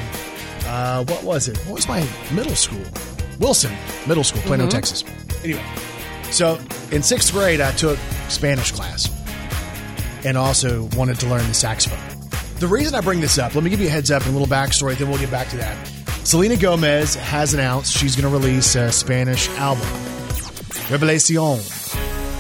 uh, 0.68 1.06
what 1.06 1.24
was 1.24 1.48
it? 1.48 1.58
What 1.66 1.74
was 1.74 1.88
my 1.88 2.08
middle 2.32 2.54
school? 2.54 2.86
Wilson 3.40 3.76
Middle 4.08 4.24
School, 4.24 4.44
Plano, 4.44 4.70
Texas. 4.70 5.04
Anyway, 5.44 5.66
so 6.30 6.60
in 6.92 7.02
sixth 7.02 7.34
grade, 7.34 7.62
I 7.62 7.72
took 7.72 7.98
Spanish 8.30 8.72
class 8.72 9.10
and 10.24 10.38
also 10.38 10.84
wanted 10.96 11.20
to 11.22 11.28
learn 11.30 11.48
the 11.48 11.56
saxophone. 11.56 12.30
The 12.60 12.68
reason 12.68 12.94
I 12.94 13.02
bring 13.02 13.22
this 13.22 13.40
up, 13.40 13.56
let 13.56 13.64
me 13.64 13.72
give 13.72 13.82
you 13.82 13.88
a 13.88 13.90
heads 13.90 14.12
up 14.12 14.22
and 14.22 14.36
a 14.36 14.38
little 14.38 14.56
backstory, 14.56 14.96
then 15.00 15.10
we'll 15.10 15.18
get 15.18 15.32
back 15.32 15.48
to 15.50 15.58
that. 15.58 15.97
Selena 16.28 16.58
Gomez 16.58 17.16
has 17.16 17.54
announced 17.54 17.96
she's 17.98 18.18
going 18.18 18.30
to 18.30 18.38
release 18.38 18.76
a 18.76 18.92
Spanish 18.92 19.48
album. 19.52 19.88
Revelacion 20.90 21.58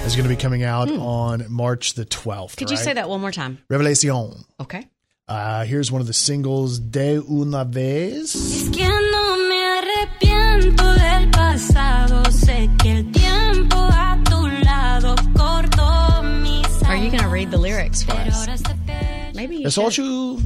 is 0.05 0.13
going 0.13 0.23
to 0.23 0.29
be 0.29 0.35
coming 0.35 0.63
out 0.63 0.91
on 0.91 1.45
March 1.49 1.93
the 1.93 2.03
12th. 2.03 2.51
Hmm. 2.51 2.57
Could 2.57 2.69
you 2.69 2.75
say 2.75 2.91
that 2.91 3.07
one 3.07 3.21
more 3.21 3.31
time? 3.31 3.59
Revelacion. 3.69 4.43
Okay. 4.59 4.85
Uh, 5.29 5.63
here's 5.63 5.89
one 5.89 6.01
of 6.01 6.07
the 6.07 6.11
singles, 6.11 6.79
De 6.79 7.15
Una 7.31 7.63
Vez. 7.63 8.35
Es 8.35 8.69
que 8.75 8.85
no 8.89 9.37
me 9.47 9.55
arrepiento 9.79 10.93
del 10.93 11.31
pasado. 11.31 12.23
Sé 12.29 12.69
que 12.79 12.91
el 12.91 13.11
tiempo 13.13 13.77
a 13.77 14.21
tu 14.25 14.47
lado 14.65 15.15
cortó 15.33 16.23
mis 16.41 16.83
Are 16.83 16.97
you 16.97 17.09
going 17.09 17.23
to 17.23 17.29
read 17.29 17.51
the 17.51 17.57
lyrics 17.57 18.03
for 18.03 18.15
Pero 18.15 18.27
us? 18.31 18.35
ahora 18.37 18.57
se 18.57 18.73
ve- 18.85 19.31
Maybe 19.33 19.57
you 19.59 19.67
Es 19.67 19.77
all 19.77 19.91
you. 19.91 20.41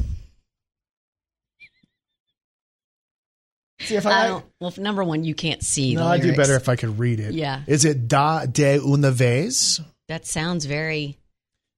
See 3.92 3.96
if 3.98 4.06
I 4.06 4.24
I, 4.24 4.26
don't. 4.28 4.44
Well, 4.58 4.72
number 4.78 5.04
one, 5.04 5.22
you 5.22 5.34
can't 5.34 5.62
see. 5.62 5.94
no, 5.94 6.04
the 6.04 6.08
I 6.08 6.18
do 6.18 6.34
better 6.34 6.56
if 6.56 6.68
I 6.70 6.76
could 6.76 6.98
read 6.98 7.20
it. 7.20 7.34
Yeah. 7.34 7.62
Is 7.66 7.84
it 7.84 8.08
Da 8.08 8.46
de 8.46 8.78
una 8.78 9.10
vez? 9.10 9.80
That 10.08 10.26
sounds 10.26 10.64
very. 10.64 11.18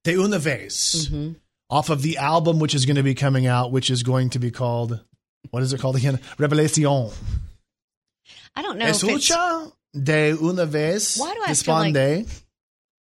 De 0.05 0.15
una 0.15 0.39
vez. 0.39 1.09
Mm-hmm. 1.09 1.33
Off 1.69 1.89
of 1.89 2.01
the 2.01 2.17
album, 2.17 2.59
which 2.59 2.73
is 2.73 2.85
going 2.85 2.95
to 2.95 3.03
be 3.03 3.15
coming 3.15 3.47
out, 3.47 3.71
which 3.73 3.89
is 3.89 4.03
going 4.03 4.29
to 4.29 4.39
be 4.39 4.49
called, 4.49 5.03
what 5.51 5.61
is 5.61 5.73
it 5.73 5.81
called 5.81 5.97
again? 5.97 6.19
Revelacion. 6.37 7.11
I 8.55 8.61
don't 8.61 8.77
know. 8.77 8.85
Escucha 8.85 9.73
de 9.93 10.37
una 10.41 10.65
vez. 10.65 11.17
Why 11.17 11.33
do 11.33 11.41
I 11.45 11.53
feel 11.53 11.73
like 11.75 12.27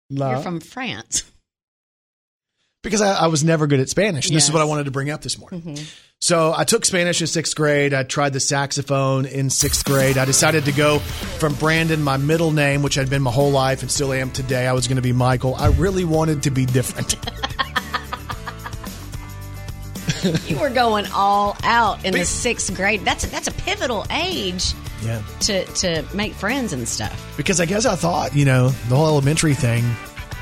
la- 0.09 0.31
You're 0.31 0.41
from 0.41 0.61
France. 0.61 1.23
because 2.81 3.01
I, 3.01 3.25
I 3.25 3.27
was 3.27 3.43
never 3.43 3.67
good 3.67 3.81
at 3.81 3.89
Spanish. 3.89 4.27
And 4.27 4.35
This 4.35 4.45
is 4.45 4.53
what 4.53 4.61
I 4.61 4.65
wanted 4.65 4.85
to 4.85 4.91
bring 4.91 5.09
up 5.09 5.21
this 5.21 5.37
morning. 5.37 5.77
So 6.23 6.53
I 6.55 6.65
took 6.65 6.85
Spanish 6.85 7.19
in 7.19 7.25
sixth 7.25 7.55
grade. 7.55 7.95
I 7.95 8.03
tried 8.03 8.33
the 8.33 8.39
saxophone 8.39 9.25
in 9.25 9.49
sixth 9.49 9.83
grade. 9.83 10.19
I 10.19 10.25
decided 10.25 10.65
to 10.65 10.71
go 10.71 10.99
from 10.99 11.55
Brandon, 11.55 12.03
my 12.03 12.17
middle 12.17 12.51
name, 12.51 12.83
which 12.83 12.99
I'd 12.99 13.09
been 13.09 13.23
my 13.23 13.31
whole 13.31 13.49
life 13.49 13.81
and 13.81 13.89
still 13.89 14.13
am 14.13 14.29
today. 14.29 14.67
I 14.67 14.73
was 14.73 14.87
going 14.87 14.97
to 14.97 15.01
be 15.01 15.13
Michael. 15.13 15.55
I 15.55 15.69
really 15.69 16.05
wanted 16.05 16.43
to 16.43 16.51
be 16.51 16.67
different. 16.67 17.15
you 20.47 20.59
were 20.59 20.69
going 20.69 21.07
all 21.07 21.57
out 21.63 22.05
in 22.05 22.13
the 22.13 22.23
sixth 22.23 22.75
grade. 22.75 23.03
That's 23.03 23.25
that's 23.25 23.47
a 23.47 23.53
pivotal 23.53 24.05
age 24.11 24.75
yeah. 25.01 25.23
to 25.39 25.65
to 25.65 26.05
make 26.13 26.33
friends 26.33 26.71
and 26.71 26.87
stuff. 26.87 27.33
Because 27.35 27.59
I 27.59 27.65
guess 27.65 27.87
I 27.87 27.95
thought, 27.95 28.35
you 28.35 28.45
know, 28.45 28.69
the 28.89 28.95
whole 28.95 29.07
elementary 29.07 29.55
thing, 29.55 29.83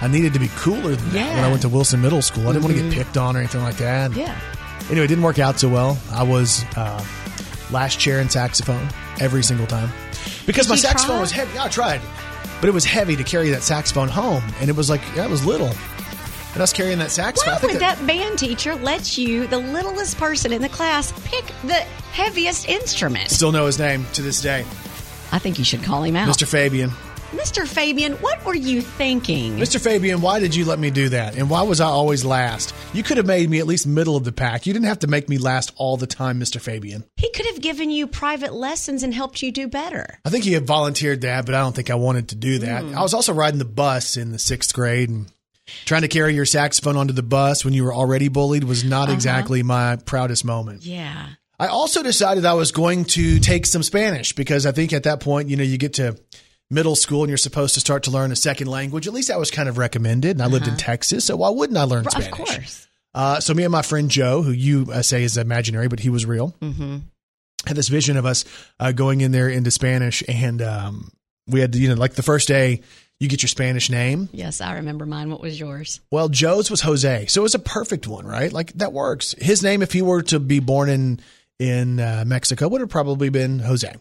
I 0.01 0.09
needed 0.09 0.33
to 0.33 0.39
be 0.39 0.49
cooler 0.57 0.97
than 0.97 1.09
that 1.11 1.35
when 1.35 1.45
I 1.45 1.47
went 1.47 1.61
to 1.61 1.69
Wilson 1.69 2.01
Middle 2.01 2.21
School. 2.21 2.49
I 2.49 2.51
didn't 2.51 2.63
want 2.63 2.75
to 2.75 2.81
get 2.81 2.91
mm-hmm. 2.91 2.99
picked 3.01 3.15
on 3.15 3.37
or 3.37 3.39
anything 3.39 3.61
like 3.61 3.77
that. 3.77 4.13
Yeah. 4.13 4.37
Anyway, 4.89 5.05
it 5.05 5.07
didn't 5.07 5.23
work 5.23 5.39
out 5.39 5.59
so 5.59 5.69
well. 5.69 5.97
I 6.11 6.23
was 6.23 6.63
uh, 6.75 7.03
last 7.71 7.99
chair 7.99 8.19
in 8.19 8.29
saxophone 8.29 8.87
every 9.19 9.43
single 9.43 9.67
time 9.67 9.89
because 10.45 10.65
Did 10.65 10.71
my 10.71 10.75
saxophone 10.77 11.15
try? 11.15 11.21
was 11.21 11.31
heavy. 11.31 11.59
I 11.59 11.67
tried, 11.67 12.01
but 12.59 12.69
it 12.69 12.73
was 12.73 12.85
heavy 12.85 13.15
to 13.15 13.23
carry 13.23 13.49
that 13.51 13.61
saxophone 13.63 14.07
home, 14.07 14.43
and 14.59 14.69
it 14.69 14.75
was 14.75 14.89
like 14.89 15.01
yeah, 15.15 15.25
it 15.25 15.29
was 15.29 15.45
little. 15.45 15.71
And 16.53 16.63
us 16.63 16.73
carrying 16.73 16.97
that 16.97 17.11
saxophone. 17.11 17.53
I 17.53 17.57
Why 17.59 17.73
would 17.73 17.81
that 17.81 18.07
band 18.07 18.39
teacher 18.39 18.73
let 18.73 19.19
you, 19.19 19.45
the 19.45 19.59
littlest 19.59 20.17
person 20.17 20.51
in 20.51 20.63
the 20.63 20.69
class, 20.69 21.13
pick 21.23 21.45
the 21.63 21.75
heaviest 21.75 22.67
instrument? 22.67 23.29
Still 23.29 23.51
know 23.51 23.67
his 23.67 23.77
name 23.77 24.03
to 24.13 24.23
this 24.23 24.41
day. 24.41 24.65
I 25.31 25.37
think 25.37 25.59
you 25.59 25.63
should 25.63 25.83
call 25.83 26.01
him 26.03 26.15
out. 26.15 26.27
Mr. 26.27 26.47
Fabian. 26.47 26.89
Mr. 27.31 27.67
Fabian, 27.67 28.13
what 28.13 28.43
were 28.43 28.55
you 28.55 28.81
thinking? 28.81 29.55
Mr. 29.57 29.79
Fabian, 29.79 30.19
why 30.19 30.39
did 30.39 30.55
you 30.55 30.65
let 30.65 30.79
me 30.79 30.89
do 30.89 31.09
that? 31.09 31.37
And 31.37 31.47
why 31.47 31.61
was 31.61 31.79
I 31.79 31.85
always 31.85 32.25
last? 32.25 32.73
You 32.91 33.03
could 33.03 33.17
have 33.17 33.27
made 33.27 33.47
me 33.51 33.59
at 33.59 33.67
least 33.67 33.85
middle 33.85 34.15
of 34.15 34.23
the 34.23 34.31
pack. 34.31 34.65
You 34.65 34.73
didn't 34.73 34.87
have 34.87 34.99
to 34.99 35.07
make 35.07 35.29
me 35.29 35.37
last 35.37 35.71
all 35.75 35.95
the 35.95 36.07
time, 36.07 36.39
Mr. 36.39 36.59
Fabian. 36.59 37.03
He 37.17 37.29
could 37.29 37.45
have 37.45 37.61
given 37.61 37.91
you 37.91 38.07
private 38.07 38.51
lessons 38.51 39.03
and 39.03 39.13
helped 39.13 39.43
you 39.43 39.51
do 39.51 39.67
better. 39.67 40.19
I 40.25 40.31
think 40.31 40.43
he 40.43 40.53
had 40.53 40.65
volunteered 40.65 41.21
that, 41.21 41.45
but 41.45 41.53
I 41.53 41.59
don't 41.59 41.75
think 41.75 41.91
I 41.91 41.95
wanted 41.95 42.29
to 42.29 42.35
do 42.35 42.59
that. 42.59 42.83
Hmm. 42.83 42.97
I 42.97 43.03
was 43.03 43.13
also 43.13 43.31
riding 43.31 43.59
the 43.59 43.65
bus 43.65 44.17
in 44.17 44.31
the 44.31 44.39
sixth 44.39 44.73
grade 44.73 45.09
and 45.09 45.27
trying 45.85 46.01
to 46.01 46.07
carry 46.07 46.33
your 46.33 46.45
saxophone 46.45 46.97
onto 46.97 47.13
the 47.13 47.21
bus 47.21 47.63
when 47.63 47.75
you 47.75 47.83
were 47.83 47.93
already 47.93 48.27
bullied 48.27 48.63
was 48.63 48.83
not 48.83 49.03
uh-huh. 49.03 49.13
exactly 49.13 49.61
my 49.61 49.97
proudest 49.97 50.45
moment. 50.45 50.83
Yeah. 50.83 51.29
I 51.59 51.67
also 51.67 52.01
decided 52.01 52.43
I 52.45 52.53
was 52.53 52.71
going 52.71 53.05
to 53.05 53.39
take 53.39 53.67
some 53.67 53.83
Spanish 53.83 54.33
because 54.33 54.65
I 54.65 54.71
think 54.71 54.93
at 54.93 55.03
that 55.03 55.19
point, 55.19 55.49
you 55.49 55.57
know, 55.57 55.63
you 55.63 55.77
get 55.77 55.93
to 55.95 56.17
middle 56.71 56.95
school 56.95 57.21
and 57.23 57.29
you're 57.29 57.37
supposed 57.37 57.73
to 57.73 57.79
start 57.79 58.03
to 58.03 58.11
learn 58.11 58.31
a 58.31 58.35
second 58.35 58.67
language. 58.67 59.07
At 59.07 59.13
least 59.13 59.29
that 59.29 59.39
was 59.39 59.49
kind 59.51 59.67
of 59.69 59.77
recommended. 59.77 60.31
And 60.31 60.41
I 60.41 60.45
lived 60.47 60.67
in 60.67 60.77
Texas, 60.77 61.25
so 61.25 61.35
why 61.37 61.49
wouldn't 61.49 61.77
I 61.77 61.83
learn 61.83 62.05
Of 62.05 62.11
Spanish? 62.11 62.31
course. 62.31 62.87
Uh, 63.13 63.39
so 63.39 63.53
me 63.55 63.63
and 63.63 63.71
my 63.71 63.81
friend 63.81 64.09
Joe, 64.11 64.43
who 64.43 64.51
you 64.51 64.87
uh, 64.93 65.01
say 65.01 65.23
is 65.23 65.35
imaginary, 65.37 65.87
but 65.87 65.99
he 65.99 66.09
was 66.09 66.25
real, 66.27 66.53
Mm-hmm. 66.61 66.97
had 67.65 67.75
this 67.75 67.87
vision 67.89 68.17
of 68.17 68.25
us 68.25 68.45
uh, 68.79 68.91
going 68.91 69.21
in 69.21 69.31
there 69.31 69.49
into 69.49 69.71
Spanish, 69.71 70.23
and 70.27 70.61
um, 70.61 71.11
we 71.47 71.59
had 71.59 71.73
you 71.75 71.89
know, 71.89 71.95
like 71.95 72.13
the 72.13 72.21
first 72.23 72.47
day, 72.47 72.81
you 73.19 73.27
get 73.27 73.41
your 73.41 73.47
Spanish 73.49 73.89
name. 73.89 74.29
Yes, 74.31 74.61
I 74.61 74.75
remember 74.75 75.05
mine. 75.07 75.29
What 75.31 75.41
was 75.41 75.59
yours? 75.59 75.99
Well, 76.11 76.29
Joe's 76.29 76.69
was 76.69 76.81
Jose, 76.81 77.25
so 77.25 77.41
it 77.41 77.43
was 77.43 77.55
a 77.55 77.59
perfect 77.59 78.07
one, 78.07 78.25
right? 78.27 78.53
Like 78.53 78.73
that 78.73 78.93
works. 78.93 79.33
His 79.39 79.63
name, 79.63 79.81
if 79.81 79.91
he 79.91 80.01
were 80.03 80.21
to 80.23 80.39
be 80.39 80.59
born 80.59 80.87
in 80.89 81.19
in 81.57 81.99
uh, 81.99 82.23
Mexico, 82.27 82.67
would 82.69 82.79
have 82.79 82.89
probably 82.91 83.29
been 83.29 83.57
Jose. 83.59 83.91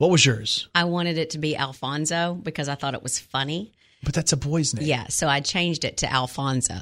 What 0.00 0.08
was 0.08 0.24
yours? 0.24 0.66
I 0.74 0.84
wanted 0.84 1.18
it 1.18 1.30
to 1.30 1.38
be 1.38 1.54
Alfonso 1.54 2.32
because 2.32 2.70
I 2.70 2.74
thought 2.74 2.94
it 2.94 3.02
was 3.02 3.18
funny. 3.18 3.70
But 4.02 4.14
that's 4.14 4.32
a 4.32 4.36
boy's 4.38 4.72
name. 4.72 4.86
Yeah, 4.86 5.08
so 5.08 5.28
I 5.28 5.40
changed 5.40 5.84
it 5.84 5.98
to 5.98 6.10
Alfonso 6.10 6.76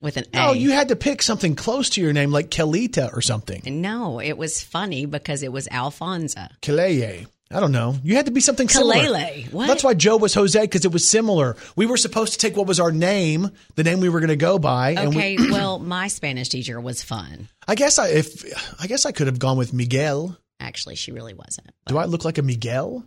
with 0.00 0.16
an 0.16 0.24
A. 0.32 0.46
Oh, 0.46 0.52
you 0.54 0.70
had 0.70 0.88
to 0.88 0.96
pick 0.96 1.20
something 1.20 1.56
close 1.56 1.90
to 1.90 2.00
your 2.00 2.14
name, 2.14 2.30
like 2.30 2.48
Kelita 2.48 3.14
or 3.14 3.20
something. 3.20 3.60
No, 3.82 4.18
it 4.18 4.38
was 4.38 4.62
funny 4.62 5.04
because 5.04 5.42
it 5.42 5.52
was 5.52 5.68
Alfonso. 5.68 6.40
Kaleye. 6.62 7.26
I 7.50 7.60
don't 7.60 7.72
know. 7.72 7.96
You 8.02 8.16
had 8.16 8.24
to 8.24 8.32
be 8.32 8.40
something 8.40 8.70
similar. 8.70 8.94
Kalele. 8.94 9.52
What? 9.52 9.66
That's 9.66 9.84
why 9.84 9.92
Joe 9.92 10.16
was 10.16 10.32
Jose 10.32 10.58
because 10.58 10.86
it 10.86 10.92
was 10.92 11.06
similar. 11.06 11.54
We 11.76 11.84
were 11.84 11.98
supposed 11.98 12.32
to 12.32 12.38
take 12.38 12.56
what 12.56 12.66
was 12.66 12.80
our 12.80 12.92
name, 12.92 13.50
the 13.74 13.84
name 13.84 14.00
we 14.00 14.08
were 14.08 14.20
going 14.20 14.28
to 14.28 14.36
go 14.36 14.58
by, 14.58 14.92
and 14.92 15.10
we, 15.10 15.16
Okay, 15.16 15.36
well, 15.50 15.78
my 15.78 16.08
Spanish 16.08 16.48
teacher 16.48 16.80
was 16.80 17.02
fun. 17.02 17.50
I 17.66 17.74
guess 17.74 17.98
I 17.98 18.08
if 18.08 18.42
I 18.80 18.86
guess 18.86 19.04
I 19.04 19.12
could 19.12 19.26
have 19.26 19.38
gone 19.38 19.58
with 19.58 19.74
Miguel. 19.74 20.38
Actually, 20.60 20.96
she 20.96 21.12
really 21.12 21.34
wasn't. 21.34 21.70
Do 21.86 21.98
I 21.98 22.04
look 22.06 22.24
like 22.24 22.38
a 22.38 22.42
Miguel? 22.42 23.04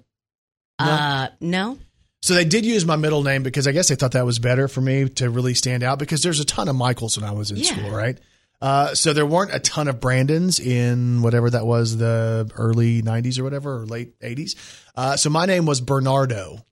Uh, 0.79 1.27
no. 1.39 1.77
So 2.23 2.33
they 2.33 2.45
did 2.45 2.65
use 2.65 2.85
my 2.85 2.95
middle 2.95 3.23
name 3.23 3.43
because 3.43 3.67
I 3.67 3.71
guess 3.71 3.87
they 3.89 3.95
thought 3.95 4.11
that 4.11 4.25
was 4.25 4.39
better 4.39 4.67
for 4.67 4.81
me 4.81 5.09
to 5.09 5.29
really 5.29 5.53
stand 5.53 5.83
out 5.83 5.99
because 5.99 6.21
there's 6.23 6.39
a 6.39 6.45
ton 6.45 6.67
of 6.69 6.75
Michaels 6.75 7.17
when 7.19 7.27
I 7.27 7.33
was 7.33 7.51
in 7.51 7.57
Yeah. 7.57 7.65
school, 7.75 7.89
right? 7.91 8.17
Uh, 8.61 8.93
so 8.93 9.11
there 9.11 9.25
weren't 9.25 9.53
a 9.53 9.59
ton 9.59 9.87
of 9.87 9.99
Brandons 9.99 10.59
in 10.59 11.23
whatever 11.23 11.49
that 11.49 11.65
was, 11.65 11.97
the 11.97 12.49
early 12.55 13.01
90s 13.01 13.39
or 13.39 13.43
whatever, 13.43 13.77
or 13.81 13.85
late 13.87 14.19
80s. 14.21 14.55
Uh, 14.95 15.17
so 15.17 15.31
my 15.31 15.47
name 15.47 15.65
was 15.65 15.81
Bernardo. 15.81 16.63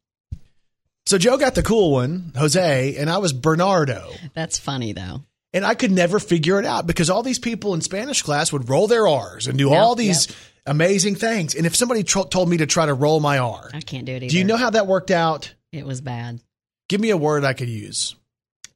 So 1.07 1.17
Joe 1.17 1.37
got 1.37 1.55
the 1.55 1.63
cool 1.63 1.91
one, 1.91 2.31
Jose, 2.37 2.95
and 2.95 3.09
I 3.09 3.17
was 3.17 3.33
Bernardo. 3.33 4.11
That's 4.35 4.59
funny 4.59 4.93
though. 4.93 5.23
And 5.53 5.65
I 5.65 5.73
could 5.73 5.91
never 5.91 6.19
figure 6.19 6.59
it 6.59 6.65
out 6.65 6.85
because 6.85 7.09
all 7.09 7.23
these 7.23 7.39
people 7.39 7.73
in 7.73 7.81
Spanish 7.81 8.21
class 8.21 8.53
would 8.53 8.69
roll 8.69 8.87
their 8.87 9.07
R's 9.07 9.47
and 9.47 9.57
do 9.57 9.69
Yep, 9.69 9.79
all 9.79 9.95
these 9.95 10.27
amazing 10.67 11.15
things. 11.15 11.55
And 11.55 11.65
if 11.65 11.75
somebody 11.75 12.03
tro- 12.03 12.25
told 12.25 12.47
me 12.49 12.57
to 12.57 12.67
try 12.67 12.85
to 12.85 12.93
roll 12.93 13.19
my 13.19 13.39
R, 13.39 13.69
I 13.73 13.81
can't 13.81 14.05
do 14.05 14.11
it 14.13 14.17
either. 14.23 14.29
do 14.29 14.37
you 14.37 14.43
know 14.43 14.57
how 14.57 14.69
that 14.69 14.85
worked 14.85 15.09
out? 15.11 15.53
it 15.71 15.85
was 15.85 16.01
bad? 16.01 16.39
Give 16.87 17.01
me 17.01 17.09
a 17.09 17.17
word 17.17 17.43
I 17.45 17.53
could 17.53 17.69
use. 17.69 18.15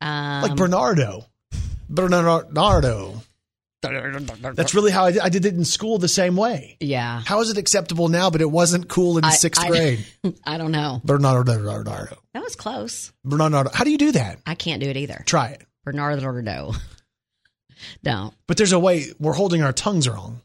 Um, 0.02 0.42
Like 0.42 0.56
Bernardo. 0.56 1.26
Bernardo. 1.90 3.22
That's 3.82 4.74
really 4.74 4.92
how 4.92 5.06
I 5.06 5.12
did, 5.12 5.22
I 5.22 5.30
did 5.30 5.46
it 5.46 5.54
in 5.56 5.66
school 5.66 5.98
the 5.98 6.08
same 6.08 6.36
way. 6.36 6.78
yeah. 6.80 7.22
How 7.26 7.42
is 7.42 7.50
it 7.50 7.58
acceptable 7.58 8.08
now, 8.08 8.30
but 8.30 8.42
it 8.42 8.50
wasn't 8.50 8.88
cool 8.88 9.18
in 9.18 9.26
I- 9.26 9.32
sixth 9.32 9.62
I- 9.62 9.68
grade? 9.68 10.06
I 10.46 10.58
don't 10.58 10.72
know. 10.72 11.02
Bernardo. 11.04 11.54
That 12.34 12.42
was 12.44 12.56
close. 12.56 13.12
Bernardo. 13.26 13.70
How 13.74 13.84
do 13.84 13.92
you 13.92 13.98
do 13.98 14.14
that? 14.14 14.40
I 14.46 14.56
can't 14.56 14.82
do 14.82 14.90
it 14.90 14.98
either. 14.98 15.22
Try 15.26 15.50
it. 15.50 15.64
Bernardo. 15.84 16.74
Don't. 18.04 18.34
But 18.48 18.58
there's 18.58 18.72
a 18.72 18.80
way 18.80 19.06
we're 19.20 19.34
holding 19.34 19.62
our 19.64 19.74
tongues 19.74 20.08
wrong. 20.08 20.42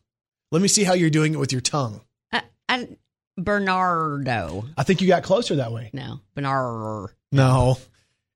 Let 0.50 0.62
me 0.62 0.68
see 0.68 0.84
how 0.84 0.94
you're 0.94 1.10
doing 1.10 1.34
it 1.34 1.38
with 1.38 1.52
your 1.52 1.60
tongue. 1.60 2.00
I, 2.32 2.42
I, 2.68 2.88
Bernardo. 3.36 4.64
I 4.76 4.82
think 4.82 5.00
you 5.00 5.08
got 5.08 5.22
closer 5.22 5.56
that 5.56 5.72
way. 5.72 5.90
No. 5.92 6.20
Bernard. 6.34 7.10
No. 7.32 7.78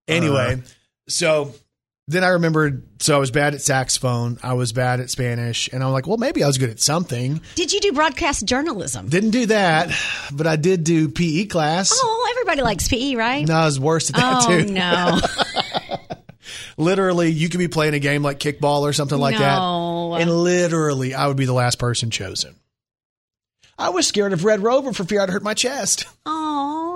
Anyway, 0.09 0.63
so 1.09 1.55
then 2.09 2.25
I 2.25 2.29
remembered. 2.29 2.87
So 3.01 3.17
I 3.17 3.19
was 3.19 3.31
bad 3.31 3.55
at 3.55 3.63
saxophone. 3.63 4.39
I 4.43 4.55
was 4.55 4.73
bad 4.73 5.01
at 5.01 5.11
Spanish, 5.11 5.69
and 5.73 5.83
I'm 5.83 5.93
like, 5.93 6.07
well, 6.07 6.19
maybe 6.19 6.43
I 6.45 6.47
was 6.47 6.59
good 6.59 6.71
at 6.71 6.81
something. 6.81 7.41
Did 7.55 7.73
you 7.73 7.81
do 7.81 7.93
broadcast 7.93 8.45
journalism? 8.45 9.09
Didn't 9.09 9.31
do 9.31 9.47
that, 9.47 9.91
but 10.33 10.47
I 10.47 10.57
did 10.57 10.85
do 10.85 11.09
PE 11.09 11.47
class. 11.47 11.93
Oh, 11.95 12.29
everybody 12.33 12.63
likes 12.63 12.89
PE, 12.89 13.15
right? 13.15 13.47
No, 13.47 13.55
I 13.55 13.65
was 13.65 13.81
worse 13.81 14.11
at 14.11 14.17
that 14.17 14.45
oh 14.45 14.61
too. 14.61 14.73
no. 14.73 15.19
Literally, 16.83 17.31
you 17.31 17.49
could 17.49 17.59
be 17.59 17.69
playing 17.69 17.95
a 17.95 17.99
game 17.99 18.23
like 18.23 18.39
kickball 18.39 18.81
or 18.83 18.93
something 18.93 19.19
like 19.19 19.39
No. 19.39 20.13
that, 20.15 20.23
and 20.23 20.31
literally, 20.31 21.15
I 21.15 21.27
would 21.29 21.37
be 21.37 21.45
the 21.47 21.53
last 21.53 21.79
person 21.79 22.11
chosen. 22.11 22.57
I 23.79 23.89
was 23.89 24.07
scared 24.07 24.33
of 24.33 24.45
Red 24.45 24.61
Rover 24.63 24.93
for 24.93 25.05
fear 25.05 25.21
I'd 25.23 25.31
hurt 25.31 25.43
my 25.43 25.55
chest. 25.55 26.05
Oh. 26.27 26.92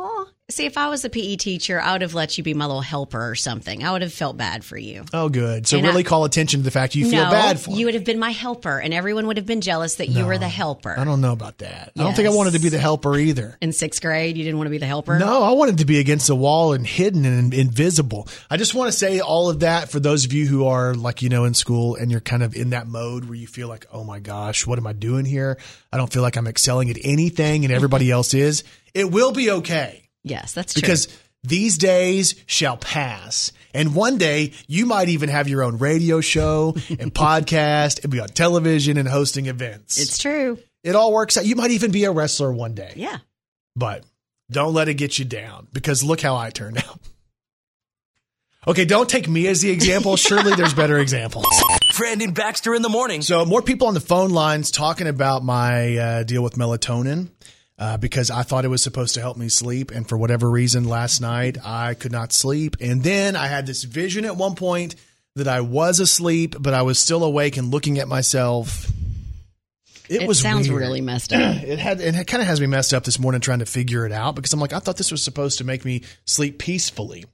See, 0.49 0.65
if 0.65 0.79
I 0.79 0.91
was 0.91 1.05
a 1.05 1.11
PE 1.11 1.35
teacher, 1.39 1.81
I 1.81 1.91
would 1.91 2.03
have 2.03 2.15
let 2.15 2.39
you 2.39 2.45
be 2.45 2.55
my 2.55 2.67
little 2.67 2.81
helper 2.81 3.31
or 3.31 3.35
something. 3.35 3.83
I 3.83 3.91
would 3.91 4.03
have 4.03 4.13
felt 4.13 4.37
bad 4.37 4.65
for 4.65 4.79
you. 4.79 5.05
Oh, 5.13 5.29
good. 5.29 5.67
So 5.67 5.77
And 5.77 5.85
really 5.85 6.05
I- 6.05 6.07
call 6.07 6.25
attention 6.25 6.61
to 6.61 6.65
the 6.65 6.71
fact 6.71 6.95
you 6.95 7.11
feel 7.11 7.25
no, 7.25 7.31
bad 7.33 7.59
for. 7.59 7.71
you 7.73 7.79
me. 7.79 7.85
would 7.87 7.95
have 7.95 8.05
been 8.05 8.21
my 8.21 8.31
helper, 8.31 8.79
and 8.79 8.95
everyone 8.95 9.27
would 9.27 9.39
have 9.39 9.47
been 9.47 9.61
jealous 9.61 9.97
that 9.97 10.09
you 10.09 10.25
were 10.25 10.39
the 10.39 10.47
helper. 10.49 10.95
I 10.97 11.03
don't 11.03 11.21
know 11.21 11.33
about 11.33 11.59
that. 11.59 11.91
I 11.99 12.03
don't 12.05 12.15
think 12.15 12.29
I 12.29 12.31
wanted 12.33 12.53
to 12.53 12.61
be 12.61 12.69
the 12.69 12.79
helper 12.79 13.17
either. 13.19 13.59
In 13.61 13.73
sixth 13.73 14.01
grade, 14.01 14.37
you 14.37 14.45
didn't 14.45 14.59
want 14.59 14.67
to 14.69 14.71
be 14.71 14.79
the 14.79 14.87
helper. 14.87 15.19
No, 15.19 15.43
I 15.43 15.51
wanted 15.51 15.79
to 15.79 15.85
be 15.85 15.99
against 15.99 16.29
the 16.29 16.37
wall 16.37 16.75
and 16.75 16.87
hidden 16.87 17.25
and 17.25 17.53
invisible. 17.53 18.29
I 18.49 18.57
just 18.57 18.73
want 18.73 18.87
to 18.93 18.97
say 18.97 19.19
all 19.19 19.51
of 19.51 19.59
that 19.61 19.91
for 19.91 19.99
those 19.99 20.25
of 20.27 20.33
you 20.33 20.47
who 20.47 20.67
are 20.67 20.95
like, 20.95 21.23
you 21.23 21.29
know, 21.29 21.43
in 21.45 21.55
school 21.55 21.97
and 21.97 22.09
you're 22.09 22.21
kind 22.21 22.45
of 22.45 22.55
in 22.55 22.71
that 22.71 22.87
mode 22.87 23.25
where 23.25 23.35
you 23.35 23.49
feel 23.49 23.67
like, 23.67 23.87
oh 23.93 24.05
my 24.05 24.21
gosh, 24.21 24.65
what 24.65 24.79
am 24.79 24.87
I 24.87 24.93
doing 24.93 25.25
here? 25.25 25.59
I 25.93 25.97
don't 25.97 26.13
feel 26.13 26.23
like 26.23 26.37
I'm 26.37 26.47
excelling 26.47 26.89
at 26.89 26.99
anything 27.03 27.65
and 27.65 27.75
everybody 27.75 28.11
else 28.13 28.33
is. 28.33 28.63
It 28.95 29.11
will 29.11 29.33
be 29.33 29.51
okay 29.51 30.05
Yes, 30.27 30.53
that's 30.53 30.75
true. 30.75 30.81
because 30.83 31.09
these 31.43 31.79
days 31.79 32.35
shall 32.47 32.77
pass. 32.77 33.53
And 33.73 33.95
one 33.95 34.19
day 34.19 34.53
you 34.67 34.85
might 34.87 35.09
even 35.09 35.29
have 35.29 35.49
your 35.49 35.63
own 35.63 35.79
radio 35.79 36.21
show 36.21 36.75
and 36.91 37.15
podcast 37.15 38.03
and 38.03 38.11
be 38.13 38.21
on 38.21 38.29
television 38.29 38.97
and 38.99 39.09
hosting 39.09 39.47
events. 39.47 39.99
it's 39.99 40.19
true. 40.19 40.59
it 40.83 40.95
all 40.97 41.13
works 41.13 41.37
out. 41.37 41.47
You 41.47 41.55
might 41.57 41.71
even 41.71 41.91
be 41.93 42.05
a 42.05 42.11
wrestler 42.11 42.53
one 42.53 42.75
day 42.75 42.93
Yeah. 42.97 43.19
but 43.77 44.05
don't 44.51 44.75
let 44.75 44.89
it 44.89 44.95
get 44.95 45.19
you 45.19 45.25
down 45.25 45.69
because 45.73 46.03
look 46.05 46.21
how 46.21 46.37
I 46.37 46.51
turned 46.51 46.79
out. 46.79 46.99
Okay, 48.69 48.85
don't 48.85 49.09
take 49.09 49.29
me 49.29 49.47
as 49.47 49.61
the 49.61 49.71
example. 49.71 50.17
Surely 50.17 50.55
there's 50.57 50.75
better 50.75 50.99
examples. 50.99 51.47
Brandon 51.97 52.33
Baxter 52.33 52.75
in 52.75 52.83
the 52.83 52.89
morning. 52.89 53.23
So, 53.23 53.45
more 53.45 53.63
people 53.63 53.87
on 53.87 53.95
the 53.95 54.01
phone 54.01 54.31
lines 54.31 54.71
talking 54.73 55.07
about 55.07 55.45
my 55.45 55.97
uh, 55.97 56.23
deal 56.25 56.43
with 56.43 56.55
melatonin 56.55 57.29
uh, 57.79 57.97
because 57.99 58.31
I 58.31 58.43
thought 58.43 58.65
it 58.65 58.69
was 58.69 58.83
supposed 58.83 59.15
to 59.15 59.21
help 59.21 59.37
me 59.37 59.49
sleep. 59.49 59.91
And 59.91 60.09
for 60.09 60.17
whatever 60.17 60.51
reason, 60.51 60.85
last 60.89 61.21
night 61.21 61.59
I 61.65 61.95
could 61.95 62.13
not 62.13 62.33
sleep. 62.33 62.77
And 62.81 63.03
then 63.03 63.37
I 63.37 63.47
had 63.49 63.67
this 63.67 63.85
vision 63.85 64.25
at 64.25 64.37
one 64.37 64.55
point 64.55 64.97
that 65.35 65.49
I 65.49 65.61
was 65.61 66.01
asleep, 66.01 66.57
but 66.59 66.73
I 66.73 66.83
was 66.83 66.99
still 66.99 67.23
awake 67.23 67.57
and 67.59 67.71
looking 67.71 67.99
at 67.99 68.09
myself. 68.09 68.91
It, 70.09 70.23
It 70.23 70.29
was 70.29 70.41
sounds 70.41 70.69
weird. 70.69 70.81
really 70.81 71.01
messed 71.01 71.33
up. 71.35 71.57
it 71.63 71.79
had 71.79 72.01
and 72.01 72.17
it 72.17 72.27
kind 72.27 72.41
of 72.41 72.47
has 72.47 72.61
me 72.61 72.67
messed 72.67 72.95
up 72.95 73.05
this 73.05 73.19
morning 73.19 73.41
trying 73.41 73.59
to 73.59 73.67
figure 73.67 74.07
it 74.07 74.13
out 74.13 74.35
because 74.37 74.53
I'm 74.53 74.61
like 74.61 74.73
I 74.73 74.79
thought 74.79 74.97
this 74.97 75.11
was 75.11 75.23
supposed 75.23 75.59
to 75.59 75.65
make 75.65 75.85
me 75.85 76.03
sleep 76.25 76.59
peacefully. 76.59 77.25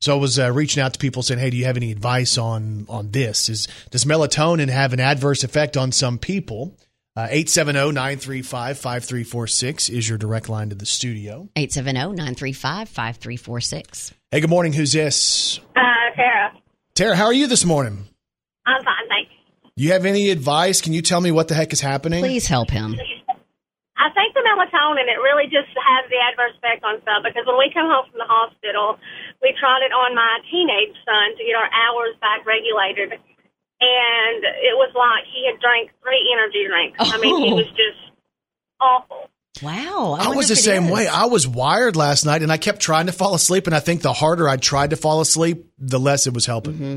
So 0.00 0.14
I 0.14 0.18
was 0.20 0.38
uh, 0.38 0.52
reaching 0.52 0.82
out 0.82 0.92
to 0.92 0.98
people 0.98 1.22
saying, 1.22 1.40
"Hey, 1.40 1.48
do 1.50 1.56
you 1.56 1.64
have 1.64 1.76
any 1.78 1.90
advice 1.92 2.36
on 2.36 2.84
on 2.88 3.12
this? 3.12 3.48
Is 3.48 3.66
does 3.90 4.04
melatonin 4.04 4.68
have 4.68 4.92
an 4.92 5.00
adverse 5.00 5.42
effect 5.44 5.76
on 5.76 5.90
some 5.92 6.18
people?" 6.18 6.76
Uh, 7.16 7.26
870-935-5346 7.28 9.88
is 9.88 10.06
your 10.06 10.18
direct 10.18 10.50
line 10.50 10.68
to 10.68 10.74
the 10.74 10.84
studio. 10.84 11.48
870-935-5346. 11.56 14.12
Hey, 14.30 14.40
good 14.40 14.50
morning. 14.50 14.74
Who's 14.74 14.92
this? 14.92 15.58
Uh, 15.74 15.80
Tara. 16.14 16.52
Tara, 16.94 17.16
how 17.16 17.24
are 17.24 17.32
you 17.32 17.46
this 17.46 17.64
morning? 17.64 18.06
I'm 18.66 18.84
fine, 18.84 19.08
thanks. 19.08 19.30
You 19.76 19.92
have 19.92 20.04
any 20.04 20.28
advice? 20.28 20.82
Can 20.82 20.92
you 20.92 21.00
tell 21.00 21.22
me 21.22 21.30
what 21.30 21.48
the 21.48 21.54
heck 21.54 21.72
is 21.72 21.80
happening? 21.80 22.20
Please 22.20 22.46
help 22.46 22.68
him. 22.68 23.00
I 23.96 24.12
think 24.12 24.36
the 24.36 24.44
melatonin, 24.44 25.08
it 25.08 25.16
really 25.24 25.48
just 25.48 25.72
has 25.72 26.04
the 26.12 26.20
adverse 26.20 26.52
effect 26.60 26.84
on 26.84 27.00
stuff 27.00 27.24
because 27.24 27.48
when 27.48 27.56
we 27.56 27.72
come 27.72 27.88
home 27.88 28.04
from 28.12 28.20
the 28.20 28.28
hospital, 28.28 29.00
we 29.40 29.56
tried 29.56 29.88
it 29.88 29.92
on 29.92 30.12
my 30.12 30.36
teenage 30.52 30.92
son 31.00 31.32
to 31.32 31.40
get 31.40 31.56
our 31.56 31.72
hours 31.72 32.12
back 32.20 32.44
regulated. 32.44 33.16
And 33.80 34.40
it 34.44 34.74
was 34.76 34.90
like 34.96 35.24
he 35.28 35.44
had 35.50 35.60
drank 35.60 35.90
three 36.02 36.24
energy 36.32 36.64
drinks. 36.66 36.96
I 37.00 37.18
mean, 37.18 37.44
he 37.44 37.52
Oh. 37.52 37.56
was 37.56 37.66
just 37.76 38.00
awful. 38.80 39.28
Wow. 39.62 40.16
I 40.18 40.28
wonder 40.28 40.36
was 40.36 40.48
the 40.48 40.56
same 40.56 40.84
is. 40.84 40.90
way. 40.92 41.06
I 41.08 41.26
was 41.26 41.48
wired 41.48 41.96
last 41.96 42.24
night 42.26 42.42
and 42.42 42.52
I 42.52 42.56
kept 42.58 42.80
trying 42.80 43.06
to 43.06 43.12
fall 43.12 43.34
asleep. 43.34 43.66
And 43.66 43.74
I 43.76 43.80
think 43.80 44.02
the 44.02 44.12
harder 44.12 44.48
I 44.48 44.56
tried 44.56 44.90
to 44.90 44.96
fall 44.96 45.20
asleep, 45.20 45.64
the 45.78 45.98
less 46.00 46.26
it 46.26 46.34
was 46.34 46.44
helping. 46.46 46.74
Mm-hmm. 46.74 46.96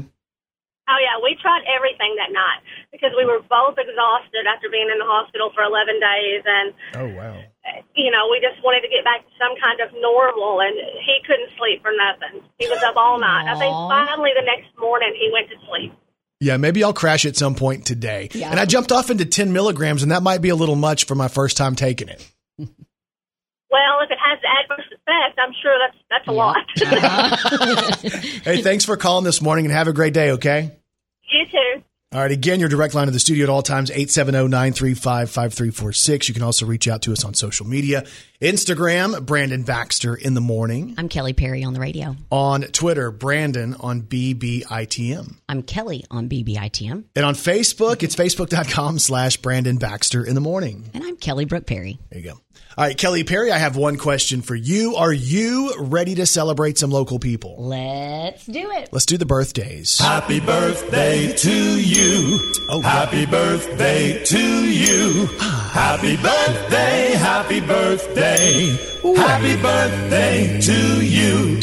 Oh 0.90 0.98
yeah, 1.06 1.22
we 1.22 1.38
tried 1.40 1.62
everything 1.70 2.18
that 2.18 2.34
night 2.34 2.66
because 2.92 3.14
we 3.16 3.22
were 3.24 3.40
both 3.46 3.78
exhausted 3.78 4.44
after 4.50 4.68
being 4.74 4.90
in 4.90 4.98
the 4.98 5.06
hospital 5.06 5.52
for 5.54 5.62
11 5.62 6.02
days, 6.02 6.42
and 6.50 6.68
Oh, 6.98 7.08
wow. 7.14 7.38
you 7.94 8.10
know 8.10 8.26
we 8.34 8.42
just 8.42 8.58
wanted 8.66 8.82
to 8.82 8.90
get 8.90 9.06
back 9.06 9.22
to 9.22 9.32
some 9.38 9.54
kind 9.62 9.78
of 9.86 9.94
normal. 10.02 10.66
And 10.66 10.74
he 11.06 11.22
couldn't 11.30 11.54
sleep 11.62 11.86
for 11.86 11.94
nothing. 11.94 12.42
He 12.58 12.66
was 12.68 12.82
up 12.82 12.98
all 12.98 13.20
night. 13.22 13.46
I 13.46 13.54
think 13.62 13.70
finally 13.70 14.34
the 14.34 14.42
next 14.50 14.74
morning 14.82 15.14
he 15.14 15.30
went 15.32 15.48
to 15.54 15.58
sleep. 15.70 15.94
Yeah, 16.40 16.58
maybe 16.58 16.84
I'll 16.84 16.94
crash 16.94 17.26
at 17.26 17.36
some 17.36 17.54
point 17.56 17.86
today. 17.86 18.30
Yeah. 18.32 18.50
And 18.50 18.60
I 18.60 18.66
jumped 18.66 18.92
off 18.92 19.10
into 19.10 19.26
10 19.26 19.52
milligrams, 19.52 20.04
and 20.04 20.12
that 20.12 20.24
might 20.24 20.42
be 20.42 20.50
a 20.50 20.56
little 20.56 20.76
much 20.78 21.06
for 21.06 21.16
my 21.16 21.28
first 21.28 21.58
time 21.58 21.76
taking 21.76 22.08
it. 22.08 22.26
Well, 22.58 24.00
if 24.02 24.10
it 24.10 24.18
has 24.18 24.40
adverse 24.64 24.86
effect, 24.88 25.38
I'm 25.38 25.54
sure 25.62 25.78
that's 25.80 25.98
that's 26.10 26.28
a 26.28 26.32
lot. 26.32 26.58
Hey, 28.44 28.62
thanks 28.62 28.86
for 28.86 28.98
calling 28.98 29.26
this 29.26 29.42
morning 29.42 29.66
and 29.66 29.74
have 29.74 29.88
a 29.88 29.94
great 29.94 30.14
day, 30.14 30.32
okay? 30.32 30.72
you 31.30 31.46
too. 31.46 31.84
All 32.12 32.20
right, 32.20 32.32
again, 32.32 32.60
your 32.60 32.70
direct 32.70 32.96
line 32.96 33.06
to 33.06 33.12
the 33.12 33.20
studio 33.20 33.44
at 33.44 33.52
all 33.52 33.62
times, 33.62 33.92
870-935-5346. 33.92 36.28
You 36.28 36.34
can 36.34 36.42
also 36.42 36.66
reach 36.66 36.88
out 36.88 37.04
to 37.04 37.12
us 37.12 37.24
on 37.24 37.36
social 37.36 37.68
media. 37.68 38.04
Instagram, 38.42 39.24
Brandon 39.24 39.62
Baxter 39.62 40.16
in 40.16 40.34
the 40.34 40.42
morning. 40.42 40.96
I'm 40.98 41.08
Kelly 41.08 41.34
Perry 41.34 41.64
on 41.64 41.76
the 41.76 41.80
radio. 41.80 42.16
On 42.32 42.64
Twitter, 42.64 43.12
Brandon 43.12 43.76
on 43.80 44.02
BBITM. 44.02 45.36
I'm 45.48 45.62
Kelly 45.62 46.04
on 46.10 46.28
BBITM. 46.28 47.04
And 47.16 47.26
on 47.26 47.36
Facebook, 47.36 48.02
it's 48.02 48.16
facebook.com 48.16 48.98
slash 48.98 49.38
Brandon 49.38 49.78
Baxter 49.78 50.26
in 50.26 50.34
the 50.34 50.42
morning. 50.42 50.90
And 50.96 51.04
I'm 51.04 51.16
Kelly 51.16 51.46
Brooke 51.46 51.68
Perry. 51.68 52.00
There 52.10 52.22
you 52.22 52.32
go. 52.32 52.40
All 52.78 52.86
right, 52.86 52.96
Kelly 52.96 53.24
Perry, 53.24 53.52
I 53.52 53.58
have 53.58 53.76
one 53.76 53.98
question 53.98 54.42
for 54.44 54.54
you. 54.54 54.96
Are 54.96 55.12
you 55.12 55.74
ready 55.80 56.16
to 56.16 56.26
celebrate 56.28 56.78
some 56.78 56.92
local 56.92 57.18
people? 57.18 57.56
Let's 57.58 58.46
do 58.46 58.70
it. 58.72 58.90
Let's 58.92 59.08
do 59.08 59.18
the 59.18 59.26
birthdays. 59.26 59.98
Happy 59.98 60.40
birthday 60.40 61.34
to 61.36 61.82
you. 61.82 62.54
Oh. 62.70 62.80
Happy 62.82 63.26
birthday 63.26 64.24
to 64.24 64.72
you. 64.72 65.26
Happy 65.72 66.16
birthday, 66.18 67.14
happy 67.18 67.60
birthday. 67.60 68.78
Happy 69.18 69.62
birthday 69.62 70.62
to 70.62 71.06
you. 71.06 71.60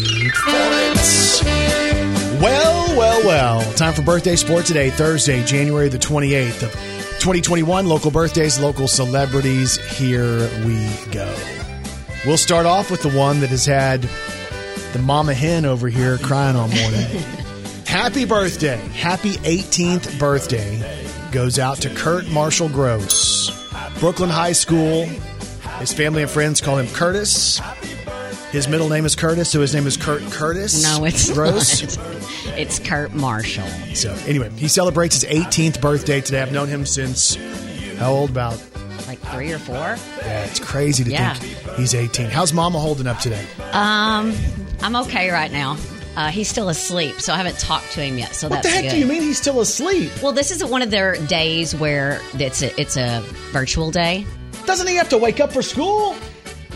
Well, 2.43 2.97
well, 2.99 3.25
well. 3.25 3.73
Time 3.75 3.95
for 3.95 4.03
birthday 4.03 4.35
sport 4.37 4.67
today, 4.67 4.91
Thursday, 4.91 5.43
January 5.45 5.89
the 5.89 5.99
28th 5.99 6.65
of 6.65 6.96
2021. 7.27 7.89
Local 7.89 8.13
birthdays, 8.13 8.61
local 8.61 8.87
celebrities. 8.87 9.79
Here 9.99 10.49
we 10.65 10.89
go. 11.11 11.37
We'll 12.25 12.37
start 12.37 12.67
off 12.67 12.89
with 12.89 13.03
the 13.03 13.09
one 13.09 13.41
that 13.41 13.51
has 13.51 13.67
had 13.67 14.09
the 14.93 15.01
mama 15.01 15.35
hen 15.35 15.65
over 15.65 15.89
here 15.89 16.19
crying 16.19 16.55
all 16.55 16.69
morning. 16.69 17.01
Happy 17.85 18.27
birthday. 18.27 18.77
Happy 18.77 19.33
18th 19.39 20.21
birthday 20.21 20.81
goes 21.33 21.59
out 21.59 21.79
to 21.79 21.91
Kurt 21.91 22.29
Marshall 22.29 22.69
Gross. 22.69 23.51
Brookland 23.99 24.31
High 24.31 24.53
School. 24.53 25.07
His 25.81 25.93
family 25.93 26.23
and 26.23 26.31
friends 26.31 26.61
call 26.61 26.79
him 26.79 26.87
Curtis. 26.95 27.61
His 28.53 28.69
middle 28.69 28.89
name 28.89 29.05
is 29.05 29.15
Curtis, 29.15 29.51
so 29.51 29.61
his 29.61 29.75
name 29.75 29.87
is 29.87 29.97
Kurt 29.97 30.23
Curtis. 30.31 30.83
No, 30.83 31.05
it's 31.05 31.31
Gross. 31.31 31.97
not. 31.97 32.59
It's 32.59 32.79
Kurt 32.79 33.13
Marshall. 33.13 33.67
So 33.95 34.15
anyway, 34.27 34.51
he 34.51 34.69
celebrates 34.69 35.21
his 35.21 35.25
18th 35.31 35.81
birthday 35.81 36.21
today. 36.21 36.41
I've 36.43 36.53
known 36.53 36.69
him 36.69 36.87
since 36.87 37.35
how 37.99 38.13
old? 38.13 38.31
About 38.31 38.63
Like 39.07 39.19
three 39.19 39.53
or 39.53 39.59
four. 39.59 39.75
yeah, 39.75 40.45
it's 40.45 40.59
crazy 40.61 41.05
to 41.05 41.11
Yeah. 41.11 41.35
think 41.35 41.77
he's 41.79 41.95
18. 41.95 42.31
How's 42.31 42.53
Mama 42.53 42.79
holding 42.79 43.07
up 43.07 43.19
today? 43.19 43.45
Um, 43.73 44.35
I'm 44.81 44.97
okay 44.97 45.31
right 45.31 45.51
now. 45.53 45.77
Uh, 46.17 46.29
he's 46.29 46.49
still 46.49 46.71
asleep, 46.71 47.21
so 47.21 47.35
I 47.35 47.37
haven't 47.37 47.59
talked 47.59 47.93
to 47.93 48.01
him 48.03 48.17
yet. 48.17 48.35
So 48.35 48.49
What 48.49 48.63
that's 48.63 48.69
the 48.69 48.73
heck 48.73 48.85
good. 48.85 48.91
do 48.93 48.99
you 48.99 49.07
mean 49.07 49.21
he's 49.23 49.39
still 49.39 49.61
asleep? 49.61 50.11
Well, 50.23 50.33
this 50.33 50.51
isn't 50.51 50.71
one 50.71 50.81
of 50.81 50.91
their 50.91 51.17
days 51.27 51.75
where 51.75 52.21
it's 52.39 52.63
a 52.63 52.81
it's 52.81 52.97
a 52.97 53.23
virtual 53.53 53.91
day. 53.91 54.25
Doesn't 54.65 54.87
he 54.87 54.95
have 54.97 55.11
to 55.11 55.19
wake 55.19 55.41
up 55.41 55.53
for 55.53 55.61
school? 55.63 56.15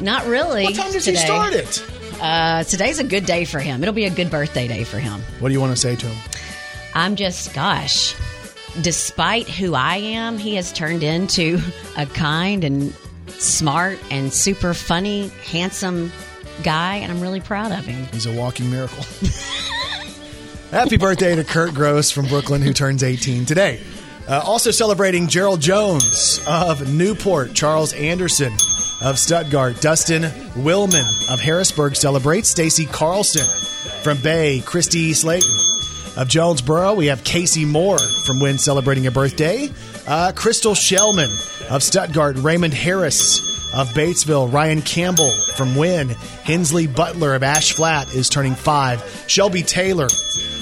Not 0.02 0.26
really. 0.26 0.64
What 0.64 0.74
time 0.74 0.92
does 0.92 1.04
today. 1.04 1.18
he 1.18 1.24
start 1.24 1.52
it? 1.52 1.84
Uh, 2.20 2.64
today's 2.64 2.98
a 2.98 3.04
good 3.04 3.24
day 3.24 3.44
for 3.44 3.58
him. 3.58 3.82
It'll 3.82 3.94
be 3.94 4.04
a 4.04 4.10
good 4.10 4.30
birthday 4.30 4.68
day 4.68 4.84
for 4.84 4.98
him. 4.98 5.20
What 5.38 5.48
do 5.48 5.54
you 5.54 5.60
want 5.60 5.72
to 5.72 5.80
say 5.80 5.96
to 5.96 6.06
him? 6.06 6.30
I'm 6.94 7.16
just, 7.16 7.54
gosh, 7.54 8.14
despite 8.80 9.48
who 9.48 9.74
I 9.74 9.96
am, 9.96 10.38
he 10.38 10.56
has 10.56 10.72
turned 10.72 11.02
into 11.02 11.60
a 11.96 12.06
kind 12.06 12.64
and 12.64 12.94
smart 13.28 13.98
and 14.10 14.32
super 14.32 14.74
funny, 14.74 15.28
handsome 15.44 16.12
guy, 16.62 16.96
and 16.96 17.10
I'm 17.10 17.20
really 17.20 17.40
proud 17.40 17.72
of 17.72 17.86
him. 17.86 18.06
He's 18.12 18.26
a 18.26 18.32
walking 18.32 18.70
miracle. 18.70 19.04
Happy 20.70 20.98
birthday 20.98 21.34
to 21.34 21.44
Kurt 21.44 21.74
Gross 21.74 22.10
from 22.10 22.26
Brookland, 22.26 22.62
who 22.62 22.72
turns 22.72 23.02
18 23.02 23.46
today. 23.46 23.80
Uh, 24.28 24.42
also 24.44 24.70
celebrating 24.70 25.26
Gerald 25.26 25.60
Jones 25.60 26.40
of 26.46 26.92
Newport, 26.92 27.54
Charles 27.54 27.92
Anderson 27.94 28.52
of 29.00 29.18
Stuttgart, 29.18 29.80
Dustin 29.80 30.22
Willman 30.54 31.32
of 31.32 31.40
Harrisburg 31.40 31.96
celebrates, 31.96 32.48
Stacy 32.48 32.86
Carlson 32.86 33.46
from 34.02 34.18
Bay, 34.18 34.60
Christy 34.64 35.12
Slayton 35.12 35.50
of 36.16 36.28
Jonesboro. 36.28 36.94
We 36.94 37.06
have 37.06 37.24
Casey 37.24 37.64
Moore 37.64 37.98
from 37.98 38.40
Wynne 38.40 38.58
celebrating 38.58 39.06
a 39.06 39.10
birthday, 39.10 39.70
uh, 40.06 40.32
Crystal 40.34 40.74
Shellman 40.74 41.30
of 41.70 41.82
Stuttgart, 41.82 42.36
Raymond 42.38 42.74
Harris 42.74 43.48
of 43.72 43.88
Batesville, 43.90 44.52
Ryan 44.52 44.82
Campbell 44.82 45.30
from 45.30 45.76
Wynne, 45.76 46.08
Hensley 46.44 46.86
Butler 46.86 47.34
of 47.34 47.42
Ash 47.42 47.72
Flat 47.72 48.12
is 48.14 48.28
turning 48.28 48.54
five, 48.54 49.24
Shelby 49.28 49.62
Taylor 49.62 50.08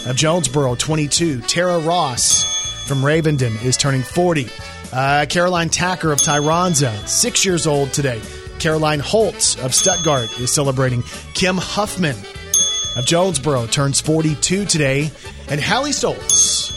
of 0.07 0.15
Jonesboro, 0.15 0.75
22, 0.75 1.41
Tara 1.43 1.79
Ross 1.79 2.45
from 2.87 2.99
Ravenden 2.99 3.63
is 3.65 3.77
turning 3.77 4.03
40. 4.03 4.49
Uh, 4.93 5.27
Caroline 5.29 5.69
Tacker 5.69 6.13
of 6.13 6.19
Tyronza, 6.19 7.07
six 7.07 7.45
years 7.45 7.67
old 7.67 7.93
today. 7.93 8.21
Caroline 8.59 8.99
Holtz 9.01 9.57
of 9.63 9.75
Stuttgart 9.75 10.39
is 10.41 10.53
celebrating. 10.53 11.03
Kim 11.35 11.57
Huffman 11.57 12.17
of 12.97 13.05
Jonesboro 13.07 13.67
turns 13.67 14.01
42 14.01 14.65
today. 14.65 15.11
And 15.49 15.61
Hallie 15.61 15.93
Stoltz 15.93 16.73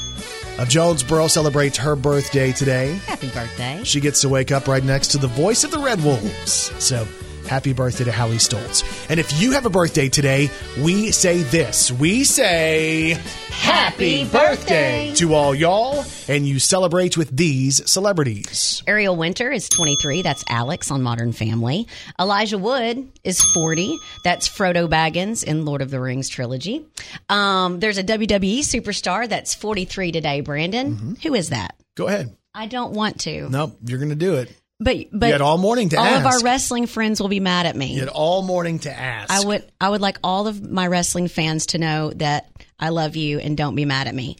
of 0.60 0.70
Jonesboro 0.70 1.28
celebrates 1.28 1.78
her 1.78 1.96
birthday 1.96 2.52
today. 2.52 2.94
Happy 3.06 3.30
birthday. 3.30 3.82
She 3.84 4.00
gets 4.00 4.22
to 4.22 4.30
wake 4.30 4.52
up 4.52 4.68
right 4.68 4.84
next 4.84 5.10
to 5.10 5.18
the 5.18 5.28
voice 5.28 5.64
of 5.64 5.72
the 5.72 5.80
Red 5.80 6.04
Wolves. 6.04 6.72
So 6.84 7.08
happy 7.52 7.74
birthday 7.74 8.06
to 8.06 8.12
Hallie 8.14 8.38
Stoltz. 8.38 8.82
And 9.10 9.20
if 9.20 9.42
you 9.42 9.52
have 9.52 9.66
a 9.66 9.70
birthday 9.70 10.08
today, 10.08 10.50
we 10.82 11.12
say 11.12 11.40
this. 11.40 11.92
We 11.92 12.24
say 12.24 13.18
Happy 13.50 14.24
birthday. 14.24 15.12
to 15.16 15.34
all 15.34 15.54
y'all, 15.54 16.06
and 16.30 16.48
you 16.48 16.60
celebrate 16.60 17.18
with 17.18 17.36
these 17.36 17.92
celebrities. 17.92 18.82
Ariel 18.88 19.18
Winter 19.18 19.52
is 19.52 19.68
23. 19.68 20.22
That's 20.22 20.46
Alex 20.48 20.92
on 20.92 21.04
Modern 21.04 21.34
Family. 21.34 21.90
Elijah 22.18 22.58
Wood 22.58 23.12
is 23.26 23.42
40. 23.42 23.98
That's 24.24 24.48
Frodo 24.48 24.88
Baggins 24.90 25.44
in 25.44 25.66
Lord 25.66 25.82
of 25.82 25.92
the 25.92 26.00
Rings 26.00 26.30
trilogy. 26.30 26.86
Um, 27.28 27.82
there's 27.82 27.98
a 27.98 28.04
WWE 28.06 28.60
superstar 28.60 29.28
that's 29.28 29.54
43 29.56 30.14
today, 30.14 30.40
Brandon. 30.40 30.96
Mm-hmm. 30.96 31.14
Who 31.28 31.34
is 31.36 31.50
that? 31.50 31.76
Go 31.96 32.08
ahead. 32.08 32.34
I 32.54 32.68
don't 32.68 32.94
want 32.94 33.20
to. 33.22 33.50
Nope, 33.50 33.78
you're 33.84 34.00
going 34.00 34.10
to 34.10 34.16
do 34.16 34.36
it. 34.36 34.56
But 34.84 35.08
but 35.14 35.28
You 35.28 35.32
had 35.34 35.42
all 35.42 35.60
morning 35.60 35.90
to 35.90 35.98
all 35.98 36.06
of 36.08 36.26
our 36.26 36.42
wrestling 36.42 36.88
friends 36.88 37.22
will 37.22 37.30
be 37.30 37.40
mad 37.40 37.68
at 37.68 37.76
me. 37.76 37.94
You 37.94 38.00
had 38.00 38.10
all 38.10 38.42
morning 38.42 38.80
to 38.80 38.92
ask. 38.92 39.30
I 39.32 39.46
would 39.46 39.64
I 39.80 39.90
would 39.90 40.02
like 40.02 40.18
all 40.24 40.48
of 40.48 40.70
my 40.70 40.88
wrestling 40.88 41.28
fans 41.28 41.68
to 41.68 41.78
know 41.78 42.10
that 42.16 42.50
I 42.80 42.90
love 42.90 43.16
you 43.16 43.38
and 43.40 43.56
don't 43.56 43.76
be 43.76 43.86
mad 43.86 44.08
at 44.08 44.16
me. 44.16 44.38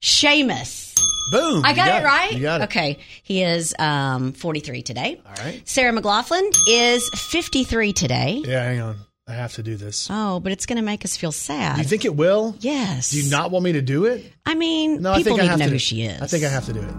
Sheamus. 0.00 0.94
Boom. 1.30 1.62
I 1.64 1.70
you 1.70 1.76
got, 1.76 2.02
it 2.02 2.04
right. 2.04 2.32
You 2.32 2.40
got 2.40 2.60
it. 2.60 2.64
Okay, 2.64 2.98
he 3.22 3.42
is 3.42 3.74
um, 3.78 4.32
43 4.32 4.82
today. 4.82 5.20
All 5.26 5.44
right. 5.44 5.60
Sarah 5.68 5.92
McLachlan 5.92 6.48
is 6.68 7.10
53 7.10 7.92
today. 7.92 8.42
Yeah, 8.46 8.62
hang 8.62 8.80
on. 8.80 8.96
I 9.28 9.32
have 9.32 9.54
to 9.54 9.62
do 9.64 9.74
this. 9.74 10.06
Oh, 10.08 10.38
but 10.38 10.52
it's 10.52 10.66
going 10.66 10.76
to 10.76 10.84
make 10.84 11.04
us 11.04 11.16
feel 11.16 11.32
sad. 11.32 11.78
You 11.78 11.84
think 11.84 12.04
it 12.04 12.14
will? 12.14 12.54
yes. 12.60 13.10
Do 13.10 13.20
you 13.20 13.28
not 13.28 13.50
want 13.50 13.64
me 13.64 13.72
to 13.72 13.82
do 13.82 14.04
it? 14.04 14.24
I 14.46 14.54
mean, 14.54 15.02
No, 15.02 15.12
I 15.12 15.16
people 15.18 15.36
think 15.36 15.40
I 15.40 15.44
have 15.50 15.58
to 15.58 15.64
know 15.64 15.66
to. 15.66 15.72
who 15.72 15.78
she 15.80 16.02
is. 16.02 16.22
I 16.22 16.26
think 16.28 16.44
I 16.44 16.48
have 16.48 16.66
to 16.66 16.72
do 16.72 16.80
it. 16.80 16.94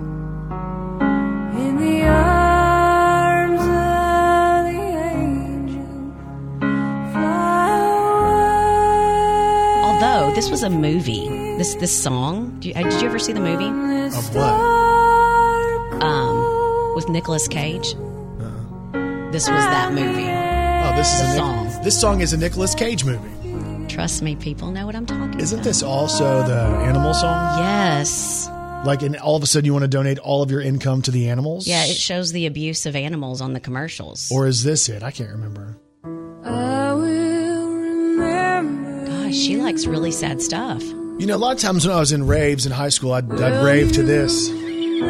Although 10.00 10.36
this 10.36 10.50
was 10.52 10.62
a 10.62 10.70
movie, 10.70 11.28
this 11.58 11.74
this 11.76 12.04
song. 12.04 12.60
Did 12.60 12.66
you, 12.70 12.74
uh, 12.76 12.84
did 12.90 13.02
you 13.02 13.08
ever 13.08 13.18
see 13.18 13.34
the 13.34 13.40
movie 13.40 13.66
Of 14.16 14.36
what? 14.36 16.04
um, 16.04 16.94
with 16.96 17.10
Nicolas 17.10 17.48
Cage? 17.48 17.96
Uh-huh. 17.96 19.32
this 19.32 19.50
was 19.50 19.66
that 19.66 19.92
movie. 19.94 20.28
Oh, 20.30 20.96
this 20.96 21.14
is 21.16 21.22
a 21.22 21.28
Nic- 21.30 21.38
Song. 21.38 21.84
this 21.84 22.00
song 22.00 22.22
is 22.22 22.32
a 22.34 22.38
Nicolas 22.38 22.76
Cage 22.76 23.06
movie. 23.06 23.88
Trust 23.88 24.22
me, 24.22 24.36
people 24.36 24.70
know 24.70 24.86
what 24.86 24.96
I'm 24.96 25.08
talking 25.08 25.24
about. 25.30 25.42
Isn't 25.42 25.60
about. 25.60 25.66
this 25.66 25.82
also 25.82 26.44
the 26.46 26.60
animal 26.62 27.16
song? 27.16 27.58
Yes. 27.58 28.48
Like, 28.86 29.02
and 29.02 29.18
all 29.18 29.36
of 29.36 29.42
a 29.42 29.48
sudden 29.48 29.66
you 29.66 29.74
want 29.74 29.82
to 29.84 29.88
donate 29.88 30.20
all 30.20 30.44
of 30.44 30.52
your 30.52 30.62
income 30.62 31.02
to 31.04 31.12
the 31.12 31.30
animals? 31.30 31.66
Yeah, 31.66 31.84
it 31.86 31.96
shows 31.98 32.32
the 32.32 32.46
abuse 32.46 32.86
of 32.86 32.96
animals 32.96 33.42
on 33.42 33.54
the 33.54 33.60
commercials. 33.60 34.30
Or 34.32 34.46
is 34.46 34.64
this 34.64 34.90
it? 34.90 35.02
I 35.02 35.10
can't 35.10 35.32
remember. 35.32 35.80
Gosh, 39.28 39.36
she 39.36 39.58
likes 39.58 39.86
really 39.86 40.12
sad 40.12 40.42
stuff. 40.42 40.82
You 40.84 41.26
know, 41.26 41.36
a 41.36 41.38
lot 41.38 41.54
of 41.54 41.62
times 41.62 41.86
when 41.86 41.94
I 41.94 42.00
was 42.00 42.14
in 42.14 42.26
raves 42.28 42.66
in 42.66 42.72
high 42.72 42.88
school, 42.88 43.12
I'd, 43.12 43.30
I'd 43.30 43.62
rave 43.62 43.92
to 43.94 44.04
this. 44.04 44.50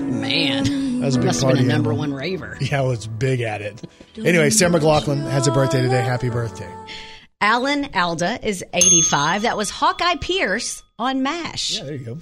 Man. 0.00 0.98
That 1.00 1.06
was 1.06 1.14
a 1.14 1.18
big 1.20 1.26
Must 1.26 1.42
have 1.42 1.52
been 1.54 1.64
a 1.64 1.68
number 1.68 1.90
animal. 1.92 2.10
one 2.10 2.12
raver. 2.14 2.58
Yeah, 2.60 2.80
I 2.80 2.82
was 2.84 3.06
big 3.06 3.40
at 3.42 3.62
it. 3.62 3.80
Anyway, 4.16 4.50
Sarah 4.50 4.72
McLachlan 4.72 5.22
has 5.30 5.46
a 5.46 5.52
birthday 5.52 5.82
today. 5.82 6.00
Happy 6.02 6.30
birthday. 6.30 6.68
Alan 7.40 7.94
Alda 7.94 8.40
is 8.46 8.64
85. 8.74 9.42
That 9.42 9.56
was 9.56 9.70
Hawkeye 9.70 10.16
Pierce 10.16 10.82
on 10.98 11.22
MASH. 11.22 11.78
Yeah, 11.78 11.84
there 11.84 11.94
you 11.94 12.04
go. 12.04 12.18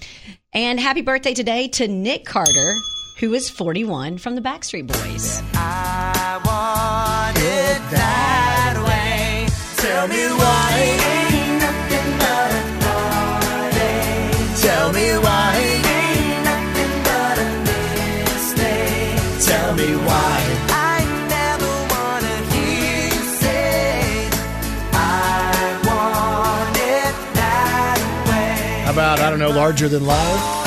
And 0.53 0.79
happy 0.79 1.01
birthday 1.01 1.33
today 1.33 1.69
to 1.69 1.89
Nick 1.89 2.27
Carter, 2.27 2.75
who 3.21 3.33
is 3.33 3.49
41 3.49 4.19
from 4.19 4.35
the 4.35 4.43
Backstreet 4.43 4.87
Boys. 4.87 5.43
I 5.55 6.41
want 6.45 7.39
it 7.39 7.91
that 7.97 8.28
about, 29.09 29.25
I 29.25 29.31
don't 29.31 29.39
know, 29.39 29.51
larger 29.51 29.89
than 29.89 30.05
life? 30.05 30.58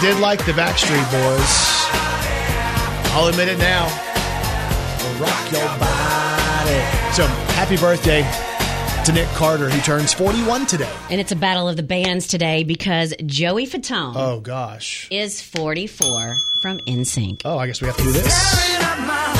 I 0.00 0.02
did 0.02 0.18
like 0.18 0.46
the 0.46 0.52
Backstreet 0.52 1.04
Boys. 1.12 1.52
I'll 3.12 3.26
admit 3.26 3.48
it 3.48 3.58
now. 3.58 3.84
Rock 5.20 5.52
your 5.52 5.60
body. 5.78 7.12
So, 7.12 7.26
happy 7.52 7.76
birthday 7.76 8.22
to 9.04 9.12
Nick 9.12 9.28
Carter, 9.34 9.68
who 9.68 9.78
turns 9.82 10.14
41 10.14 10.64
today. 10.64 10.90
And 11.10 11.20
it's 11.20 11.32
a 11.32 11.36
battle 11.36 11.68
of 11.68 11.76
the 11.76 11.82
bands 11.82 12.26
today 12.28 12.64
because 12.64 13.12
Joey 13.26 13.66
Fatone 13.66 14.14
Oh, 14.16 14.40
gosh. 14.40 15.06
is 15.10 15.42
44 15.42 16.38
from 16.62 16.78
NSYNC. 16.78 17.42
Oh, 17.44 17.58
I 17.58 17.66
guess 17.66 17.82
we 17.82 17.86
have 17.88 17.96
to 17.98 18.02
do 18.02 18.12
this. 18.12 19.39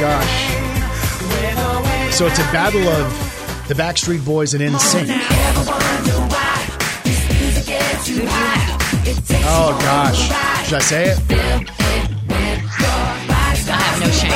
Gosh. 0.00 0.54
So, 2.14 2.26
it's 2.26 2.38
a 2.38 2.52
battle 2.52 2.86
of 2.88 3.68
the 3.68 3.74
Backstreet 3.74 4.24
Boys 4.24 4.54
and 4.54 4.62
NSYNC. 4.62 5.08
Oh, 9.48 9.78
gosh. 9.80 10.66
Should 10.66 10.76
I 10.76 10.80
say 10.80 11.10
it? 11.10 11.18
I 13.68 13.72
have 13.72 14.00
no 14.00 14.10
shame. 14.10 14.32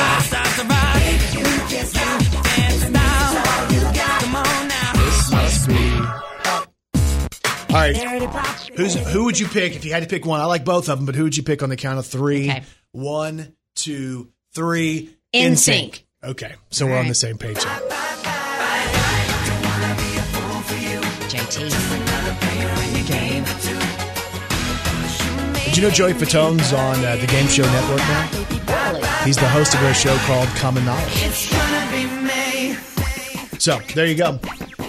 All 7.71 7.77
right. 7.77 7.95
Who's 8.75 8.95
who 8.95 9.23
would 9.25 9.39
you 9.39 9.47
pick 9.47 9.75
if 9.77 9.85
you 9.85 9.93
had 9.93 10.03
to 10.03 10.09
pick 10.09 10.25
one? 10.25 10.41
I 10.41 10.45
like 10.45 10.65
both 10.65 10.89
of 10.89 10.97
them, 10.97 11.05
but 11.05 11.15
who 11.15 11.23
would 11.23 11.37
you 11.37 11.43
pick 11.43 11.63
on 11.63 11.69
the 11.69 11.77
count 11.77 11.99
of 11.99 12.05
three? 12.05 12.49
Okay. 12.49 12.63
One, 12.91 13.55
two, 13.75 14.29
three. 14.53 15.15
NSYNC. 15.33 16.03
Okay, 16.23 16.53
so 16.69 16.85
we're 16.85 16.97
on 16.97 17.07
the 17.07 17.15
same 17.15 17.37
page. 17.37 17.57
here. 17.57 17.67
JT. 21.29 21.71
Did 25.65 25.77
you 25.77 25.83
know 25.83 25.89
Joey 25.89 26.13
Fatone's 26.13 26.73
on 26.73 27.03
uh, 27.05 27.15
the 27.15 27.27
Game 27.27 27.47
Show 27.47 27.63
Network 27.63 27.99
now? 27.99 28.91
Really? 28.91 29.07
He's 29.23 29.37
the 29.37 29.47
host 29.47 29.73
of 29.73 29.81
a 29.83 29.93
show 29.93 30.15
called 30.25 30.49
Common 30.49 30.83
Knowledge. 30.83 31.13
So 33.57 33.79
there 33.95 34.05
you 34.07 34.15
go. 34.15 34.37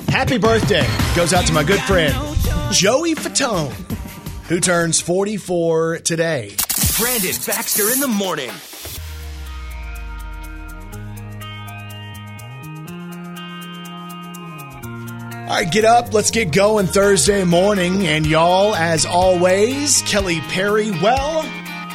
Happy 0.08 0.38
birthday 0.38 0.86
goes 1.14 1.32
out 1.32 1.46
to 1.46 1.52
my 1.52 1.62
good 1.62 1.80
friend 1.82 2.12
Joey 2.72 3.14
Fatone, 3.14 3.70
who 4.48 4.58
turns 4.58 5.00
44 5.00 5.98
today. 5.98 6.56
Brandon 6.98 7.34
Baxter 7.46 7.90
in 7.92 8.00
the 8.00 8.08
morning. 8.08 8.50
All 15.52 15.58
right, 15.58 15.70
get 15.70 15.84
up. 15.84 16.14
Let's 16.14 16.30
get 16.30 16.50
going 16.50 16.86
Thursday 16.86 17.44
morning. 17.44 18.06
And 18.06 18.26
y'all, 18.26 18.74
as 18.74 19.04
always, 19.04 20.00
Kelly 20.06 20.40
Perry, 20.48 20.92
well, 20.92 21.42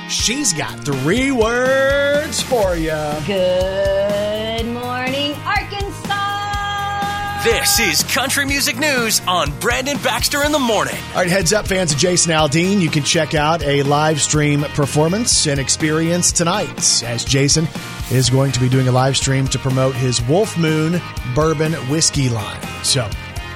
she's 0.09 0.53
got 0.53 0.79
three 0.81 1.31
words 1.31 2.39
for 2.39 2.75
you. 2.75 2.91
Good 3.25 4.67
morning, 4.67 5.33
Arkansas. 5.43 7.43
This 7.43 7.79
is 7.79 8.03
Country 8.13 8.45
Music 8.45 8.77
News 8.77 9.23
on 9.27 9.49
Brandon 9.59 9.97
Baxter 10.03 10.43
in 10.43 10.51
the 10.51 10.59
morning. 10.59 10.93
All 11.15 11.21
right, 11.21 11.27
heads 11.27 11.51
up, 11.51 11.65
fans 11.65 11.91
of 11.91 11.97
Jason 11.97 12.33
Aldean. 12.33 12.79
You 12.79 12.91
can 12.91 13.01
check 13.01 13.33
out 13.33 13.63
a 13.63 13.81
live 13.81 14.21
stream 14.21 14.61
performance 14.75 15.47
and 15.47 15.59
experience 15.59 16.31
tonight 16.31 17.01
as 17.01 17.25
Jason 17.25 17.67
is 18.11 18.29
going 18.29 18.51
to 18.51 18.59
be 18.59 18.69
doing 18.69 18.87
a 18.87 18.91
live 18.91 19.17
stream 19.17 19.47
to 19.47 19.57
promote 19.57 19.95
his 19.95 20.21
Wolf 20.27 20.55
Moon 20.59 21.01
bourbon 21.33 21.73
whiskey 21.89 22.29
line. 22.29 22.61
So 22.83 23.09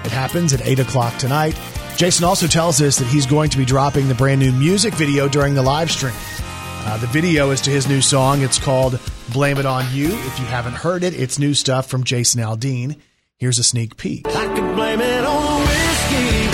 it 0.03 0.11
happens 0.11 0.53
at 0.53 0.65
8 0.65 0.79
o'clock 0.79 1.17
tonight. 1.17 1.59
Jason 1.97 2.25
also 2.25 2.47
tells 2.47 2.81
us 2.81 2.97
that 2.97 3.07
he's 3.07 3.25
going 3.25 3.49
to 3.49 3.57
be 3.57 3.65
dropping 3.65 4.07
the 4.07 4.15
brand 4.15 4.39
new 4.39 4.51
music 4.51 4.93
video 4.93 5.27
during 5.27 5.53
the 5.53 5.61
live 5.61 5.91
stream. 5.91 6.13
Uh, 6.83 6.97
the 6.97 7.07
video 7.07 7.51
is 7.51 7.61
to 7.61 7.69
his 7.69 7.87
new 7.87 8.01
song. 8.01 8.41
It's 8.41 8.57
called 8.57 8.99
Blame 9.31 9.59
It 9.59 9.65
On 9.65 9.85
You. 9.93 10.07
If 10.07 10.39
you 10.39 10.45
haven't 10.45 10.73
heard 10.73 11.03
it, 11.03 11.13
it's 11.13 11.37
new 11.37 11.53
stuff 11.53 11.87
from 11.87 12.03
Jason 12.03 12.41
Aldean. 12.41 12.97
Here's 13.37 13.59
a 13.59 13.63
sneak 13.63 13.97
peek. 13.97 14.27
I 14.27 14.73
blame 14.75 15.01
it 15.01 15.23
on 15.25 15.61
whiskey. 15.61 16.50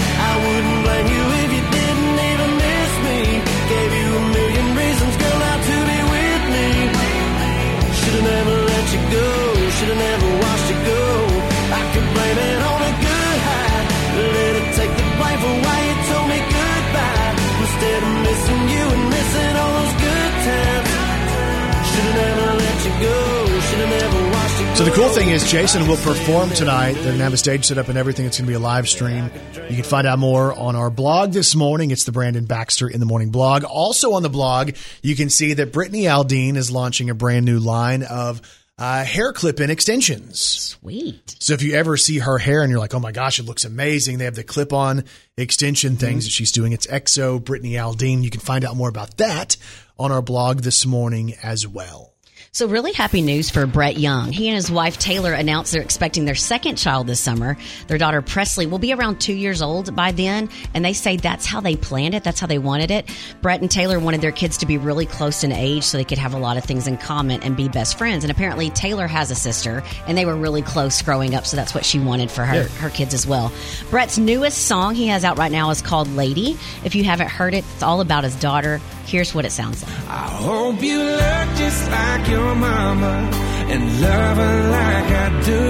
So 24.77 24.83
the 24.85 24.91
cool 24.91 25.09
thing 25.09 25.29
is 25.29 25.49
Jason 25.49 25.87
will 25.87 25.97
perform 25.97 26.51
tonight. 26.51 26.93
They're 26.93 27.05
going 27.05 27.17
to 27.17 27.23
have 27.23 27.33
a 27.33 27.37
stage 27.37 27.65
set 27.65 27.79
up 27.79 27.87
and 27.87 27.97
everything. 27.97 28.27
It's 28.27 28.37
going 28.37 28.45
to 28.45 28.51
be 28.51 28.55
a 28.55 28.59
live 28.59 28.87
stream. 28.87 29.31
You 29.67 29.75
can 29.75 29.83
find 29.83 30.05
out 30.05 30.19
more 30.19 30.53
on 30.53 30.75
our 30.75 30.91
blog 30.91 31.31
this 31.31 31.55
morning. 31.55 31.89
It's 31.89 32.03
the 32.03 32.11
Brandon 32.11 32.45
Baxter 32.45 32.87
in 32.87 32.99
the 32.99 33.07
Morning 33.07 33.31
blog. 33.31 33.63
Also 33.63 34.13
on 34.13 34.21
the 34.21 34.29
blog, 34.29 34.75
you 35.01 35.15
can 35.15 35.31
see 35.31 35.55
that 35.55 35.73
Brittany 35.73 36.03
Aldean 36.03 36.57
is 36.57 36.69
launching 36.69 37.09
a 37.09 37.15
brand 37.15 37.43
new 37.43 37.57
line 37.57 38.03
of 38.03 38.39
uh, 38.77 39.03
hair 39.03 39.33
clip-in 39.33 39.71
extensions. 39.71 40.39
Sweet. 40.39 41.37
So 41.39 41.53
if 41.53 41.63
you 41.63 41.73
ever 41.73 41.97
see 41.97 42.19
her 42.19 42.37
hair 42.37 42.61
and 42.61 42.69
you're 42.69 42.79
like, 42.79 42.93
oh 42.93 42.99
my 42.99 43.11
gosh, 43.11 43.39
it 43.39 43.47
looks 43.47 43.65
amazing. 43.65 44.19
They 44.19 44.25
have 44.25 44.35
the 44.35 44.43
clip-on 44.43 45.05
extension 45.37 45.95
things 45.95 46.25
that 46.25 46.29
she's 46.29 46.51
doing. 46.51 46.71
It's 46.71 46.85
EXO 46.85 47.43
Brittany 47.43 47.71
Aldean. 47.71 48.21
You 48.21 48.29
can 48.29 48.41
find 48.41 48.63
out 48.63 48.75
more 48.75 48.89
about 48.89 49.17
that 49.17 49.57
on 49.97 50.11
our 50.11 50.21
blog 50.21 50.59
this 50.59 50.85
morning 50.85 51.33
as 51.41 51.67
well. 51.67 52.13
So, 52.57 52.67
really 52.67 52.91
happy 52.91 53.21
news 53.21 53.51
for 53.51 53.67
Brett 53.67 53.99
Young. 53.99 54.31
He 54.31 54.47
and 54.47 54.55
his 54.55 54.71
wife 54.71 54.97
Taylor 54.97 55.31
announced 55.31 55.73
they're 55.73 55.81
expecting 55.83 56.25
their 56.25 56.33
second 56.33 56.77
child 56.77 57.05
this 57.05 57.19
summer. 57.19 57.55
Their 57.85 57.99
daughter 57.99 58.23
Presley 58.23 58.65
will 58.65 58.79
be 58.79 58.93
around 58.93 59.21
two 59.21 59.35
years 59.35 59.61
old 59.61 59.95
by 59.95 60.11
then, 60.11 60.49
and 60.73 60.83
they 60.83 60.93
say 60.93 61.17
that's 61.17 61.45
how 61.45 61.61
they 61.61 61.75
planned 61.75 62.15
it. 62.15 62.23
That's 62.23 62.39
how 62.39 62.47
they 62.47 62.57
wanted 62.57 62.89
it. 62.89 63.15
Brett 63.43 63.61
and 63.61 63.69
Taylor 63.69 63.99
wanted 63.99 64.21
their 64.21 64.31
kids 64.31 64.57
to 64.57 64.65
be 64.65 64.79
really 64.79 65.05
close 65.05 65.43
in 65.43 65.51
age 65.51 65.83
so 65.83 65.99
they 65.99 66.03
could 66.03 66.17
have 66.17 66.33
a 66.33 66.39
lot 66.39 66.57
of 66.57 66.63
things 66.63 66.87
in 66.87 66.97
common 66.97 67.43
and 67.43 67.55
be 67.55 67.69
best 67.69 67.95
friends. 67.95 68.23
And 68.23 68.31
apparently, 68.31 68.71
Taylor 68.71 69.05
has 69.05 69.29
a 69.29 69.35
sister, 69.35 69.83
and 70.07 70.17
they 70.17 70.25
were 70.25 70.35
really 70.35 70.63
close 70.63 70.99
growing 71.03 71.35
up, 71.35 71.45
so 71.45 71.57
that's 71.57 71.75
what 71.75 71.85
she 71.85 71.99
wanted 71.99 72.31
for 72.31 72.43
her, 72.43 72.63
her 72.63 72.89
kids 72.89 73.13
as 73.13 73.27
well. 73.27 73.53
Brett's 73.91 74.17
newest 74.17 74.65
song 74.65 74.95
he 74.95 75.05
has 75.09 75.23
out 75.23 75.37
right 75.37 75.51
now 75.51 75.69
is 75.69 75.83
called 75.83 76.07
Lady. 76.15 76.57
If 76.83 76.95
you 76.95 77.03
haven't 77.03 77.29
heard 77.29 77.53
it, 77.53 77.63
it's 77.75 77.83
all 77.83 78.01
about 78.01 78.23
his 78.23 78.35
daughter. 78.37 78.81
Here's 79.05 79.33
what 79.33 79.45
it 79.45 79.51
sounds 79.51 79.83
like. 79.83 80.09
I 80.09 80.27
hope 80.27 80.81
you 80.81 81.01
look 81.01 81.55
just 81.55 81.89
like 81.89 82.27
your 82.27 82.46
mama 82.55 83.29
and 83.69 84.01
love 84.01 84.37
her 84.37 84.59
like 84.69 85.09
I 85.25 85.41
do. 85.43 85.65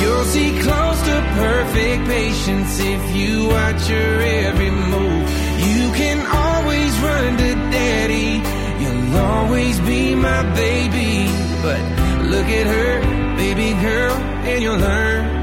You'll 0.00 0.24
see 0.24 0.50
close 0.60 1.00
to 1.08 1.16
perfect 1.44 2.04
patience 2.06 2.78
if 2.80 3.16
you 3.16 3.48
watch 3.48 3.82
her 3.88 4.20
every 4.46 4.70
move. 4.70 5.24
You 5.68 5.92
can 6.00 6.18
always 6.26 6.92
run 6.98 7.36
to 7.36 7.54
daddy. 7.74 8.30
You'll 8.82 9.16
always 9.18 9.80
be 9.80 10.14
my 10.14 10.42
baby. 10.54 11.26
But 11.62 11.80
look 12.32 12.46
at 12.46 12.66
her, 12.66 13.00
baby 13.36 13.70
girl, 13.80 14.14
and 14.48 14.62
you'll 14.62 14.78
learn 14.78 15.39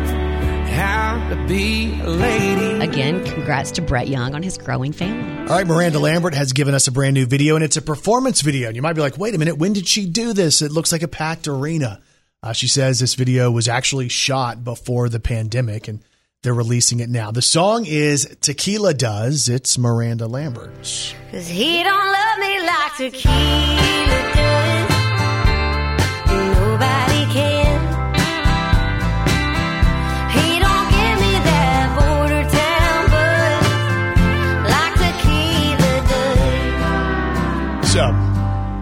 how 0.78 1.30
to 1.30 1.36
be 1.47 1.99
a 2.01 2.07
lady. 2.07 2.86
Again, 2.86 3.25
congrats 3.25 3.71
to 3.71 3.82
Brett 3.82 4.07
Young 4.07 4.36
on 4.36 4.43
his 4.43 4.59
growing 4.59 4.91
family. 4.91 5.49
All 5.49 5.57
right, 5.57 5.65
Miranda 5.65 5.97
Lambert 5.97 6.36
has 6.36 6.53
given 6.53 6.75
us 6.75 6.88
a 6.88 6.91
brand 6.91 7.15
new 7.15 7.25
video, 7.25 7.55
and 7.55 7.63
it's 7.63 7.78
a 7.78 7.82
performance 7.82 8.41
video. 8.41 8.67
And 8.67 8.75
you 8.75 8.84
might 8.84 8.93
be 8.93 9.01
like, 9.01 9.17
wait 9.17 9.34
a 9.34 9.39
minute, 9.39 9.57
when 9.57 9.73
did 9.73 9.88
she 9.88 10.05
do 10.05 10.34
this? 10.34 10.61
It 10.61 10.71
looks 10.71 10.91
like 10.91 11.01
a 11.01 11.07
packed 11.07 11.47
arena. 11.47 12.01
Uh, 12.43 12.53
she 12.53 12.67
says 12.67 12.99
this 12.99 13.15
video 13.15 13.49
was 13.49 13.67
actually 13.67 14.07
shot 14.07 14.63
before 14.63 15.09
the 15.09 15.19
pandemic, 15.19 15.88
and 15.88 16.03
they're 16.43 16.53
releasing 16.53 16.99
it 16.99 17.09
now. 17.09 17.32
The 17.32 17.41
song 17.41 17.86
is 17.88 18.38
Tequila 18.41 18.93
Does. 18.93 19.49
It's 19.49 19.80
Miranda 19.80 20.28
Lambert. 20.28 21.15
Cause 21.32 21.47
he 21.47 21.82
don't 21.82 22.11
love 22.11 22.39
me 22.39 22.59
like 22.61 22.95
tequila 22.97 24.37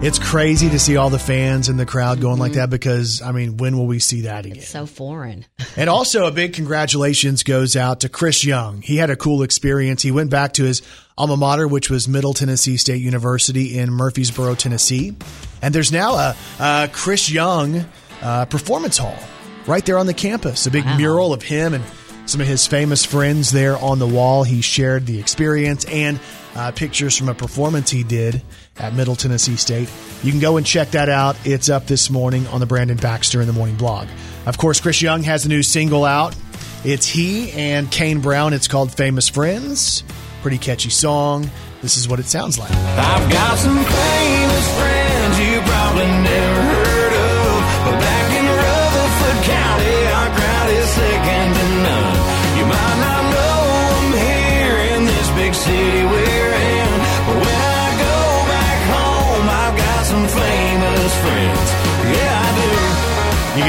it's 0.06 0.20
crazy 0.20 0.70
to 0.70 0.78
see 0.78 0.96
all 0.96 1.10
the 1.10 1.18
fans 1.18 1.68
in 1.68 1.76
the 1.78 1.84
crowd 1.84 2.20
going 2.20 2.38
like 2.38 2.52
that 2.52 2.70
because, 2.70 3.20
I 3.20 3.32
mean, 3.32 3.56
when 3.56 3.76
will 3.76 3.88
we 3.88 3.98
see 3.98 4.20
that 4.20 4.46
again? 4.46 4.62
So 4.62 4.86
foreign. 4.86 5.44
And 5.78 5.90
also 5.90 6.26
a 6.26 6.30
big 6.30 6.54
congratulations 6.54 7.42
goes 7.42 7.76
out 7.76 8.00
to 8.00 8.08
Chris 8.08 8.46
Young. 8.46 8.80
He 8.80 8.96
had 8.96 9.10
a 9.10 9.16
cool 9.16 9.42
experience. 9.42 10.00
He 10.00 10.10
went 10.10 10.30
back 10.30 10.54
to 10.54 10.64
his 10.64 10.80
alma 11.18 11.36
mater, 11.36 11.68
which 11.68 11.90
was 11.90 12.08
Middle 12.08 12.32
Tennessee 12.32 12.78
State 12.78 13.02
University 13.02 13.76
in 13.76 13.90
Murfreesboro, 13.90 14.54
Tennessee. 14.54 15.14
And 15.60 15.74
there's 15.74 15.92
now 15.92 16.14
a, 16.14 16.36
a 16.60 16.88
Chris 16.90 17.30
Young 17.30 17.84
uh, 18.22 18.46
performance 18.46 18.96
hall 18.96 19.18
right 19.66 19.84
there 19.84 19.98
on 19.98 20.06
the 20.06 20.14
campus. 20.14 20.66
A 20.66 20.70
big 20.70 20.86
Wow. 20.86 20.96
mural 20.96 21.32
of 21.34 21.42
him 21.42 21.74
and 21.74 21.84
some 22.24 22.40
of 22.40 22.46
his 22.46 22.66
famous 22.66 23.04
friends 23.04 23.50
there 23.50 23.76
on 23.76 23.98
the 23.98 24.06
wall. 24.06 24.44
He 24.44 24.62
shared 24.62 25.04
the 25.04 25.20
experience 25.20 25.84
and 25.84 26.18
uh, 26.54 26.70
pictures 26.72 27.18
from 27.18 27.28
a 27.28 27.34
performance 27.34 27.90
he 27.90 28.02
did 28.02 28.40
at 28.78 28.94
Middle 28.94 29.16
Tennessee 29.16 29.56
State. 29.56 29.90
You 30.22 30.30
can 30.30 30.40
go 30.40 30.56
and 30.56 30.66
check 30.66 30.90
that 30.92 31.08
out. 31.08 31.36
It's 31.44 31.68
up 31.68 31.86
this 31.86 32.10
morning 32.10 32.46
on 32.48 32.60
the 32.60 32.66
Brandon 32.66 32.96
Baxter 32.96 33.40
in 33.40 33.46
the 33.46 33.52
Morning 33.52 33.76
blog. 33.76 34.08
Of 34.46 34.58
course, 34.58 34.80
Chris 34.80 35.02
Young 35.02 35.22
has 35.22 35.46
a 35.46 35.48
new 35.48 35.62
single 35.62 36.04
out. 36.04 36.36
It's 36.84 37.06
he 37.06 37.50
and 37.52 37.90
Kane 37.90 38.20
Brown. 38.20 38.52
It's 38.52 38.68
called 38.68 38.92
Famous 38.92 39.28
Friends. 39.28 40.04
Pretty 40.42 40.58
catchy 40.58 40.90
song. 40.90 41.50
This 41.82 41.96
is 41.96 42.08
what 42.08 42.20
it 42.20 42.26
sounds 42.26 42.58
like. 42.58 42.70
I've 42.70 43.30
got 43.30 43.58
some 43.58 43.76
famous 43.76 44.78
friends 44.78 45.38
you 45.40 45.60
probably 45.62 46.06
never 46.06 46.65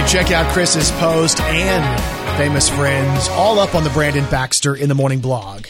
check 0.08 0.32
out 0.32 0.50
Chris's 0.54 0.90
post 0.92 1.42
and 1.42 2.38
famous 2.38 2.70
friends 2.70 3.28
all 3.30 3.60
up 3.60 3.76
on 3.76 3.84
the 3.84 3.90
Brandon 3.90 4.24
Baxter 4.32 4.74
in 4.74 4.88
the 4.88 4.96
Morning 4.96 5.20
blog. 5.20 5.66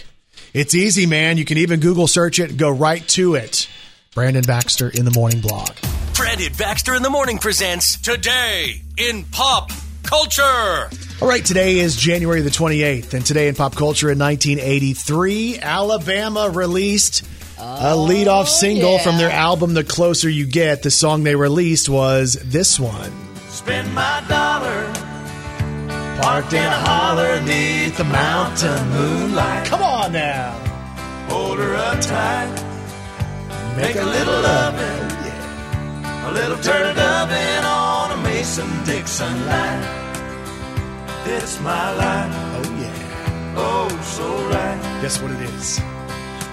It's 0.53 0.75
easy, 0.75 1.07
man. 1.07 1.37
You 1.37 1.45
can 1.45 1.57
even 1.57 1.79
Google 1.79 2.07
search 2.07 2.39
it 2.39 2.55
go 2.55 2.69
right 2.69 3.05
to 3.09 3.33
it. 3.33 3.67
Brandon 4.13 4.43
Baxter 4.45 4.89
in 4.89 5.05
the 5.05 5.11
Morning 5.11 5.41
blog. 5.41 5.71
Brandon 6.13 6.53
Baxter 6.55 6.93
in 6.93 7.01
the 7.01 7.09
Morning 7.09 7.39
presents 7.39 7.99
Today 7.99 8.81
in 8.97 9.23
Pop 9.23 9.71
Culture. 10.03 10.89
All 11.19 11.27
right, 11.27 11.43
today 11.43 11.79
is 11.79 11.95
January 11.95 12.41
the 12.41 12.51
28th, 12.51 13.15
and 13.15 13.25
today 13.25 13.47
in 13.47 13.55
pop 13.55 13.75
culture 13.75 14.11
in 14.11 14.19
1983, 14.19 15.57
Alabama 15.59 16.51
released 16.51 17.23
a 17.57 17.93
oh, 17.93 18.03
lead-off 18.03 18.47
single 18.47 18.99
from 18.99 19.17
their 19.17 19.31
album 19.31 19.73
The 19.73 19.83
Closer 19.83 20.29
You 20.29 20.45
Get. 20.45 20.83
The 20.83 20.91
song 20.91 21.23
they 21.23 21.35
released 21.35 21.89
was 21.89 22.33
this 22.33 22.79
one. 22.79 23.26
Spend 23.57 23.87
my 23.95 24.23
dollar 24.29 24.85
parked 26.21 26.53
in 26.53 26.63
a 26.63 26.79
holler 26.87 27.41
neath 27.41 27.97
the 27.97 28.03
mountain 28.03 28.87
moonlight. 28.91 29.65
Come 29.65 29.81
on 29.81 30.11
now. 30.13 30.51
Hold 31.27 31.57
her 31.57 31.73
up 31.75 31.99
tight, 31.99 32.53
make 33.75 33.95
a 33.95 34.05
little 34.05 34.41
loving, 34.41 35.09
yeah. 35.25 36.29
A 36.29 36.31
little 36.33 36.59
turtle 36.59 36.93
doving 36.93 37.63
on 37.65 38.11
a 38.11 38.17
Mason 38.21 38.69
Dixon 38.85 39.45
line. 39.47 39.83
It's 41.25 41.59
my 41.59 41.91
life, 41.95 42.31
Oh 42.57 42.63
yeah. 42.79 43.57
oh 43.57 43.89
so 44.03 44.27
right. 44.53 44.79
Guess 45.01 45.19
what 45.19 45.31
it 45.31 45.41
is? 45.41 45.81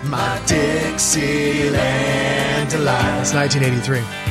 My 0.09 0.40
Dixieland 0.46 1.74
delight. 2.70 3.20
It's 3.20 3.34
1983. 3.34 4.24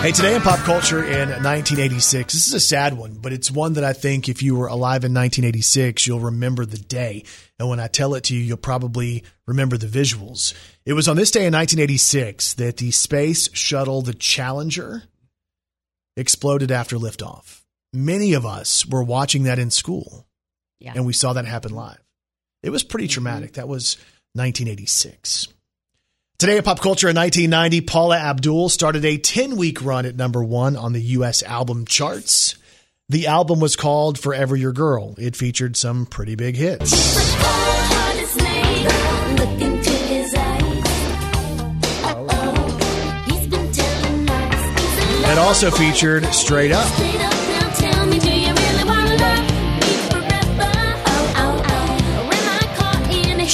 Hey, 0.00 0.12
today 0.12 0.34
in 0.34 0.40
pop 0.40 0.60
culture 0.60 1.04
in 1.04 1.28
1986, 1.28 2.32
this 2.32 2.46
is 2.46 2.54
a 2.54 2.58
sad 2.58 2.96
one, 2.96 3.18
but 3.20 3.34
it's 3.34 3.50
one 3.50 3.74
that 3.74 3.84
I 3.84 3.92
think 3.92 4.30
if 4.30 4.42
you 4.42 4.56
were 4.56 4.66
alive 4.66 5.04
in 5.04 5.12
1986, 5.12 6.06
you'll 6.06 6.20
remember 6.20 6.64
the 6.64 6.78
day. 6.78 7.24
And 7.58 7.68
when 7.68 7.80
I 7.80 7.86
tell 7.86 8.14
it 8.14 8.24
to 8.24 8.34
you, 8.34 8.40
you'll 8.40 8.56
probably 8.56 9.24
remember 9.46 9.76
the 9.76 9.86
visuals. 9.86 10.54
It 10.86 10.94
was 10.94 11.06
on 11.06 11.16
this 11.16 11.30
day 11.30 11.40
in 11.40 11.52
1986 11.52 12.54
that 12.54 12.78
the 12.78 12.92
space 12.92 13.50
shuttle, 13.52 14.00
the 14.00 14.14
Challenger, 14.14 15.02
exploded 16.16 16.70
after 16.70 16.96
liftoff. 16.96 17.60
Many 17.92 18.32
of 18.32 18.46
us 18.46 18.86
were 18.86 19.02
watching 19.02 19.42
that 19.42 19.58
in 19.58 19.70
school, 19.70 20.26
Yeah. 20.78 20.94
and 20.96 21.04
we 21.04 21.12
saw 21.12 21.34
that 21.34 21.44
happen 21.44 21.74
live. 21.74 22.02
It 22.62 22.70
was 22.70 22.82
pretty 22.84 23.04
mm-hmm. 23.04 23.12
traumatic. 23.12 23.52
That 23.52 23.68
was 23.68 23.98
1986. 24.32 25.48
Today 26.40 26.56
in 26.56 26.62
pop 26.62 26.80
culture 26.80 27.10
in 27.10 27.16
1990, 27.16 27.82
Paula 27.82 28.16
Abdul 28.16 28.70
started 28.70 29.04
a 29.04 29.18
10 29.18 29.56
week 29.56 29.84
run 29.84 30.06
at 30.06 30.16
number 30.16 30.42
one 30.42 30.74
on 30.74 30.94
the 30.94 31.02
U.S. 31.18 31.42
album 31.42 31.84
charts. 31.84 32.54
The 33.10 33.26
album 33.26 33.60
was 33.60 33.76
called 33.76 34.18
Forever 34.18 34.56
Your 34.56 34.72
Girl. 34.72 35.14
It 35.18 35.36
featured 35.36 35.76
some 35.76 36.06
pretty 36.06 36.36
big 36.36 36.56
hits. 36.56 36.94
It 45.26 45.38
also 45.38 45.70
featured 45.70 46.24
Straight 46.32 46.72
Up. 46.72 47.29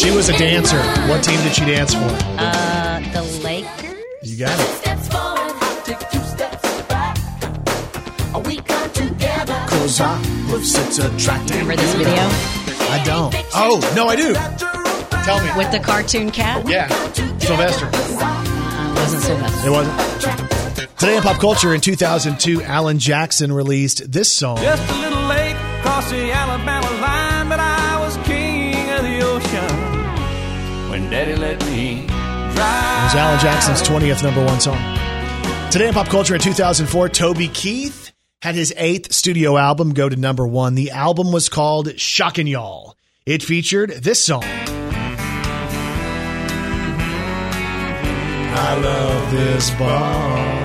She 0.06 0.12
was 0.12 0.28
a 0.28 0.38
dancer. 0.38 0.80
What 1.08 1.24
team 1.24 1.42
did 1.42 1.52
she 1.52 1.64
dance 1.64 1.92
for? 1.92 1.98
Uh, 2.38 3.00
the 3.12 3.22
Lakers? 3.42 3.96
You 4.22 4.38
got 4.38 4.56
it. 4.56 4.86
Cause 9.68 10.00
opposites 10.00 10.98
attract. 10.98 11.50
Remember 11.50 11.74
this 11.74 11.94
video 11.94 12.14
I 12.14 13.02
don't. 13.04 13.34
Oh, 13.52 13.80
no, 13.96 14.06
I 14.06 14.14
do. 14.14 14.32
Tell 15.24 15.42
me. 15.44 15.50
with 15.56 15.72
the 15.72 15.80
cartoon 15.80 16.30
cat? 16.30 16.68
Yeah, 16.68 16.86
Sylvester. 17.12 17.90
Uh, 17.92 18.94
wasn't 18.94 19.22
Sylvester. 19.24 19.66
It 19.66 19.70
wasn't. 19.72 20.98
Today 21.00 21.16
in 21.16 21.22
pop 21.24 21.40
culture 21.40 21.74
in 21.74 21.80
2002, 21.80 22.62
Alan 22.62 23.00
Jackson 23.00 23.52
released 23.52 24.12
this 24.12 24.32
song. 24.32 24.58
Just 24.58 24.88
a 24.88 25.00
little 25.00 25.22
late 25.24 25.56
across 25.80 26.08
the 26.10 26.30
Alabama 26.30 26.90
line, 27.00 27.35
Daddy 31.16 31.34
let 31.34 31.64
me 31.64 32.00
It 32.00 32.08
was 32.10 33.14
Alan 33.14 33.40
Jackson's 33.40 33.80
20th 33.80 34.22
number 34.22 34.44
one 34.44 34.60
song. 34.60 34.76
Today 35.70 35.88
in 35.88 35.94
pop 35.94 36.08
culture 36.08 36.34
in 36.34 36.42
2004, 36.42 37.08
Toby 37.08 37.48
Keith 37.48 38.12
had 38.42 38.54
his 38.54 38.74
eighth 38.76 39.14
studio 39.14 39.56
album 39.56 39.94
go 39.94 40.10
to 40.10 40.16
number 40.16 40.46
one. 40.46 40.74
The 40.74 40.90
album 40.90 41.32
was 41.32 41.48
called 41.48 41.98
Shockin' 41.98 42.46
Y'all. 42.46 42.98
It 43.24 43.42
featured 43.42 43.92
this 43.92 44.22
song. 44.22 44.44
I 44.44 44.68
love 48.78 49.30
this 49.32 49.70
bar. 49.70 50.62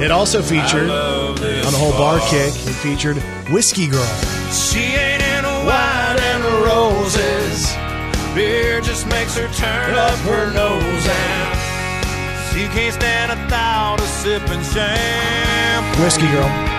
It 0.00 0.12
also 0.12 0.42
featured 0.42 0.88
on 0.88 1.34
the 1.34 1.76
whole 1.76 1.90
bar 1.98 2.20
kick. 2.20 2.54
It 2.54 2.74
featured 2.74 3.16
Whiskey 3.50 3.88
Girl. 3.88 4.06
She 4.52 4.78
ain't 4.78 5.20
in 5.24 5.44
a 5.44 5.64
wine 5.66 6.20
and 6.20 6.44
roses. 6.64 7.41
Beer 8.34 8.80
just 8.80 9.06
makes 9.08 9.36
her 9.36 9.46
turn 9.54 9.94
up 9.94 10.18
her 10.20 10.52
nose 10.54 11.06
and 11.06 11.62
she 12.52 12.66
can't 12.68 12.94
stand 12.94 13.32
a 13.32 13.48
thought 13.48 14.00
of 14.00 14.06
sipping 14.06 14.62
champ. 14.72 15.98
Whiskey 16.00 16.28
Girl. 16.28 16.72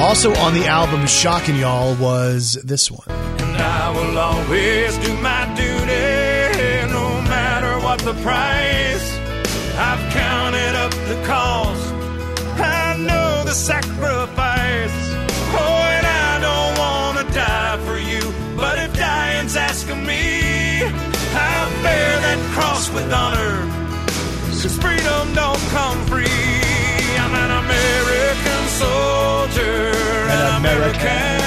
Also 0.00 0.32
on 0.36 0.54
the 0.54 0.66
album 0.66 1.06
Shocking 1.06 1.56
Y'all 1.56 1.96
was 1.96 2.52
this 2.62 2.90
one. 2.90 3.08
And 3.08 3.56
I 3.56 3.90
will 3.90 4.18
always 4.18 4.96
do 4.98 5.14
my 5.16 5.46
duty, 5.56 6.92
no 6.92 7.22
matter 7.22 7.80
what 7.84 7.98
the 8.00 8.14
price. 8.22 9.18
I've 9.76 10.12
counted 10.12 10.76
up 10.76 10.92
the 10.92 11.22
cost. 11.26 11.92
I 12.60 12.96
know 12.98 13.44
the 13.44 13.52
sacrifice. 13.52 14.57
With 22.98 23.12
honor. 23.12 23.56
Cause 24.46 24.76
freedom 24.78 25.24
don't 25.34 25.64
come 25.76 25.98
free. 26.06 26.26
I'm 27.22 27.34
an 27.44 27.52
American 27.64 28.62
soldier, 28.82 29.78
an 30.34 30.44
American. 30.60 31.38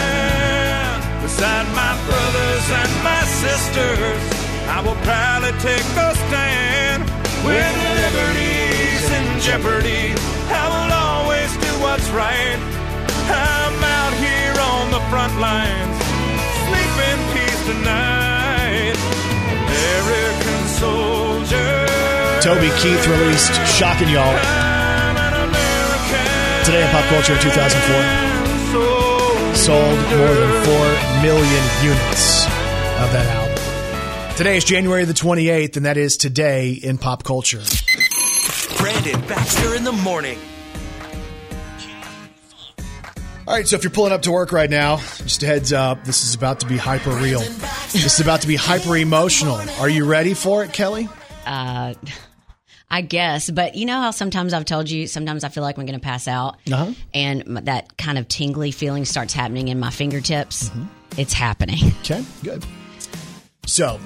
Beside 1.22 1.68
my 1.76 1.94
brothers 2.08 2.66
and 2.82 2.92
my 3.04 3.24
sisters, 3.44 4.24
I 4.76 4.80
will 4.86 5.00
proudly 5.08 5.52
take 5.60 5.88
a 6.08 6.12
stand. 6.24 7.04
When 7.48 7.74
liberty's 8.02 9.06
in 9.20 9.28
jeopardy, 9.48 10.06
I 10.62 10.66
will 10.72 10.92
always 11.08 11.52
do 11.66 11.72
what's 11.84 12.10
right. 12.12 12.60
I'm 13.28 13.78
out 14.00 14.14
here 14.26 14.56
on 14.72 14.86
the 14.96 15.02
front 15.12 15.36
lines, 15.48 15.98
sleep 16.68 16.96
in 17.10 17.20
peace 17.34 17.62
tonight. 17.72 18.98
American. 19.52 20.61
Toby 22.42 22.70
Keith 22.80 23.08
released 23.08 23.54
Shockin' 23.68 24.10
Y'all 24.10 24.24
I'm 24.24 25.16
an 25.16 25.50
American 25.50 26.66
today 26.66 26.84
in 26.84 26.90
pop 26.90 27.06
culture 27.06 27.34
in 27.34 27.40
2004. 27.40 29.56
Sold 29.56 29.78
more 29.78 30.34
than 30.34 30.66
4 30.66 30.74
million 31.22 31.64
units 31.84 32.46
of 32.46 33.12
that 33.14 33.28
album. 33.28 33.58
Today 34.38 34.58
is 34.58 34.64
January 34.64 35.06
the 35.06 35.14
28th, 35.14 35.78
and 35.78 35.86
that 35.86 35.98
is 35.98 36.18
today 36.18 36.72
in 36.72 36.98
pop 36.98 37.24
culture. 37.24 37.62
Brandon 38.78 39.22
Baxter 39.28 39.76
in 39.76 39.84
the 39.84 39.92
morning. 39.92 40.40
All 43.48 43.54
right, 43.54 43.68
so 43.68 43.76
if 43.76 43.84
you're 43.84 43.92
pulling 43.92 44.14
up 44.14 44.24
to 44.24 44.32
work 44.32 44.52
right 44.52 44.70
now, 44.70 44.98
just 44.98 45.44
a 45.44 45.46
heads 45.46 45.72
up, 45.74 46.06
this 46.06 46.24
is 46.24 46.34
about 46.34 46.62
to 46.62 46.66
be 46.66 46.78
hyper 46.78 47.12
real. 47.12 47.44
This 47.94 48.06
is 48.16 48.20
about 48.22 48.42
to 48.42 48.48
be 48.48 48.56
hyper 48.56 48.96
emotional. 48.98 49.56
Are 49.80 49.90
you 49.90 50.06
ready 50.06 50.34
for 50.34 50.64
it, 50.64 50.72
Kelly? 50.74 51.10
Uh, 51.46 51.94
I 52.94 53.02
guess, 53.02 53.50
but 53.50 53.76
you 53.76 53.86
know 53.86 54.00
how 54.02 54.12
sometimes 54.12 54.54
I've 54.54 54.66
told 54.66 54.90
you, 54.90 55.08
sometimes 55.08 55.44
I 55.46 55.50
feel 55.50 55.64
like 55.64 55.78
I'm 55.78 55.86
going 55.86 55.98
to 56.00 56.04
pass 56.04 56.28
out, 56.28 56.58
Uh-huh. 56.72 56.92
and 57.14 57.44
that 57.66 57.98
kind 57.98 58.18
of 58.18 58.28
tingly 58.28 58.72
feeling 58.72 59.06
starts 59.06 59.34
happening 59.34 59.70
in 59.70 59.80
my 59.80 59.92
fingertips. 59.92 60.70
Mm-hmm. 60.70 60.84
It's 61.18 61.34
happening. 61.34 61.80
Okay, 62.02 62.24
good. 62.44 62.66
So, 63.66 64.00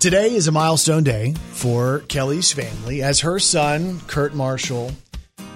today 0.00 0.34
is 0.34 0.48
a 0.48 0.52
milestone 0.52 1.04
day 1.04 1.34
for 1.52 2.00
Kelly's 2.08 2.52
family 2.52 3.02
as 3.02 3.20
her 3.20 3.38
son, 3.38 4.00
Kurt 4.06 4.34
Marshall, 4.34 4.90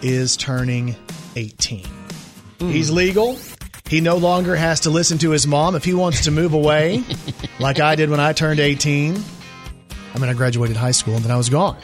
is 0.03 0.37
turning 0.39 0.97
18. 1.37 1.85
He's 2.61 2.91
legal. 2.91 3.37
He 3.91 4.01
no 4.01 4.19
longer 4.19 4.55
has 4.55 4.79
to 4.81 4.91
listen 4.91 5.19
to 5.19 5.33
his 5.33 5.49
mom 5.49 5.75
if 5.75 5.85
he 5.85 5.95
wants 5.95 6.23
to 6.27 6.31
move 6.31 6.53
away, 6.53 7.03
like 7.59 7.81
I 7.81 7.97
did 7.97 8.09
when 8.09 8.21
I 8.21 8.33
turned 8.33 8.61
18. 8.61 9.21
I 10.15 10.19
mean, 10.21 10.31
I 10.31 10.33
graduated 10.33 10.77
high 10.77 10.93
school 10.93 11.17
and 11.17 11.25
then 11.25 11.33
I 11.33 11.37
was 11.37 11.49
gone. 11.49 11.77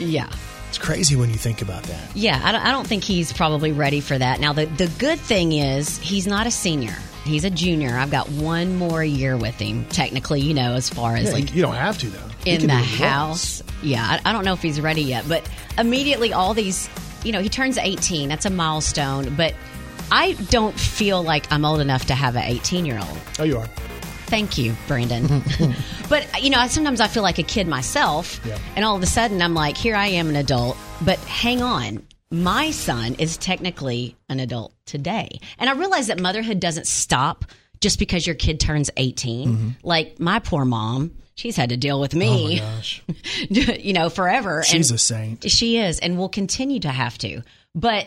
Yeah. 0.00 0.28
It's 0.68 0.78
crazy 0.78 1.14
when 1.14 1.30
you 1.30 1.36
think 1.36 1.62
about 1.62 1.84
that. 1.84 2.16
Yeah, 2.16 2.40
I 2.42 2.50
don't, 2.50 2.60
I 2.60 2.72
don't 2.72 2.88
think 2.88 3.04
he's 3.04 3.32
probably 3.32 3.70
ready 3.70 4.00
for 4.00 4.18
that. 4.18 4.40
Now, 4.40 4.52
the, 4.52 4.66
the 4.66 4.88
good 4.98 5.20
thing 5.20 5.52
is 5.52 5.96
he's 5.98 6.26
not 6.26 6.48
a 6.48 6.50
senior. 6.50 6.96
He's 7.24 7.44
a 7.44 7.50
junior. 7.50 7.96
I've 7.96 8.10
got 8.10 8.28
one 8.30 8.74
more 8.74 9.04
year 9.04 9.36
with 9.36 9.54
him, 9.54 9.84
technically, 9.84 10.40
you 10.40 10.54
know, 10.54 10.72
as 10.72 10.90
far 10.90 11.14
as 11.14 11.26
Yeah, 11.26 11.34
like 11.34 11.54
you 11.54 11.62
don't 11.62 11.76
have 11.76 11.98
to, 11.98 12.08
though. 12.08 12.30
In 12.46 12.66
the 12.66 12.74
house. 12.74 13.62
Yeah, 13.80 14.04
I, 14.04 14.28
I 14.28 14.32
don't 14.32 14.44
know 14.44 14.54
if 14.54 14.60
he's 14.60 14.80
ready 14.80 15.02
yet, 15.02 15.24
but 15.28 15.48
immediately 15.78 16.32
all 16.32 16.52
these, 16.52 16.90
you 17.22 17.30
know, 17.30 17.40
he 17.40 17.48
turns 17.48 17.78
18. 17.78 18.28
That's 18.28 18.44
a 18.44 18.50
milestone, 18.50 19.36
but 19.36 19.54
I 20.10 20.32
don't 20.50 20.78
feel 20.78 21.22
like 21.22 21.50
I'm 21.52 21.64
old 21.64 21.80
enough 21.80 22.06
to 22.06 22.14
have 22.14 22.36
an 22.36 22.42
18 22.44 22.84
year 22.86 22.98
old. 22.98 23.18
Oh, 23.38 23.44
you 23.44 23.58
are. 23.58 23.66
Thank 24.26 24.58
you, 24.58 24.74
Brandon. 24.88 25.42
but 26.08 26.42
you 26.42 26.50
know, 26.50 26.58
I- 26.58 26.66
sometimes 26.68 27.00
I 27.00 27.08
feel 27.08 27.22
like 27.22 27.38
a 27.38 27.42
kid 27.42 27.66
myself, 27.68 28.40
Yeah. 28.44 28.58
and 28.76 28.84
all 28.84 28.96
of 28.96 29.02
a 29.02 29.06
sudden 29.06 29.42
I'm 29.42 29.54
like, 29.54 29.76
here 29.76 29.94
I 29.96 30.06
am, 30.08 30.28
an 30.28 30.36
adult. 30.36 30.76
But 31.02 31.18
hang 31.20 31.62
on, 31.62 32.06
my 32.30 32.70
son 32.70 33.14
is 33.18 33.36
technically 33.36 34.16
an 34.28 34.40
adult 34.40 34.74
today, 34.86 35.40
and 35.58 35.68
I 35.68 35.74
realize 35.74 36.06
that 36.08 36.20
motherhood 36.20 36.58
doesn't 36.60 36.86
stop 36.86 37.44
just 37.80 37.98
because 37.98 38.26
your 38.26 38.34
kid 38.34 38.60
turns 38.60 38.90
18. 38.96 39.76
Like 39.82 40.18
my 40.18 40.38
poor 40.38 40.64
mom, 40.64 41.12
she's 41.34 41.54
had 41.56 41.68
to 41.68 41.76
deal 41.76 42.00
with 42.00 42.12
Mm-hmm. 42.12 42.22
Oh, 42.22 42.42
my 42.42 42.48
me, 42.48 42.58
gosh. 42.60 43.02
you 43.84 43.92
know, 43.92 44.08
forever. 44.08 44.62
She's 44.64 44.90
and 44.90 44.96
a 44.96 44.98
saint. 44.98 45.50
she 45.50 45.76
is, 45.78 45.98
and 45.98 46.16
will 46.16 46.30
continue 46.30 46.80
to 46.80 46.88
have 46.88 47.18
to. 47.18 47.42
But 47.74 48.06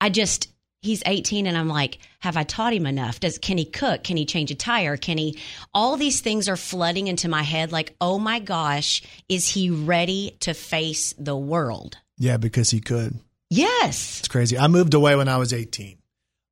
I 0.00 0.10
just 0.10 0.48
he's 0.84 1.02
18 1.06 1.46
and 1.46 1.56
I'm 1.56 1.68
like, 1.68 1.98
have 2.20 2.36
I 2.36 2.44
taught 2.44 2.74
him 2.74 2.86
enough? 2.86 3.18
Does 3.18 3.38
can 3.38 3.58
he 3.58 3.64
cook? 3.64 4.04
Can 4.04 4.16
he 4.16 4.26
change 4.26 4.50
a 4.50 4.54
tire? 4.54 4.96
Can 4.96 5.18
he 5.18 5.38
all 5.72 5.96
these 5.96 6.20
things 6.20 6.48
are 6.48 6.56
flooding 6.56 7.08
into 7.08 7.28
my 7.28 7.42
head 7.42 7.72
like, 7.72 7.96
"Oh 8.00 8.18
my 8.18 8.38
gosh, 8.38 9.02
is 9.28 9.48
he 9.48 9.70
ready 9.70 10.36
to 10.40 10.54
face 10.54 11.14
the 11.18 11.36
world?" 11.36 11.96
Yeah, 12.18 12.36
because 12.36 12.70
he 12.70 12.80
could. 12.80 13.18
Yes. 13.50 14.20
It's 14.20 14.28
crazy. 14.28 14.58
I 14.58 14.68
moved 14.68 14.94
away 14.94 15.16
when 15.16 15.28
I 15.28 15.38
was 15.38 15.52
18. 15.52 15.98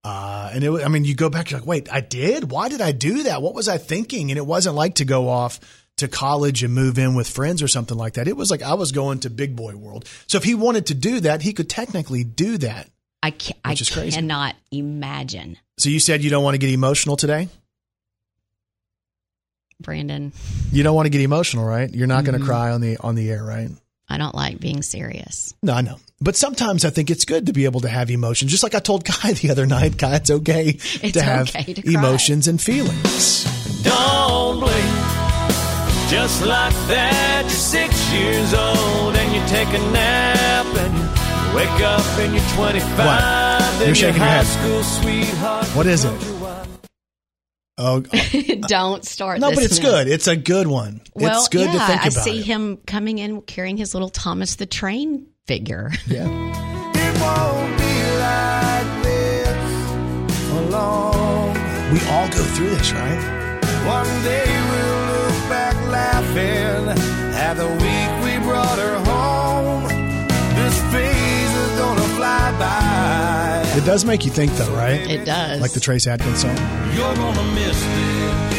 Uh, 0.04 0.50
and 0.52 0.64
it, 0.64 0.70
I 0.84 0.88
mean, 0.88 1.04
you 1.04 1.14
go 1.14 1.30
back, 1.30 1.50
you're 1.50 1.60
like, 1.60 1.68
wait, 1.68 1.92
I 1.92 2.00
did? 2.00 2.50
Why 2.50 2.68
did 2.68 2.80
I 2.80 2.90
do 2.90 3.24
that? 3.24 3.40
What 3.40 3.54
was 3.54 3.68
I 3.68 3.78
thinking? 3.78 4.30
And 4.30 4.38
it 4.38 4.46
wasn't 4.46 4.74
like 4.74 4.96
to 4.96 5.04
go 5.04 5.28
off 5.28 5.60
to 5.98 6.08
college 6.08 6.64
and 6.64 6.74
move 6.74 6.98
in 6.98 7.14
with 7.14 7.28
friends 7.28 7.62
or 7.62 7.68
something 7.68 7.96
like 7.96 8.14
that. 8.14 8.26
It 8.26 8.36
was 8.36 8.50
like 8.50 8.62
I 8.62 8.74
was 8.74 8.90
going 8.90 9.20
to 9.20 9.30
big 9.30 9.54
boy 9.54 9.76
world. 9.76 10.08
So 10.26 10.38
if 10.38 10.44
he 10.44 10.54
wanted 10.54 10.86
to 10.86 10.94
do 10.94 11.20
that, 11.20 11.42
he 11.42 11.52
could 11.52 11.70
technically 11.70 12.24
do 12.24 12.58
that. 12.58 12.88
I 13.22 13.30
ca- 13.30 13.54
I 13.64 13.70
Which 13.70 13.82
is 13.82 13.90
crazy. 13.90 14.16
cannot 14.16 14.56
imagine. 14.72 15.56
So 15.78 15.88
you 15.90 16.00
said 16.00 16.22
you 16.24 16.30
don't 16.30 16.42
want 16.44 16.54
to 16.54 16.58
get 16.58 16.70
emotional 16.70 17.16
today? 17.16 17.48
Brandon, 19.80 20.32
You 20.70 20.82
don't 20.84 20.94
want 20.94 21.06
to 21.06 21.10
get 21.10 21.20
emotional, 21.22 21.64
right? 21.64 21.92
You're 21.92 22.06
not 22.06 22.24
going 22.24 22.34
Mm-hmm. 22.36 22.44
to 22.44 22.48
cry 22.50 22.70
on 22.70 22.80
the 22.80 22.96
on 22.98 23.14
the 23.16 23.30
air, 23.30 23.42
right? 23.42 23.68
I 24.08 24.16
don't 24.18 24.34
like 24.34 24.60
being 24.60 24.82
serious. 24.82 25.54
No, 25.62 25.72
I 25.72 25.80
know. 25.80 25.96
But 26.20 26.36
sometimes 26.36 26.84
I 26.84 26.90
think 26.90 27.10
it's 27.10 27.24
good 27.24 27.46
to 27.46 27.52
be 27.52 27.64
able 27.64 27.80
to 27.80 27.88
have 27.88 28.10
emotions. 28.10 28.50
Just 28.50 28.62
like 28.62 28.74
I 28.76 28.78
told 28.78 29.04
Guy 29.04 29.32
the 29.42 29.50
other 29.50 29.66
night, 29.66 29.96
Guy, 29.96 30.16
it's 30.16 30.30
okay 30.30 30.68
It's 31.02 31.12
to 31.12 31.22
have 31.22 31.48
okay 31.48 31.74
to 31.74 31.90
emotions 31.92 32.46
and 32.46 32.60
feelings. 32.60 33.44
Don't 33.82 34.60
blink. 34.60 34.98
Just 36.10 36.42
like 36.44 36.74
that, 36.88 37.42
you're 37.42 37.50
six 37.50 38.12
years 38.12 38.52
old 38.54 39.16
and 39.16 39.32
you 39.34 39.40
take 39.48 39.68
a 39.68 39.82
nap 39.92 40.36
and 40.36 40.38
you 40.38 40.41
wake 41.55 41.68
up 41.82 42.05
and 42.18 42.34
you're 42.34 42.44
25. 42.55 42.98
What? 42.98 43.86
You're 43.86 43.94
shaking 43.94 44.16
your 44.16 44.24
high 44.24 44.42
head. 44.42 44.46
school 44.46 44.82
sweetheart. 44.82 45.66
What 45.68 45.86
is 45.86 46.05
it? 46.05 46.12
Oh, 47.78 48.03
oh. 48.12 48.55
don't 48.68 49.05
start 49.05 49.40
no, 49.40 49.48
this 49.50 49.57
but 49.59 49.64
it's 49.64 49.78
now. 49.80 49.90
good. 49.90 50.09
It's 50.09 50.26
a 50.26 50.36
good 50.36 50.66
one. 50.66 51.00
Well, 51.14 51.38
it's 51.38 51.48
good 51.48 51.66
yeah, 51.66 51.72
to 51.72 51.86
think 51.86 52.03
I 52.05 52.09
see 52.11 52.38
it. 52.40 52.46
him 52.46 52.78
coming 52.86 53.18
in 53.18 53.42
carrying 53.42 53.76
his 53.76 53.94
little 53.94 54.11
Thomas 54.11 54.57
the 54.57 54.66
Train 54.66 55.26
figure. 55.46 55.90
Yeah. 56.07 56.28
It 56.94 57.20
won't 57.20 57.78
be 57.78 57.94
like 58.18 59.03
this 59.03 60.48
for. 60.48 60.62
We 61.92 62.00
all 62.09 62.28
go 62.28 62.42
through 62.55 62.70
this, 62.70 62.92
right? 62.92 63.61
One 63.86 64.22
day 64.22 64.46
we'll 64.70 65.07
look 65.07 65.48
back 65.48 65.74
laughing 65.90 66.88
at 67.34 67.55
the 67.55 67.66
It 73.74 73.86
does 73.86 74.04
make 74.04 74.26
you 74.26 74.30
think, 74.30 74.52
though, 74.52 74.70
right? 74.74 75.00
It 75.00 75.24
does. 75.24 75.60
Like 75.60 75.72
the 75.72 75.80
Trace 75.80 76.06
Adkins 76.06 76.42
song. 76.42 76.56
You're 76.94 77.14
gonna 77.14 77.42
miss 77.54 77.80
this. 77.80 78.56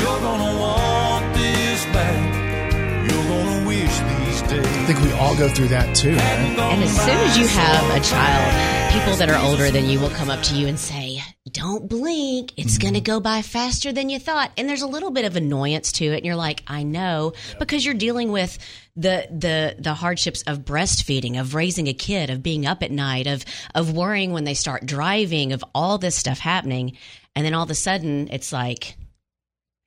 You're 0.00 0.20
gonna 0.20 0.60
want 0.60 1.34
this 1.34 1.84
back. 1.86 3.10
You're 3.10 3.24
gonna 3.24 3.66
wish 3.66 3.98
these 3.98 4.42
I 4.42 4.84
think 4.86 5.00
we 5.00 5.10
all 5.18 5.36
go 5.36 5.48
through 5.48 5.68
that 5.68 5.96
too. 5.96 6.14
Right? 6.14 6.20
And 6.20 6.84
as 6.84 6.94
soon 6.94 7.18
as 7.18 7.36
you 7.36 7.48
have 7.48 7.96
a 7.96 8.04
child, 8.04 8.92
people 8.92 9.16
that 9.16 9.28
are 9.28 9.44
older 9.44 9.72
than 9.72 9.86
you 9.86 9.98
will 9.98 10.10
come 10.10 10.30
up 10.30 10.44
to 10.44 10.54
you 10.54 10.68
and 10.68 10.78
say, 10.78 11.15
Don't 11.50 11.88
blink. 11.88 12.52
It's 12.56 12.74
mm-hmm. 12.74 12.82
going 12.82 12.94
to 12.94 13.00
go 13.00 13.20
by 13.20 13.42
faster 13.42 13.92
than 13.92 14.08
you 14.08 14.18
thought. 14.18 14.50
And 14.56 14.68
there's 14.68 14.82
a 14.82 14.86
little 14.86 15.10
bit 15.10 15.24
of 15.24 15.36
annoyance 15.36 15.92
to 15.92 16.04
it. 16.06 16.16
And 16.18 16.26
you're 16.26 16.34
like, 16.34 16.62
I 16.66 16.82
know, 16.82 17.34
because 17.58 17.84
you're 17.84 17.94
dealing 17.94 18.32
with 18.32 18.58
the, 18.96 19.28
the, 19.30 19.76
the 19.78 19.94
hardships 19.94 20.42
of 20.42 20.64
breastfeeding, 20.64 21.38
of 21.38 21.54
raising 21.54 21.86
a 21.86 21.94
kid, 21.94 22.30
of 22.30 22.42
being 22.42 22.66
up 22.66 22.82
at 22.82 22.90
night, 22.90 23.26
of, 23.26 23.44
of 23.74 23.92
worrying 23.92 24.32
when 24.32 24.44
they 24.44 24.54
start 24.54 24.86
driving, 24.86 25.52
of 25.52 25.64
all 25.74 25.98
this 25.98 26.16
stuff 26.16 26.38
happening. 26.38 26.96
And 27.34 27.44
then 27.44 27.54
all 27.54 27.62
of 27.62 27.70
a 27.70 27.74
sudden, 27.74 28.28
it's 28.32 28.52
like, 28.52 28.96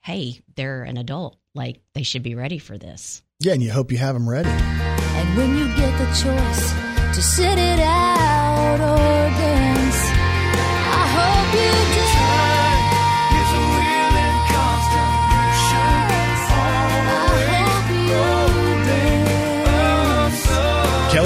Hey, 0.01 0.41
they're 0.55 0.84
an 0.84 0.97
adult. 0.97 1.38
Like 1.53 1.82
they 1.93 2.03
should 2.03 2.24
be 2.24 2.36
ready 2.36 2.57
for 2.57 2.78
this. 2.78 3.22
Yeah, 3.39 3.53
and 3.53 3.64
you 3.64 3.72
hope 3.72 3.91
you 3.91 3.97
have 3.97 4.14
them 4.14 4.30
ready. 4.30 4.49
And 4.49 5.38
when 5.38 5.57
you 5.57 5.68
get 5.76 5.97
the 5.97 6.05
choice 6.05 6.72
to 7.16 7.22
sit 7.22 7.57
it 7.57 7.80
out 7.80 8.80
or 8.80 9.30
dance, 9.38 9.59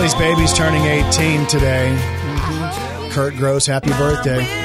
Kelly's 0.04 0.16
baby's 0.16 0.54
turning 0.54 0.84
18 0.84 1.48
today. 1.48 1.98
Kurt 3.12 3.38
Gross, 3.38 3.66
happy 3.66 3.92
birthday. 3.92 4.63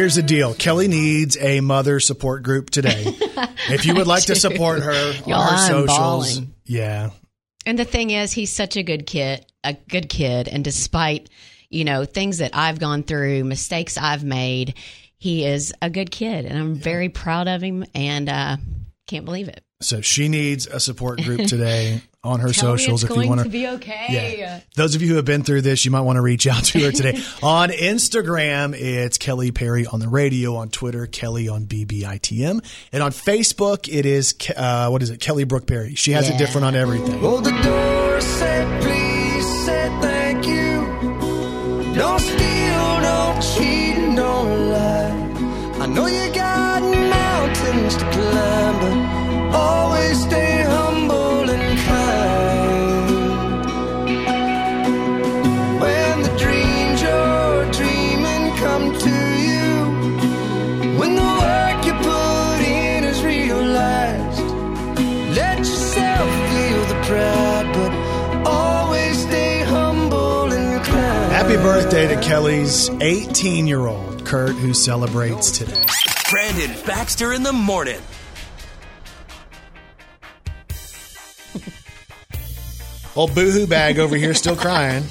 Here's 0.00 0.14
the 0.14 0.22
deal. 0.22 0.54
Kelly 0.54 0.88
needs 0.88 1.36
a 1.36 1.60
mother 1.60 2.00
support 2.00 2.42
group 2.42 2.70
today. 2.70 3.04
if 3.68 3.84
you 3.84 3.94
would 3.96 4.06
like 4.06 4.24
to 4.24 4.34
support 4.34 4.82
her 4.82 5.12
Y'all, 5.26 5.42
on 5.42 5.46
her 5.46 5.56
I'm 5.56 5.68
socials. 5.68 6.36
bawling. 6.38 6.54
Yeah. 6.64 7.10
And 7.66 7.78
the 7.78 7.84
thing 7.84 8.08
is, 8.08 8.32
he's 8.32 8.50
such 8.50 8.78
a 8.78 8.82
good 8.82 9.04
kid, 9.04 9.44
a 9.62 9.74
good 9.74 10.08
kid. 10.08 10.48
And 10.48 10.64
despite, 10.64 11.28
you 11.68 11.84
know, 11.84 12.06
things 12.06 12.38
that 12.38 12.56
I've 12.56 12.78
gone 12.78 13.02
through, 13.02 13.44
mistakes 13.44 13.98
I've 13.98 14.24
made, 14.24 14.72
he 15.18 15.44
is 15.44 15.74
a 15.82 15.90
good 15.90 16.10
kid. 16.10 16.46
And 16.46 16.58
I'm 16.58 16.76
very 16.76 17.10
proud 17.10 17.46
of 17.46 17.60
him 17.60 17.84
and 17.94 18.30
uh, 18.30 18.56
can't 19.06 19.26
believe 19.26 19.48
it. 19.48 19.62
So 19.80 20.00
she 20.02 20.28
needs 20.28 20.66
a 20.66 20.78
support 20.78 21.22
group 21.22 21.40
today 21.48 22.02
on 22.22 22.40
her 22.40 22.52
Tell 22.52 22.72
me 22.72 22.78
socials 22.78 23.02
it's 23.02 23.10
if 23.10 23.22
you 23.22 23.28
want 23.28 23.40
to 23.40 23.48
be 23.48 23.66
okay. 23.66 24.36
Yeah. 24.38 24.60
Those 24.76 24.94
of 24.94 25.00
you 25.00 25.08
who 25.08 25.16
have 25.16 25.24
been 25.24 25.42
through 25.42 25.62
this, 25.62 25.86
you 25.86 25.90
might 25.90 26.02
want 26.02 26.16
to 26.16 26.20
reach 26.20 26.46
out 26.46 26.64
to 26.64 26.80
her 26.84 26.92
today. 26.92 27.18
on 27.42 27.70
Instagram, 27.70 28.78
it's 28.78 29.16
Kelly 29.16 29.52
Perry 29.52 29.86
on 29.86 30.00
the 30.00 30.08
radio. 30.08 30.56
On 30.56 30.68
Twitter, 30.68 31.06
Kelly 31.06 31.48
on 31.48 31.64
BBITM. 31.64 32.62
And 32.92 33.02
on 33.02 33.10
Facebook, 33.12 33.88
it 33.90 34.04
is 34.04 34.34
uh, 34.54 34.88
what 34.90 35.02
is 35.02 35.10
it? 35.10 35.20
Kelly 35.20 35.44
Brooke 35.44 35.66
Perry. 35.66 35.94
She 35.94 36.12
has 36.12 36.28
it 36.28 36.36
different 36.36 36.66
on 36.66 36.74
everything. 36.74 37.20
Oh, 37.22 37.40
Kelly's 72.22 72.88
18 73.00 73.66
year 73.66 73.86
old 73.86 74.24
Kurt, 74.26 74.54
who 74.54 74.74
celebrates 74.74 75.50
today. 75.50 75.82
Brandon 76.30 76.70
Baxter 76.86 77.32
in 77.32 77.42
the 77.42 77.52
morning. 77.52 78.00
Old 83.16 83.34
boohoo 83.34 83.66
bag 83.66 83.98
over 83.98 84.14
here 84.16 84.34
still 84.34 84.54
crying. 84.54 85.02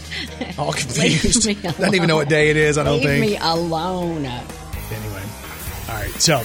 All 0.57 0.71
confused. 0.71 1.45
Leave 1.45 1.61
me 1.61 1.69
Doesn't 1.71 1.93
even 1.95 2.07
know 2.07 2.15
what 2.15 2.29
day 2.29 2.49
it 2.51 2.57
is, 2.57 2.77
I 2.77 2.83
don't 2.83 2.99
Leave 2.99 3.03
think. 3.03 3.21
me 3.21 3.37
alone. 3.37 4.25
Anyway. 4.25 5.23
All 5.89 5.95
right. 5.95 6.11
So 6.21 6.41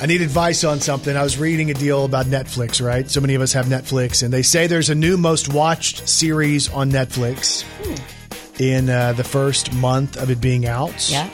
I 0.00 0.06
need 0.06 0.22
advice 0.22 0.64
on 0.64 0.80
something. 0.80 1.14
I 1.16 1.22
was 1.22 1.36
reading 1.38 1.70
a 1.70 1.74
deal 1.74 2.04
about 2.04 2.26
Netflix, 2.26 2.84
right? 2.84 3.10
So 3.10 3.20
many 3.20 3.34
of 3.34 3.42
us 3.42 3.52
have 3.52 3.66
Netflix, 3.66 4.22
and 4.22 4.32
they 4.32 4.42
say 4.42 4.66
there's 4.66 4.90
a 4.90 4.94
new 4.94 5.16
most 5.18 5.52
watched 5.52 6.08
series 6.08 6.70
on 6.72 6.90
Netflix 6.90 7.62
hmm. 7.82 8.15
In 8.58 8.88
uh, 8.88 9.12
the 9.12 9.24
first 9.24 9.72
month 9.72 10.16
of 10.16 10.30
it 10.30 10.40
being 10.40 10.66
out. 10.66 11.10
Yeah. 11.10 11.28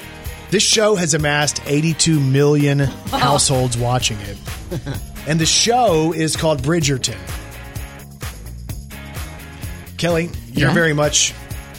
This 0.50 0.62
show 0.62 0.96
has 0.96 1.14
amassed 1.14 1.62
82 1.66 2.20
million 2.20 2.78
households 3.10 3.76
watching 3.78 4.18
it. 4.20 4.36
and 5.26 5.40
the 5.40 5.46
show 5.46 6.12
is 6.12 6.36
called 6.36 6.62
Bridgerton. 6.62 7.16
Kelly, 9.96 10.30
you're 10.52 10.68
Yeah. 10.68 10.74
very 10.74 10.92
much 10.92 11.32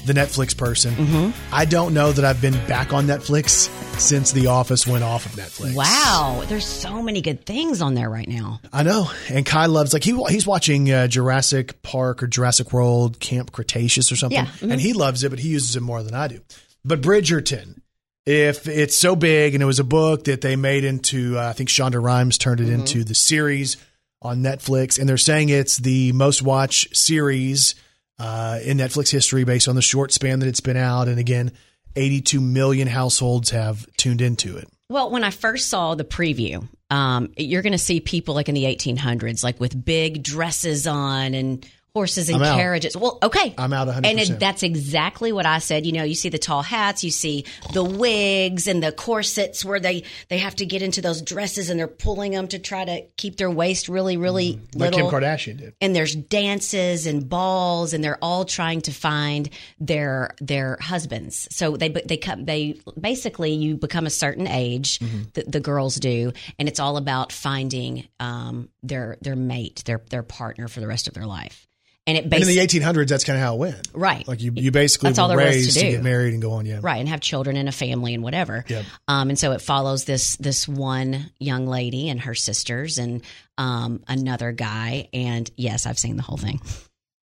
the 0.05 0.13
Netflix 0.13 0.55
person. 0.57 1.33
I 1.51 1.65
don't 1.65 1.93
know 1.93 2.11
that 2.11 2.25
I've 2.25 2.41
been 2.41 2.53
back 2.67 2.93
on 2.93 3.05
Netflix 3.07 3.69
since 4.03 4.31
The 4.33 4.47
Office 4.47 4.85
went 4.85 5.03
off 5.03 5.25
of 5.25 5.31
Netflix. 5.33 5.73
Wow. 5.75 6.43
There's 6.47 6.65
so 6.65 7.01
many 7.01 7.21
good 7.21 7.45
things 7.45 7.81
on 7.81 7.93
there 7.93 8.09
right 8.09 8.27
now. 8.27 8.59
I 8.71 8.83
know. 8.83 9.09
And 9.29 9.45
Kai 9.45 9.67
loves 9.67 9.93
like 9.93 10.03
he 10.03 10.11
he's 10.29 10.45
watching 10.45 10.91
uh, 10.91 11.07
Jurassic 11.07 11.81
Park 11.81 12.21
or 12.21 12.27
Jurassic 12.27 12.73
World 12.73 13.19
Camp 13.19 13.51
Cretaceous 13.51 14.11
or 14.11 14.15
something, 14.15 14.35
Yeah. 14.37 14.51
Mhm. 14.59 14.71
and 14.73 14.81
he 14.81 14.93
loves 14.93 15.23
it, 15.23 15.29
but 15.29 15.39
he 15.39 15.49
uses 15.49 15.75
it 15.75 15.81
more 15.81 16.03
than 16.03 16.13
I 16.13 16.27
do. 16.27 16.41
But 16.85 17.01
Bridgerton, 17.01 17.79
if 18.25 18.67
it's 18.67 18.97
so 18.97 19.15
big 19.15 19.53
and 19.53 19.63
it 19.63 19.65
was 19.65 19.79
a 19.79 19.83
book 19.85 20.25
that 20.25 20.41
they 20.41 20.55
made 20.55 20.83
into, 20.83 21.37
uh, 21.39 21.47
I 21.49 21.53
think 21.53 21.69
Shonda 21.69 22.01
Rhimes 22.01 22.37
turned 22.37 22.59
it 22.59 22.69
into 22.69 23.03
the 23.03 23.15
series 23.15 23.77
on 24.21 24.41
Netflix, 24.41 24.99
and 24.99 25.07
they're 25.07 25.17
saying 25.17 25.49
it's 25.49 25.77
the 25.77 26.11
most 26.13 26.41
watched 26.41 26.95
series 26.95 27.75
uh, 28.19 28.59
in 28.63 28.77
Netflix 28.77 29.09
history 29.11 29.43
based 29.43 29.67
on 29.67 29.75
the 29.75 29.81
short 29.81 30.11
span 30.13 30.39
that 30.39 30.47
it's 30.47 30.61
been 30.61 30.77
out, 30.77 31.07
and 31.07 31.19
again, 31.19 31.51
82 31.95 32.41
million 32.41 32.87
households 32.87 33.51
have 33.51 33.85
tuned 33.97 34.21
into 34.21 34.57
it. 34.57 34.67
Well, 34.89 35.09
when 35.09 35.23
I 35.23 35.31
first 35.31 35.69
saw 35.69 35.95
the 35.95 36.03
preview, 36.03 36.67
um, 36.89 37.31
you're 37.37 37.61
going 37.61 37.71
to 37.71 37.77
see 37.79 37.99
people 37.99 38.35
like 38.35 38.49
in 38.49 38.55
the 38.55 38.65
1800s, 38.65 39.43
like 39.43 39.59
with 39.59 39.83
big 39.83 40.21
dresses 40.23 40.85
on 40.85 41.33
and 41.33 41.65
horses 41.93 42.27
and 42.29 42.41
carriages. 42.41 42.97
Well, 42.97 43.19
okay. 43.21 43.53
I'm 43.55 43.71
out 43.71 43.87
100%. 43.87 44.05
And 44.05 44.19
it, 44.19 44.39
that's 44.39 44.63
exactly 44.63 45.31
what 45.31 45.45
I 45.45 45.59
said. 45.59 45.85
You 45.85 45.91
know, 45.91 46.03
you 46.03 46.15
see 46.15 46.29
the 46.29 46.39
tall 46.39 46.63
hats, 46.63 47.03
you 47.03 47.11
see 47.11 47.45
the 47.73 47.83
wigs 47.83 48.67
and 48.67 48.81
the 48.81 48.91
corsets 48.91 49.63
where 49.63 49.79
they, 49.79 50.03
they 50.29 50.39
have 50.39 50.55
to 50.55 50.65
get 50.65 50.81
into 50.81 51.01
those 51.01 51.21
dresses 51.21 51.69
and 51.69 51.79
they're 51.79 51.87
pulling 51.87 52.31
them 52.31 52.47
to 52.47 52.57
try 52.57 52.83
to 52.83 53.03
keep 53.17 53.37
their 53.37 53.51
waist 53.51 53.89
really, 53.89 54.17
really 54.17 54.59
Like 54.73 54.91
little 54.93 55.09
Kim 55.11 55.19
Kardashian 55.21 55.57
did. 55.57 55.75
and 55.81 55.95
there's 55.95 56.15
dances 56.15 57.05
and 57.05 57.29
balls 57.29 57.93
and 57.93 58.03
they're 58.03 58.17
all 58.23 58.45
trying 58.45 58.81
to 58.81 58.91
find 58.91 59.49
their 59.79 60.31
their 60.41 60.77
husbands 60.81 61.47
so 61.51 61.77
they 61.77 61.89
they 61.89 62.17
come 62.17 62.45
they 62.45 62.79
basically 62.99 63.53
you 63.53 63.75
become 63.77 64.05
a 64.05 64.09
certain 64.09 64.47
age 64.47 64.99
the, 65.33 65.43
the 65.47 65.59
girls 65.59 65.95
do 65.95 66.31
and 66.57 66.67
it's 66.67 66.79
all 66.79 66.97
about 66.97 67.31
finding 67.31 68.07
um 68.19 68.69
their 68.81 69.17
their 69.21 69.35
mate 69.35 69.83
their 69.85 70.01
their 70.09 70.23
partner 70.23 70.67
for 70.67 70.79
the 70.79 70.87
rest 70.87 71.07
of 71.07 71.13
their 71.13 71.25
life 71.25 71.67
and 72.05 72.17
it 72.17 72.25
And 72.25 72.33
in 72.33 72.47
the 72.47 72.57
1800s, 72.57 73.07
that's 73.07 73.23
kind 73.23 73.37
of 73.37 73.43
how 73.43 73.55
it 73.55 73.59
went. 73.59 73.87
Right. 73.93 74.27
Like 74.27 74.41
you, 74.41 74.51
you 74.55 74.71
basically 74.71 75.09
That's 75.09 75.19
all 75.19 75.27
there 75.29 75.37
was 75.37 75.45
to 75.45 75.51
raised 75.51 75.79
to, 75.79 75.89
get 75.91 76.03
married 76.03 76.33
and 76.33 76.41
go 76.41 76.51
on. 76.53 76.65
Yeah. 76.65 76.79
right 76.81 76.97
and 76.99 77.07
have 77.09 77.21
children 77.21 77.55
and 77.57 77.69
a 77.69 77.71
family 77.71 78.13
and 78.13 78.21
whatever 78.23 78.65
Yep. 78.67 78.85
um, 79.07 79.29
and 79.29 79.39
so 79.39 79.51
it 79.53 79.61
follows 79.61 80.03
this 80.05 80.35
this 80.37 80.67
one 80.67 81.31
young 81.39 81.65
lady 81.67 82.09
and 82.09 82.19
her 82.21 82.35
sisters 82.35 82.97
and 82.97 83.21
um, 83.57 84.03
another 84.07 84.51
guy 84.51 85.07
and 85.13 85.49
yes 85.57 85.85
i've 85.85 85.99
seen 85.99 86.15
the 86.17 86.23
whole 86.23 86.37
thing 86.37 86.59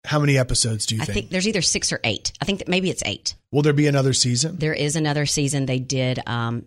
How 0.06 0.18
many 0.18 0.38
episodes 0.38 0.86
do 0.86 0.96
you 0.96 1.02
I 1.02 1.04
think? 1.04 1.14
think 1.14 1.30
there's 1.30 1.46
either 1.46 1.60
six 1.60 1.92
or 1.92 2.00
eight. 2.04 2.32
I 2.40 2.46
think 2.46 2.60
that 2.60 2.68
maybe 2.68 2.88
it's 2.88 3.02
eight. 3.04 3.34
Will 3.52 3.60
there 3.60 3.74
be 3.74 3.86
another 3.86 4.14
season? 4.14 4.56
There 4.56 4.72
is 4.72 4.96
another 4.96 5.26
season. 5.26 5.66
They 5.66 5.78
did 5.78 6.20
um, 6.26 6.64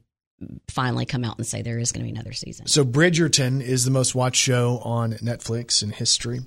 finally 0.70 1.06
come 1.08 1.24
out 1.24 1.38
and 1.38 1.48
say 1.48 1.64
there 1.64 1.80
is 1.80 1.92
going 1.92 2.06
to 2.06 2.12
be 2.12 2.16
another 2.16 2.34
season. 2.34 2.68
So 2.68 2.84
Bridgerton 2.86 3.62
is 3.62 3.86
the 3.86 3.92
most 3.92 4.14
watched 4.14 4.40
show 4.42 4.80
on 4.84 5.14
Netflix 5.14 5.82
in 5.82 5.90
history. 5.90 6.42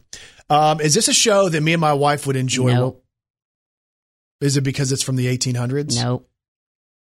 Um, 0.48 0.80
is 0.80 0.94
this 0.94 1.08
a 1.08 1.12
show 1.12 1.48
that 1.48 1.60
me 1.60 1.72
and 1.72 1.80
my 1.80 1.92
wife 1.92 2.26
would 2.26 2.36
enjoy? 2.36 2.72
Nope. 2.72 3.04
Is 4.40 4.56
it 4.56 4.60
because 4.62 4.92
it's 4.92 5.02
from 5.02 5.16
the 5.16 5.26
1800s? 5.26 5.96
No. 5.96 6.24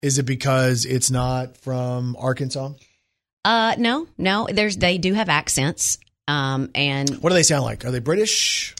Is 0.01 0.17
it 0.17 0.23
because 0.23 0.85
it's 0.85 1.11
not 1.11 1.57
from 1.57 2.15
Arkansas? 2.17 2.71
Uh, 3.43 3.75
no, 3.77 4.07
no. 4.17 4.47
There's 4.51 4.77
they 4.77 4.97
do 4.97 5.13
have 5.13 5.27
accents, 5.29 5.97
um, 6.27 6.69
and 6.73 7.09
What 7.21 7.29
do 7.29 7.33
they 7.35 7.43
sound 7.43 7.63
like? 7.65 7.85
Are 7.85 7.91
they 7.91 7.99
British? 7.99 8.75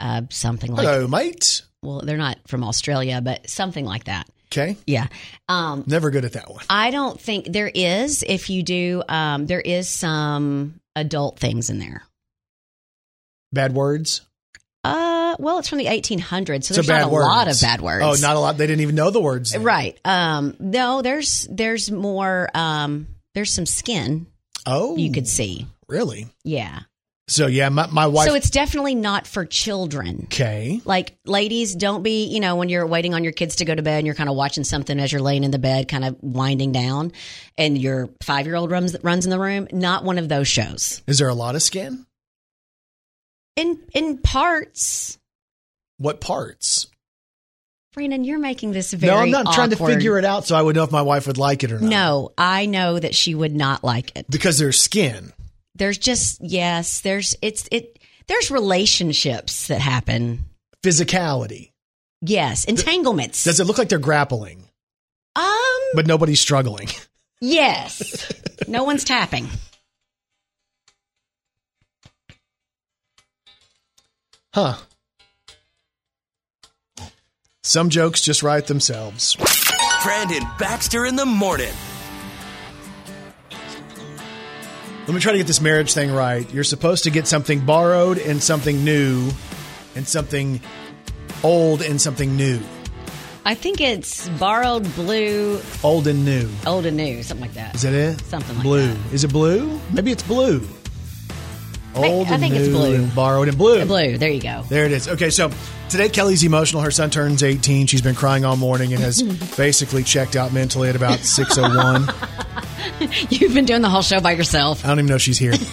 uh, 0.00 0.22
something 0.30 0.72
like 0.74 0.84
Hello, 0.84 1.06
mate. 1.06 1.62
well, 1.82 2.00
they're 2.00 2.16
not 2.16 2.38
from 2.48 2.64
Australia, 2.64 3.20
but 3.22 3.48
something 3.48 3.84
like 3.84 4.04
that. 4.04 4.28
Okay. 4.52 4.76
Yeah. 4.86 5.06
Um, 5.48 5.84
Never 5.86 6.10
good 6.10 6.24
at 6.24 6.32
that 6.34 6.50
one. 6.50 6.64
I 6.68 6.90
don't 6.90 7.20
think 7.20 7.46
there 7.52 7.70
is. 7.72 8.24
If 8.26 8.50
you 8.50 8.62
do, 8.64 9.02
um, 9.08 9.46
there 9.46 9.60
is 9.60 9.88
some 9.88 10.80
adult 10.96 11.38
things 11.38 11.70
in 11.70 11.78
there. 11.78 12.02
Bad 13.54 13.72
words. 13.74 14.20
Uh, 14.82 15.34
well, 15.38 15.58
it's 15.58 15.68
from 15.68 15.78
the 15.78 15.86
1800s, 15.86 16.64
so 16.64 16.74
So 16.74 16.82
there's 16.82 16.88
not 16.88 17.02
a 17.02 17.08
words. 17.08 17.26
lot 17.26 17.48
of 17.48 17.58
bad 17.60 17.80
words. 17.80 18.04
Oh, 18.04 18.26
not 18.26 18.36
a 18.36 18.38
lot. 18.40 18.58
They 18.58 18.66
didn't 18.66 18.82
even 18.82 18.94
know 18.94 19.10
the 19.10 19.20
words. 19.20 19.52
then. 19.52 19.62
right. 19.62 19.98
Um, 20.04 20.54
no, 20.60 21.00
there's 21.00 21.46
there's 21.50 21.90
more. 21.90 22.50
Um, 22.54 23.06
there's 23.34 23.52
some 23.52 23.66
skin 23.66 24.26
Oh, 24.66 24.96
you 24.96 25.10
could 25.12 25.26
see. 25.26 25.66
really? 25.88 26.26
Yeah. 26.44 26.80
So 27.26 27.46
yeah, 27.46 27.70
my, 27.70 27.86
my 27.86 28.06
wife. 28.06 28.28
So 28.28 28.34
it's 28.34 28.50
definitely 28.50 28.94
not 28.94 29.26
for 29.26 29.46
children. 29.46 30.22
okay. 30.24 30.82
Like, 30.84 31.16
ladies, 31.24 31.74
don't 31.74 32.02
be, 32.02 32.26
you 32.26 32.38
know, 32.38 32.56
when 32.56 32.68
you're 32.68 32.86
waiting 32.86 33.14
on 33.14 33.24
your 33.24 33.32
kids 33.32 33.56
to 33.56 33.64
go 33.64 33.74
to 33.74 33.80
bed 33.80 33.96
and 33.98 34.06
you're 34.06 34.14
kind 34.14 34.28
of 34.28 34.36
watching 34.36 34.62
something 34.62 35.00
as 35.00 35.10
you're 35.10 35.22
laying 35.22 35.42
in 35.42 35.50
the 35.50 35.58
bed, 35.58 35.88
kind 35.88 36.04
of 36.04 36.16
winding 36.20 36.72
down, 36.72 37.12
and 37.56 37.78
your 37.78 38.10
five 38.22 38.44
year 38.44 38.56
old 38.56 38.70
runs, 38.70 38.94
runs 39.02 39.24
in 39.24 39.30
the 39.30 39.38
room. 39.40 39.66
Not 39.72 40.04
one 40.04 40.18
of 40.18 40.28
those 40.28 40.48
shows. 40.48 41.02
Is 41.06 41.18
there 41.18 41.30
a 41.30 41.34
lot 41.34 41.54
of 41.54 41.62
skin? 41.62 42.04
In 43.56 43.78
in 43.94 44.18
parts, 44.18 45.18
What 45.98 46.20
parts? 46.20 46.88
Brandon, 47.92 48.24
you're 48.24 48.40
making 48.40 48.72
this 48.72 48.92
very. 48.92 49.14
no, 49.14 49.22
I'm 49.22 49.30
not 49.44 49.54
trying 49.54 49.70
to 49.70 49.76
figure 49.76 50.18
it 50.18 50.24
out 50.24 50.44
so 50.46 50.56
I 50.56 50.62
would 50.62 50.74
know 50.74 50.82
if 50.82 50.90
my 50.90 51.02
wife 51.02 51.28
would 51.28 51.38
like 51.38 51.62
it 51.62 51.70
or 51.70 51.78
not. 51.78 51.88
No, 51.88 52.32
I 52.36 52.66
know 52.66 52.98
that 52.98 53.14
she 53.14 53.36
would 53.36 53.54
not 53.54 53.84
like 53.84 54.16
it. 54.16 54.26
Because 54.28 54.58
there's 54.58 54.82
skin. 54.82 55.32
There's 55.76 55.98
just 55.98 56.40
yes, 56.42 57.00
there's 57.02 57.36
it's 57.40 57.68
it. 57.70 58.00
There's 58.26 58.50
relationships 58.50 59.68
that 59.68 59.80
happen. 59.80 60.46
Physicality. 60.82 61.70
Yes, 62.20 62.64
entanglements. 62.64 63.44
Does 63.44 63.60
it 63.60 63.64
look 63.66 63.78
like 63.78 63.88
they're 63.90 63.98
grappling, 63.98 64.64
um. 65.36 65.44
but 65.94 66.06
nobody's 66.06 66.40
struggling? 66.40 66.88
Yes. 67.40 68.32
no 68.68 68.84
one's 68.84 69.04
tapping. 69.04 69.48
Huh. 74.54 74.76
Some 77.62 77.90
jokes 77.90 78.20
just 78.20 78.42
write 78.42 78.66
themselves. 78.66 79.36
Brandon 80.04 80.42
Baxter 80.58 81.04
in 81.06 81.16
the 81.16 81.26
morning. 81.26 81.72
Let 85.06 85.14
me 85.14 85.20
try 85.20 85.32
to 85.32 85.38
get 85.38 85.46
this 85.46 85.60
marriage 85.60 85.92
thing 85.92 86.12
right. 86.12 86.50
You're 86.54 86.64
supposed 86.64 87.04
to 87.04 87.10
get 87.10 87.26
something 87.26 87.60
borrowed 87.66 88.18
and 88.18 88.42
something 88.42 88.84
new, 88.84 89.30
and 89.96 90.06
something 90.06 90.60
old 91.42 91.82
and 91.82 92.00
something 92.00 92.36
new. 92.36 92.60
I 93.44 93.54
think 93.54 93.80
it's 93.80 94.28
borrowed 94.38 94.84
blue, 94.94 95.60
Old 95.82 96.06
and 96.06 96.24
new. 96.24 96.48
old 96.66 96.86
and 96.86 96.96
new, 96.96 97.22
something 97.22 97.42
like 97.46 97.54
that. 97.54 97.74
Is 97.74 97.82
that 97.82 97.92
it? 97.92 98.20
Something 98.20 98.54
like 98.56 98.62
blue. 98.62 98.94
Is 99.12 99.24
it 99.24 99.32
blue? 99.32 99.78
Maybe 99.92 100.12
it's 100.12 100.22
blue. 100.22 100.66
Old 101.94 102.26
I 102.28 102.32
and 102.32 102.42
think 102.42 102.54
it's 102.54 102.68
blue. 102.68 102.94
and 102.94 103.14
borrowed 103.14 103.48
and 103.48 103.56
blue. 103.56 103.84
Blue. 103.84 104.18
There 104.18 104.30
you 104.30 104.40
go. 104.40 104.64
There 104.68 104.84
it 104.84 104.92
is. 104.92 105.08
Okay, 105.08 105.30
so 105.30 105.50
today 105.88 106.08
Kelly's 106.08 106.42
emotional. 106.44 106.82
Her 106.82 106.90
son 106.90 107.10
turns 107.10 107.42
18. 107.42 107.86
She's 107.86 108.02
been 108.02 108.14
crying 108.14 108.44
all 108.44 108.56
morning 108.56 108.92
and 108.92 109.02
has 109.02 109.22
basically 109.56 110.02
checked 110.02 110.34
out 110.36 110.52
mentally 110.52 110.88
at 110.88 110.96
about 110.96 111.20
6:01. 111.20 112.12
You've 113.30 113.54
been 113.54 113.64
doing 113.64 113.82
the 113.82 113.88
whole 113.88 114.02
show 114.02 114.20
by 114.20 114.32
yourself. 114.32 114.84
I 114.84 114.88
don't 114.88 114.98
even 114.98 115.08
know 115.08 115.18
she's 115.18 115.38
here. 115.38 115.54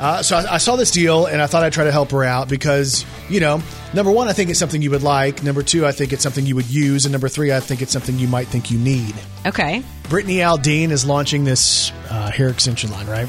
Uh, 0.00 0.22
so 0.22 0.36
I, 0.36 0.54
I 0.54 0.58
saw 0.58 0.76
this 0.76 0.90
deal 0.90 1.26
and 1.26 1.42
I 1.42 1.46
thought 1.46 1.62
I'd 1.62 1.74
try 1.74 1.84
to 1.84 1.92
help 1.92 2.10
her 2.12 2.24
out 2.24 2.48
because, 2.48 3.04
you 3.28 3.38
know, 3.38 3.60
number 3.92 4.10
one, 4.10 4.28
I 4.28 4.32
think 4.32 4.48
it's 4.48 4.58
something 4.58 4.80
you 4.80 4.90
would 4.92 5.02
like. 5.02 5.42
Number 5.42 5.62
two, 5.62 5.84
I 5.84 5.92
think 5.92 6.14
it's 6.14 6.22
something 6.22 6.46
you 6.46 6.54
would 6.56 6.70
use. 6.70 7.04
And 7.04 7.12
number 7.12 7.28
three, 7.28 7.52
I 7.52 7.60
think 7.60 7.82
it's 7.82 7.92
something 7.92 8.18
you 8.18 8.26
might 8.26 8.46
think 8.48 8.70
you 8.70 8.78
need. 8.78 9.14
Okay. 9.46 9.82
Brittany 10.08 10.36
Aldean 10.36 10.90
is 10.90 11.04
launching 11.04 11.44
this 11.44 11.92
uh, 12.08 12.30
hair 12.30 12.48
extension 12.48 12.90
line, 12.90 13.06
right? 13.08 13.28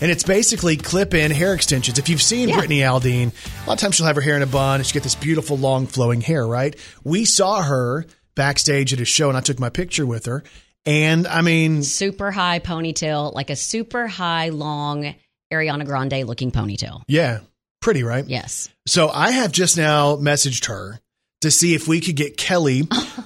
And 0.00 0.10
it's 0.10 0.22
basically 0.22 0.76
clip-in 0.76 1.30
hair 1.32 1.54
extensions. 1.54 1.98
If 1.98 2.08
you've 2.08 2.22
seen 2.22 2.48
Yeah. 2.48 2.56
Brittany 2.56 2.80
Aldean, 2.80 3.32
a 3.64 3.68
lot 3.68 3.74
of 3.74 3.78
times 3.80 3.96
she'll 3.96 4.06
have 4.06 4.14
her 4.16 4.22
hair 4.22 4.36
in 4.36 4.42
a 4.42 4.46
bun 4.46 4.76
and 4.80 4.86
she 4.86 4.92
get 4.92 5.02
this 5.02 5.14
beautiful 5.16 5.58
long 5.58 5.86
flowing 5.88 6.20
hair, 6.20 6.46
right? 6.46 6.76
We 7.04 7.24
saw 7.24 7.62
her 7.62 8.06
backstage 8.36 8.92
at 8.92 9.00
a 9.00 9.04
show 9.04 9.28
and 9.28 9.36
I 9.36 9.40
took 9.40 9.58
my 9.58 9.70
picture 9.70 10.06
with 10.06 10.26
her. 10.26 10.44
And 10.86 11.26
I 11.26 11.42
mean, 11.42 11.82
Super 11.82 12.30
high 12.30 12.60
ponytail, 12.60 13.34
like 13.34 13.50
a 13.50 13.56
super 13.56 14.06
high, 14.06 14.50
long 14.50 15.14
Ariana 15.52 15.84
Grande 15.84 16.24
looking 16.26 16.52
ponytail. 16.52 17.02
yeah, 17.08 17.40
pretty, 17.80 18.04
right? 18.04 18.24
Yes. 18.26 18.68
So 18.86 19.08
I 19.08 19.32
have 19.32 19.50
just 19.50 19.76
now 19.76 20.14
messaged 20.16 20.66
her 20.66 21.00
to 21.40 21.50
see 21.50 21.74
if 21.74 21.86
we 21.86 22.00
could 22.00 22.16
get 22.16 22.36
Kelly 22.36 22.80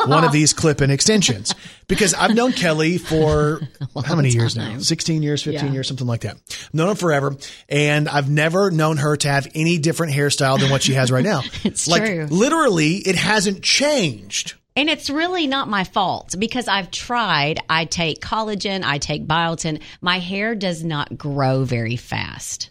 one 0.04 0.24
of 0.24 0.32
these 0.32 0.52
clip-in 0.52 0.90
extensions 0.90 1.54
because 1.88 2.12
I've 2.12 2.34
known 2.34 2.52
Kelly 2.52 2.98
for 2.98 3.60
how 4.04 4.14
many 4.16 4.28
years 4.28 4.54
now? 4.56 4.78
16 4.78 5.22
years, 5.22 5.42
15 5.42 5.66
Yeah. 5.68 5.72
years, 5.72 5.88
something 5.88 6.06
like 6.06 6.20
that. 6.22 6.36
Known 6.74 6.88
her 6.88 6.94
forever. 6.94 7.36
And 7.68 8.08
I've 8.08 8.28
never 8.30 8.70
known 8.70 8.98
her 8.98 9.16
to 9.16 9.28
have 9.28 9.48
any 9.54 9.78
different 9.78 10.12
hairstyle 10.12 10.60
than 10.60 10.70
what 10.70 10.82
she 10.82 10.94
has 10.94 11.10
right 11.10 11.24
now. 11.24 11.42
It's 11.64 11.86
like 11.88 12.04
true. 12.04 12.26
literally 12.30 12.96
it 12.96 13.14
hasn't 13.16 13.62
changed. 13.62 14.54
And 14.76 14.88
it's 14.90 15.08
really 15.10 15.46
not 15.46 15.68
my 15.68 15.84
fault 15.84 16.34
because 16.38 16.66
I've 16.68 16.90
tried. 16.90 17.60
I 17.68 17.84
take 17.84 18.20
collagen, 18.20 18.82
I 18.84 18.98
take 18.98 19.26
biotin. 19.26 19.80
My 20.00 20.18
hair 20.18 20.54
does 20.54 20.82
not 20.82 21.16
grow 21.16 21.64
very 21.64 21.96
fast. 21.96 22.70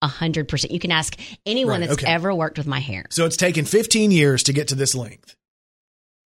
A 0.00 0.06
hundred 0.06 0.48
percent. 0.48 0.72
You 0.72 0.78
can 0.78 0.92
ask 0.92 1.18
anyone 1.44 1.80
Right, 1.80 1.88
that's 1.88 2.02
okay. 2.02 2.12
ever 2.12 2.34
worked 2.34 2.58
with 2.58 2.66
my 2.66 2.78
hair. 2.80 3.04
So 3.10 3.24
it's 3.26 3.36
taken 3.36 3.64
15 3.64 4.10
years 4.10 4.44
to 4.44 4.52
get 4.52 4.68
to 4.68 4.74
this 4.74 4.94
length. 4.94 5.34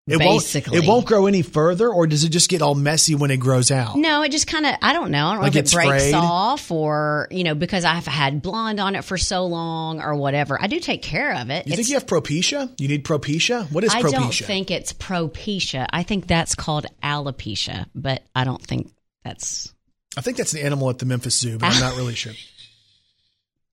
It 0.09 0.19
Basically. 0.19 0.71
won't 0.77 0.85
it 0.85 0.87
won't 0.87 1.05
grow 1.05 1.25
any 1.25 1.41
further 1.41 1.89
or 1.89 2.07
does 2.07 2.23
it 2.23 2.29
just 2.29 2.49
get 2.49 2.61
all 2.61 2.75
messy 2.75 3.13
when 3.13 3.29
it 3.29 3.41
grows 3.41 3.71
out? 3.71 3.97
No, 3.97 4.21
it 4.21 4.31
just 4.31 4.47
kind 4.47 4.65
of, 4.65 4.75
I 4.81 4.93
don't 4.93 5.11
know. 5.11 5.27
I 5.27 5.33
don't 5.33 5.41
Like 5.43 5.53
know 5.55 5.59
if 5.59 5.65
it 5.65 5.73
breaks 5.73 6.03
frayed? 6.03 6.13
off 6.13 6.71
or, 6.71 7.27
you 7.29 7.43
know, 7.43 7.55
because 7.55 7.83
I've 7.83 8.07
had 8.07 8.41
blonde 8.41 8.79
on 8.79 8.95
it 8.95 9.03
for 9.03 9.17
so 9.17 9.45
long 9.47 9.99
or 10.01 10.15
whatever. 10.15 10.57
I 10.61 10.67
do 10.67 10.79
take 10.79 11.01
care 11.01 11.35
of 11.35 11.49
it. 11.49 11.67
You 11.67 11.75
think 11.75 11.89
you 11.89 11.95
have 11.95 12.05
propecia? 12.05 12.71
You 12.79 12.87
need 12.87 13.03
propecia? 13.03 13.69
What 13.69 13.83
is 13.83 13.93
propetia? 13.93 14.15
I 14.15 14.21
don't 14.21 14.33
think 14.33 14.71
it's 14.71 14.93
propecia. 14.93 15.85
I 15.91 16.03
think 16.03 16.25
that's 16.25 16.55
called 16.55 16.85
alopecia, 17.03 17.87
but 17.93 18.23
I 18.33 18.45
don't 18.45 18.61
think 18.61 18.89
that's, 19.25 19.73
I 20.15 20.21
think 20.21 20.37
that's 20.37 20.51
the 20.53 20.63
animal 20.63 20.89
at 20.89 20.99
the 20.99 21.05
Memphis 21.05 21.37
Zoo, 21.37 21.57
but 21.57 21.73
I'm 21.73 21.81
not 21.81 21.97
really 21.97 22.15
sure. 22.15 22.31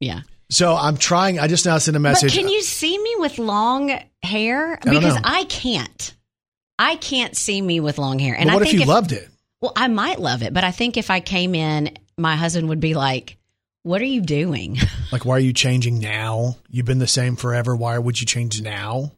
yeah. 0.05 0.21
So 0.51 0.77
I'm 0.77 0.97
trying. 0.97 1.39
I 1.39 1.49
just 1.49 1.67
now 1.67 1.79
sent 1.79 1.97
a 1.97 2.01
message. 2.01 2.35
But 2.35 2.41
can 2.41 2.49
you 2.49 2.63
see 2.63 2.97
me 2.97 3.15
with 3.19 3.39
long 3.39 3.99
hair? 4.23 4.79
Because 4.83 5.15
know. 5.15 5.21
I 5.25 5.45
can't. 5.45 6.15
I 6.79 6.97
can't 6.97 7.37
see 7.37 7.61
me 7.61 7.81
with 7.81 7.99
long 7.99 8.19
hair. 8.19 8.35
And 8.35 8.49
But 8.49 8.55
what 8.55 8.63
I 8.63 8.67
if 8.67 8.71
think 8.71 8.83
you 8.83 8.89
loved 8.89 9.13
it? 9.13 9.29
Well, 9.61 9.73
I 9.75 9.89
might 9.89 10.21
love 10.21 10.43
it, 10.43 10.53
but 10.53 10.65
I 10.65 10.71
think 10.71 10.97
if 10.97 11.11
I 11.11 11.21
came 11.21 11.55
in, 11.55 11.97
my 12.19 12.37
husband 12.37 12.69
would 12.69 12.81
be 12.81 12.95
like, 12.95 13.39
"What 13.83 14.03
are 14.03 14.07
you 14.07 14.21
doing?" 14.21 14.79
Like, 15.13 15.25
why 15.25 15.37
are 15.37 15.41
you 15.41 15.53
changing 15.53 16.01
now? 16.01 16.57
You've 16.69 16.87
been 16.87 16.99
the 16.99 17.07
same 17.07 17.37
forever. 17.37 17.77
Why 17.77 17.97
would 17.97 18.21
you 18.21 18.27
change 18.27 18.61
now? 18.61 19.13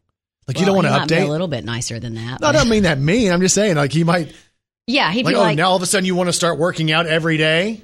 Like, 0.46 0.60
you 0.60 0.66
don't 0.66 0.74
want 0.74 0.86
he 0.86 0.92
might 0.92 1.08
to 1.08 1.14
be 1.14 1.20
update. 1.20 1.26
a 1.26 1.30
little 1.30 1.48
bit 1.48 1.64
nicer 1.64 1.98
than 1.98 2.16
that. 2.16 2.40
no, 2.42 2.48
I 2.48 2.52
don't 2.52 2.68
mean 2.68 2.82
that 2.82 2.98
mean. 2.98 3.32
I'm 3.32 3.40
just 3.40 3.54
saying, 3.54 3.76
like, 3.76 3.92
he 3.92 4.04
might, 4.04 4.34
yeah, 4.86 5.10
he'd 5.10 5.24
like, 5.24 5.32
be 5.32 5.36
oh, 5.36 5.42
like, 5.42 5.56
now 5.56 5.70
all 5.70 5.76
of 5.76 5.82
a 5.82 5.86
sudden 5.86 6.04
you 6.04 6.14
want 6.14 6.28
to 6.28 6.34
start 6.34 6.58
working 6.58 6.92
out 6.92 7.06
every 7.06 7.38
day. 7.38 7.82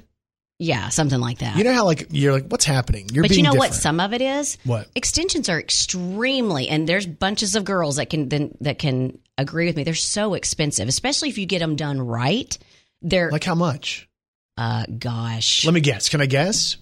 Yeah, 0.63 0.89
something 0.89 1.19
like 1.19 1.39
that. 1.39 1.57
You 1.57 1.63
know 1.63 1.73
how, 1.73 1.85
like, 1.85 2.07
you're 2.11 2.33
like, 2.33 2.47
what's 2.47 2.65
happening? 2.65 3.09
You're 3.11 3.23
but 3.23 3.35
you 3.35 3.43
know 3.43 3.53
what? 3.53 3.73
Some 3.73 3.99
of 3.99 4.13
it 4.13 4.21
is 4.21 4.57
What? 4.63 4.87
extensions 4.95 5.49
are 5.49 5.59
extremely, 5.59 6.69
and 6.69 6.87
there's 6.87 7.05
bunches 7.05 7.55
of 7.55 7.63
girls 7.63 7.97
that 7.97 8.09
can 8.09 8.29
then 8.29 8.55
that 8.61 8.79
can 8.79 9.19
agree 9.37 9.65
with 9.65 9.75
me. 9.75 9.83
They're 9.83 9.93
so 9.95 10.33
expensive, 10.33 10.87
especially 10.87 11.29
if 11.29 11.37
you 11.37 11.45
get 11.45 11.59
them 11.59 11.75
done 11.75 12.01
right. 12.01 12.57
They're 13.01 13.29
Like, 13.31 13.43
how 13.43 13.55
much? 13.55 14.07
uh, 14.57 14.85
gosh, 14.97 15.65
Let 15.65 15.73
me 15.73 15.81
guess. 15.81 16.09
Can 16.09 16.21
I 16.21 16.25
guess? 16.27 16.77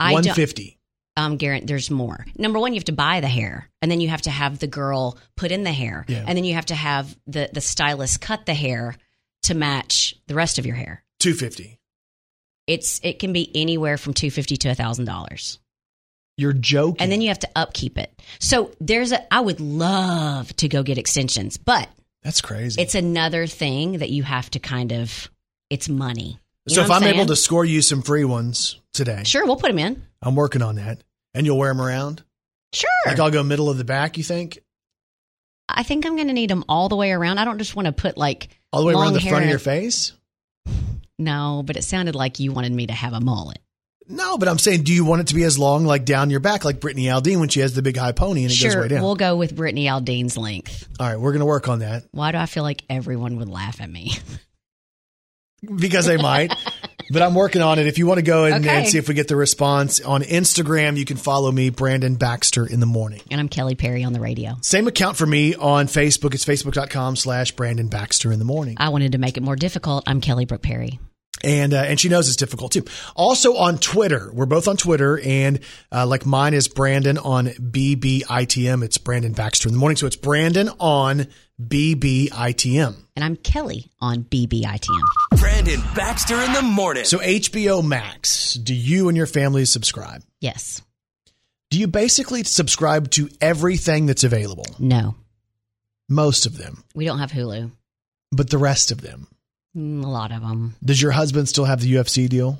I 0.00 0.10
don't- 0.12 0.24
150. 0.26 0.78
um, 1.16 1.36
Garrett, 1.36 1.66
there's 1.66 1.90
more. 1.90 2.24
Number 2.38 2.58
one, 2.58 2.72
you 2.72 2.78
have 2.78 2.84
to 2.84 2.92
buy 2.92 3.20
the 3.20 3.28
hair, 3.28 3.68
and 3.82 3.90
then 3.90 4.00
you 4.00 4.08
have 4.08 4.22
to 4.22 4.30
have 4.30 4.58
the 4.58 4.66
girl 4.66 5.18
put 5.36 5.50
in 5.52 5.64
the 5.64 5.72
hair, 5.72 6.04
Yeah. 6.08 6.24
and 6.26 6.36
then 6.36 6.44
you 6.44 6.54
have 6.54 6.66
to 6.66 6.74
have 6.74 7.14
the 7.26 7.48
the 7.52 7.60
stylist 7.60 8.20
cut 8.20 8.46
the 8.46 8.54
hair 8.54 8.94
to 9.42 9.54
match 9.54 10.14
the 10.28 10.34
rest 10.34 10.58
of 10.58 10.66
your 10.66 10.76
hair. 10.76 11.02
250. 11.20 11.78
It's 12.66 13.00
it 13.02 13.18
can 13.18 13.32
be 13.32 13.50
anywhere 13.54 13.96
from 13.96 14.14
two 14.14 14.30
fifty 14.30 14.56
to 14.58 14.68
a 14.70 14.74
thousand 14.74 15.04
dollars, 15.04 15.58
You're 16.36 16.52
joking. 16.52 17.00
and 17.00 17.12
then 17.12 17.20
you 17.20 17.28
have 17.28 17.38
to 17.40 17.48
upkeep 17.54 17.98
it. 17.98 18.10
So 18.40 18.72
there's 18.80 19.12
a. 19.12 19.32
I 19.32 19.40
would 19.40 19.60
love 19.60 20.54
to 20.56 20.68
go 20.68 20.82
get 20.82 20.98
extensions, 20.98 21.56
but 21.56 21.88
That's 22.22 22.40
crazy. 22.40 22.80
it's 22.82 22.94
another 22.94 23.46
thing 23.46 23.98
that 23.98 24.10
you 24.10 24.22
have 24.22 24.50
to 24.50 24.58
kind 24.58 24.92
of. 24.92 25.30
It's 25.70 25.88
money. 25.88 26.38
You 26.66 26.74
so 26.76 26.82
if 26.82 26.88
what 26.88 27.02
I'm 27.02 27.08
able 27.08 27.26
to 27.26 27.36
score 27.36 27.64
you 27.64 27.82
some 27.82 28.02
free 28.02 28.24
ones 28.24 28.80
today, 28.92 29.22
sure, 29.24 29.44
we'll 29.46 29.56
put 29.56 29.68
them 29.68 29.78
in. 29.78 30.02
I'm 30.22 30.34
working 30.34 30.62
on 30.62 30.76
that, 30.76 31.02
and 31.34 31.46
you'll 31.46 31.58
wear 31.58 31.70
them 31.72 31.80
around. 31.80 32.22
Sure. 32.72 32.90
Like 33.06 33.18
I'll 33.20 33.30
go 33.30 33.42
middle 33.42 33.70
of 33.70 33.78
the 33.78 33.84
back. 33.84 34.18
You 34.18 34.24
think 34.24 34.58
I 35.68 35.82
think 35.82 36.06
I'm 36.06 36.14
going 36.16 36.28
to 36.28 36.34
need 36.34 36.50
them 36.50 36.64
all 36.68 36.88
the 36.88 36.96
way 36.96 37.12
around. 37.12 37.38
I 37.38 37.44
don't 37.44 37.58
just 37.58 37.74
want 37.76 37.86
to 37.86 37.92
put 37.92 38.16
like 38.16 38.48
all 38.72 38.80
the 38.82 38.86
way 38.88 38.94
around 38.94 39.14
the 39.14 39.20
front 39.20 39.44
of 39.44 39.50
your 39.50 39.58
face? 39.58 40.12
No, 41.18 41.62
but 41.64 41.76
it 41.76 41.82
sounded 41.84 42.14
like 42.14 42.38
you 42.40 42.52
wanted 42.52 42.72
me 42.72 42.86
to 42.88 42.92
have 42.92 43.12
a 43.12 43.20
mullet. 43.20 43.58
No, 44.08 44.38
but 44.38 44.46
I'm 44.48 44.58
saying, 44.58 44.84
do 44.84 44.92
you 44.92 45.04
want 45.04 45.22
it 45.22 45.26
to 45.28 45.34
be 45.34 45.42
as 45.42 45.58
long, 45.58 45.84
like 45.84 46.04
down 46.04 46.30
your 46.30 46.38
back, 46.40 46.64
like 46.64 46.78
Brittany 46.78 47.06
Aldean 47.06 47.40
when 47.40 47.48
she 47.48 47.58
has 47.60 47.74
the 47.74 47.82
big 47.82 47.96
high 47.96 48.12
pony 48.12 48.42
and 48.44 48.52
it 48.52 48.60
goes 48.62 48.72
Sure, 48.72 48.82
way 48.82 48.88
down? 48.88 49.02
we'll 49.02 49.16
go 49.16 49.36
with 49.36 49.56
Brittany 49.56 49.86
Aldean's 49.86 50.36
length. 50.36 50.86
All 51.00 51.08
right, 51.08 51.18
we're 51.18 51.32
going 51.32 51.40
to 51.40 51.46
work 51.46 51.68
on 51.68 51.80
that 51.80 52.04
Why 52.12 52.30
do 52.30 52.38
I 52.38 52.46
feel 52.46 52.62
like 52.62 52.82
everyone 52.88 53.36
would 53.38 53.48
laugh 53.48 53.80
at 53.80 53.90
me? 53.90 54.12
because 55.76 56.06
they 56.06 56.16
might. 56.18 56.52
but 57.10 57.22
I'm 57.22 57.34
working 57.34 57.62
on 57.62 57.78
it. 57.78 57.86
If 57.86 57.98
you 57.98 58.06
want 58.06 58.18
to 58.18 58.22
go 58.22 58.44
and, 58.44 58.64
Okay. 58.64 58.76
and 58.78 58.86
see 58.88 58.98
if 58.98 59.08
we 59.08 59.14
get 59.14 59.28
the 59.28 59.36
response 59.36 60.00
on 60.00 60.22
Instagram, 60.22 60.96
you 60.96 61.04
can 61.04 61.16
follow 61.16 61.50
me, 61.52 61.70
Brandon 61.70 62.14
Baxter, 62.16 62.66
in 62.66 62.80
the 62.80 62.86
morning. 62.86 63.20
And 63.30 63.40
I'm 63.40 63.48
Kelly 63.48 63.74
Perry 63.74 64.04
on 64.04 64.12
the 64.12 64.20
radio. 64.20 64.56
Same 64.62 64.86
account 64.88 65.16
for 65.16 65.26
me 65.26 65.54
on 65.54 65.86
Facebook. 65.86 66.34
It's 66.34 66.44
facebook.com 66.44 67.16
slash 67.16 67.52
Brandon 67.52 67.88
Baxter 67.88 68.32
in 68.32 68.38
the 68.38 68.44
morning. 68.44 68.76
I 68.78 68.88
wanted 68.90 69.12
to 69.12 69.18
make 69.18 69.36
it 69.36 69.42
more 69.42 69.56
difficult. 69.56 70.04
I'm 70.06 70.20
Kelly 70.20 70.44
Brooke 70.44 70.62
Perry. 70.62 70.98
And 71.46 71.72
uh, 71.72 71.76
and 71.78 71.98
she 71.98 72.08
knows 72.10 72.26
it's 72.28 72.36
difficult 72.36 72.72
too. 72.72 72.84
Also 73.14 73.56
on 73.56 73.78
Twitter, 73.78 74.30
we're 74.34 74.44
both 74.46 74.68
on 74.68 74.76
Twitter, 74.76 75.18
and 75.24 75.60
uh, 75.92 76.04
like 76.06 76.26
mine 76.26 76.52
is 76.52 76.68
Brandon 76.68 77.16
on 77.16 77.46
BBITM. 77.46 78.82
It's 78.84 78.98
Brandon 78.98 79.32
Baxter 79.32 79.68
in 79.68 79.74
the 79.74 79.78
morning, 79.78 79.96
so 79.96 80.06
it's 80.06 80.16
Brandon 80.16 80.68
on 80.80 81.28
BBITM. 81.62 82.94
And 83.14 83.24
I'm 83.24 83.36
Kelly 83.36 83.90
on 84.00 84.24
BBITM. 84.24 85.00
Brandon 85.38 85.80
Baxter 85.94 86.40
in 86.42 86.52
the 86.52 86.62
morning. 86.62 87.04
So 87.04 87.18
HBO 87.18 87.82
Max, 87.86 88.54
do 88.54 88.74
you 88.74 89.08
and 89.08 89.16
your 89.16 89.26
family 89.26 89.64
subscribe? 89.64 90.22
Yes. 90.40 90.82
Do 91.70 91.78
you 91.78 91.86
basically 91.86 92.44
subscribe 92.44 93.10
to 93.12 93.28
everything 93.40 94.06
that's 94.06 94.24
available? 94.24 94.66
No. 94.78 95.14
Most 96.08 96.46
of 96.46 96.56
them, 96.58 96.84
We 96.94 97.04
don't 97.06 97.18
have 97.18 97.32
Hulu. 97.32 97.70
but 98.32 98.50
the 98.50 98.58
rest 98.58 98.90
of 98.92 99.00
them. 99.00 99.26
Mm, 99.76 100.04
A 100.04 100.08
lot 100.08 100.32
of 100.32 100.40
them. 100.42 100.74
Does 100.84 101.00
your 101.02 101.12
husband 101.12 101.48
still 101.48 101.64
have 101.64 101.80
the 101.80 101.94
UFC 101.94 102.28
deal? 102.28 102.58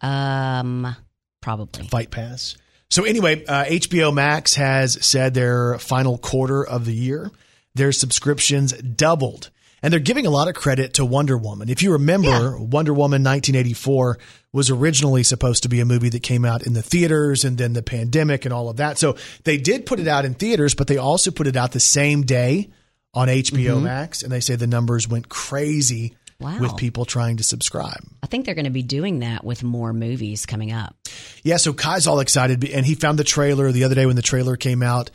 Um, 0.00 0.96
probably. 1.40 1.86
Fight 1.86 2.10
Pass. 2.10 2.56
So 2.88 3.04
anyway, 3.04 3.44
uh, 3.44 3.64
HBO 3.64 4.12
Max 4.12 4.54
has 4.54 5.04
said 5.04 5.32
their 5.34 5.78
final 5.78 6.18
quarter 6.18 6.66
of 6.66 6.84
the 6.86 6.94
year, 6.94 7.30
their 7.74 7.92
subscriptions 7.92 8.72
doubled. 8.72 9.50
And 9.82 9.90
they're 9.92 10.00
giving 10.00 10.26
a 10.26 10.30
lot 10.30 10.48
of 10.48 10.54
credit 10.54 10.94
to 10.94 11.06
Wonder 11.06 11.38
Woman. 11.38 11.70
If 11.70 11.82
you 11.82 11.92
remember, 11.92 12.58
Wonder 12.58 12.92
Woman 12.92 13.22
1984 13.24 14.18
was 14.52 14.68
originally 14.68 15.22
supposed 15.22 15.62
to 15.62 15.70
be 15.70 15.80
a 15.80 15.86
movie 15.86 16.10
that 16.10 16.22
came 16.22 16.44
out 16.44 16.66
in 16.66 16.74
the 16.74 16.82
theaters 16.82 17.44
and 17.44 17.56
then 17.56 17.72
the 17.72 17.82
pandemic 17.82 18.44
and 18.44 18.52
all 18.52 18.68
of 18.68 18.76
that. 18.76 18.98
So 18.98 19.16
they 19.44 19.56
did 19.56 19.86
put 19.86 19.98
it 19.98 20.06
out 20.06 20.26
in 20.26 20.34
theaters, 20.34 20.74
but 20.74 20.86
they 20.86 20.98
also 20.98 21.30
put 21.30 21.46
it 21.46 21.56
out 21.56 21.72
the 21.72 21.80
same 21.80 22.22
day 22.22 22.68
on 23.14 23.28
HBO 23.28 23.80
Max. 23.82 24.22
And 24.22 24.30
they 24.30 24.40
say 24.40 24.54
the 24.54 24.66
numbers 24.66 25.08
went 25.08 25.30
crazy 25.30 26.14
Wow. 26.40 26.58
with 26.58 26.76
people 26.76 27.04
trying 27.04 27.36
to 27.36 27.44
subscribe. 27.44 28.00
I 28.22 28.26
think 28.26 28.46
they're 28.46 28.54
going 28.54 28.64
to 28.64 28.70
be 28.70 28.82
doing 28.82 29.18
that 29.20 29.44
with 29.44 29.62
more 29.62 29.92
movies 29.92 30.46
coming 30.46 30.72
up. 30.72 30.96
Yeah, 31.42 31.58
so 31.58 31.72
Kai's 31.72 32.06
all 32.06 32.20
excited, 32.20 32.64
and 32.70 32.84
he 32.86 32.94
found 32.94 33.18
the 33.18 33.24
trailer 33.24 33.70
the 33.72 33.84
other 33.84 33.94
day 33.94 34.06
when 34.06 34.16
the 34.16 34.22
trailer 34.22 34.56
came 34.56 34.82
out. 34.82 35.10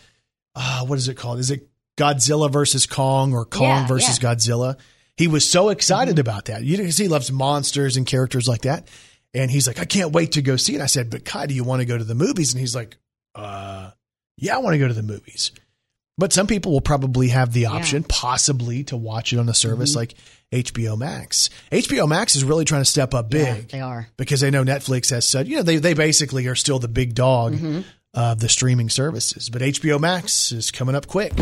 Uh, 0.53 0.86
what 0.86 0.97
is 0.97 1.07
it 1.07 1.15
called? 1.15 1.39
Is 1.39 1.51
it 1.51 1.67
Godzilla 1.97 2.51
versus 2.51 2.86
Kong 2.86 3.34
or 3.34 3.45
Kong 3.45 3.63
Yeah, 3.63 3.88
versus 3.88 4.19
yeah. 4.21 4.34
Godzilla? 4.34 4.78
He 5.17 5.28
was 5.28 5.49
so 5.49 5.69
excited 5.69 6.19
about 6.19 6.45
that. 6.45 6.63
You 6.63 6.78
know, 6.78 6.84
'cause 6.84 6.97
he 6.97 7.07
loves 7.07 7.32
monsters 7.32 7.97
and 7.97 8.05
characters 8.05 8.47
like 8.47 8.61
that, 8.61 8.88
and 9.34 9.49
he's 9.49 9.65
like, 9.67 9.80
"I 9.80 9.86
can't 9.86 10.11
wait 10.11 10.34
to 10.34 10.41
go 10.41 10.57
see 10.57 10.76
it." 10.76 10.82
I 10.82 10.86
said, 10.88 11.09
"But 11.09 11.26
Kai, 11.26 11.45
do 11.47 11.53
you 11.53 11.63
want 11.63 11.80
to 11.82 11.86
go 11.86 11.97
to 11.97 12.03
the 12.03 12.15
movies?" 12.15 12.51
And 12.53 12.59
he's 12.59 12.76
like, 12.76 12.97
"Uh, 13.34 13.91
yeah, 14.38 14.55
I 14.55 14.59
want 14.59 14.73
to 14.73 14.78
go 14.78 14.88
to 14.88 14.93
the 14.93 15.03
movies." 15.03 15.51
But 16.18 16.32
some 16.32 16.47
people 16.47 16.72
will 16.72 16.82
probably 16.82 17.28
have 17.30 17.51
the 17.51 17.66
option, 17.66 18.03
possibly, 18.03 18.86
to 18.86 18.95
watch 18.97 19.34
it 19.34 19.39
on 19.39 19.49
a 19.49 19.53
service 19.53 19.91
Mm-hmm. 19.91 19.99
like 19.99 20.16
HBO 20.51 20.97
Max. 20.97 21.49
HBO 21.72 22.07
Max 22.07 22.36
is 22.38 22.43
really 22.45 22.63
trying 22.63 22.82
to 22.82 22.86
step 22.89 23.13
up 23.13 23.34
Yeah, 23.34 23.55
big 23.55 23.68
they 23.70 23.82
are. 23.82 24.07
because 24.16 24.39
they 24.39 24.49
know 24.51 24.63
Netflix 24.63 25.09
has 25.09 25.28
said, 25.28 25.47
you 25.49 25.57
know, 25.57 25.63
they, 25.63 25.78
they 25.78 25.93
basically 25.93 26.47
are 26.47 26.55
still 26.55 26.80
the 26.80 26.88
big 26.88 27.16
dog 27.16 27.53
Mm-hmm. 27.55 27.82
of 28.13 28.39
the 28.39 28.47
streaming 28.47 28.89
services. 28.89 29.49
But 29.49 29.61
HBO 29.61 29.99
Max 29.99 30.53
is 30.53 30.72
coming 30.72 30.95
up 30.95 31.07
quick. 31.07 31.34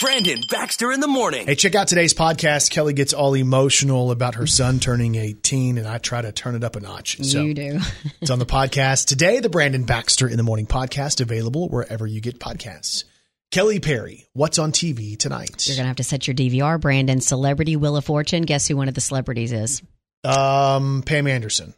Brandon 0.00 0.40
Baxter 0.48 0.90
in 0.92 1.00
the 1.00 1.06
morning. 1.08 1.46
Hey, 1.46 1.54
check 1.54 1.74
out 1.74 1.86
today's 1.88 2.14
podcast. 2.14 2.70
Kelly 2.70 2.94
gets 2.94 3.12
all 3.12 3.34
emotional 3.36 4.10
about 4.12 4.36
her 4.36 4.46
son 4.46 4.78
turning 4.80 5.14
18, 5.16 5.76
and 5.76 5.86
I 5.86 5.98
try 5.98 6.22
to 6.22 6.32
turn 6.32 6.54
it 6.54 6.64
up 6.64 6.74
a 6.74 6.80
notch. 6.80 7.18
So 7.22 7.42
you 7.42 7.52
do. 7.52 7.80
it's 8.22 8.30
on 8.30 8.38
the 8.38 8.46
podcast 8.46 9.04
today, 9.08 9.40
the 9.40 9.50
Brandon 9.50 9.84
Baxter 9.84 10.26
in 10.26 10.38
the 10.38 10.42
Morning 10.42 10.64
podcast, 10.66 11.20
available 11.20 11.68
wherever 11.68 12.06
you 12.06 12.22
get 12.22 12.38
podcasts. 12.40 13.04
Kelly 13.50 13.80
Perry, 13.80 14.26
what's 14.32 14.58
on 14.60 14.70
TV 14.70 15.18
tonight? 15.18 15.66
You're 15.66 15.76
going 15.76 15.84
to 15.84 15.88
have 15.88 15.96
to 15.96 16.04
set 16.04 16.28
your 16.28 16.36
DVR, 16.36 16.80
Brandon. 16.80 17.20
Celebrity 17.20 17.74
Wheel 17.76 17.96
of 17.96 18.04
Fortune. 18.04 18.42
Guess 18.42 18.68
who 18.68 18.76
one 18.76 18.88
of 18.88 18.94
the 18.94 19.00
celebrities 19.00 19.52
is? 19.52 19.82
um, 20.22 21.02
Pam 21.04 21.26
Anderson, 21.26 21.74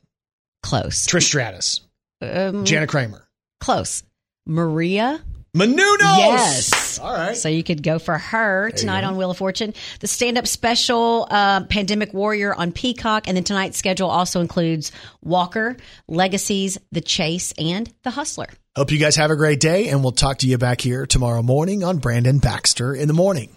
Close. 0.62 1.06
Trish 1.06 1.22
Stratus, 1.22 1.80
Um, 2.20 2.64
Jana 2.64 2.86
Kramer, 2.86 3.26
close. 3.60 4.02
Maria 4.46 5.20
Menounos. 5.54 6.16
Yes. 6.18 6.98
All 6.98 7.12
right. 7.12 7.36
So 7.36 7.50
you 7.50 7.62
could 7.62 7.82
go 7.82 7.98
for 7.98 8.16
her 8.16 8.70
tonight 8.70 9.04
on 9.04 9.16
Wheel 9.16 9.30
of 9.30 9.36
Fortune. 9.36 9.74
The 10.00 10.06
stand 10.06 10.38
up 10.38 10.46
special, 10.46 11.26
uh, 11.30 11.64
Pandemic 11.64 12.14
Warrior 12.14 12.54
on 12.54 12.72
Peacock. 12.72 13.28
And 13.28 13.36
then 13.36 13.44
tonight's 13.44 13.76
schedule 13.76 14.08
also 14.08 14.40
includes 14.40 14.92
Walker, 15.20 15.76
Legacies, 16.08 16.78
The 16.90 17.02
Chase, 17.02 17.52
and 17.58 17.92
The 18.02 18.10
Hustler. 18.10 18.48
Hope 18.74 18.90
you 18.90 18.98
guys 18.98 19.16
have 19.16 19.30
a 19.30 19.36
great 19.36 19.60
day, 19.60 19.88
and 19.88 20.02
we'll 20.02 20.12
talk 20.12 20.38
to 20.38 20.46
you 20.46 20.56
back 20.56 20.80
here 20.80 21.04
tomorrow 21.04 21.42
morning 21.42 21.84
on 21.84 21.98
Brandon 21.98 22.38
Baxter 22.38 22.94
in 22.94 23.06
the 23.06 23.12
Morning. 23.12 23.50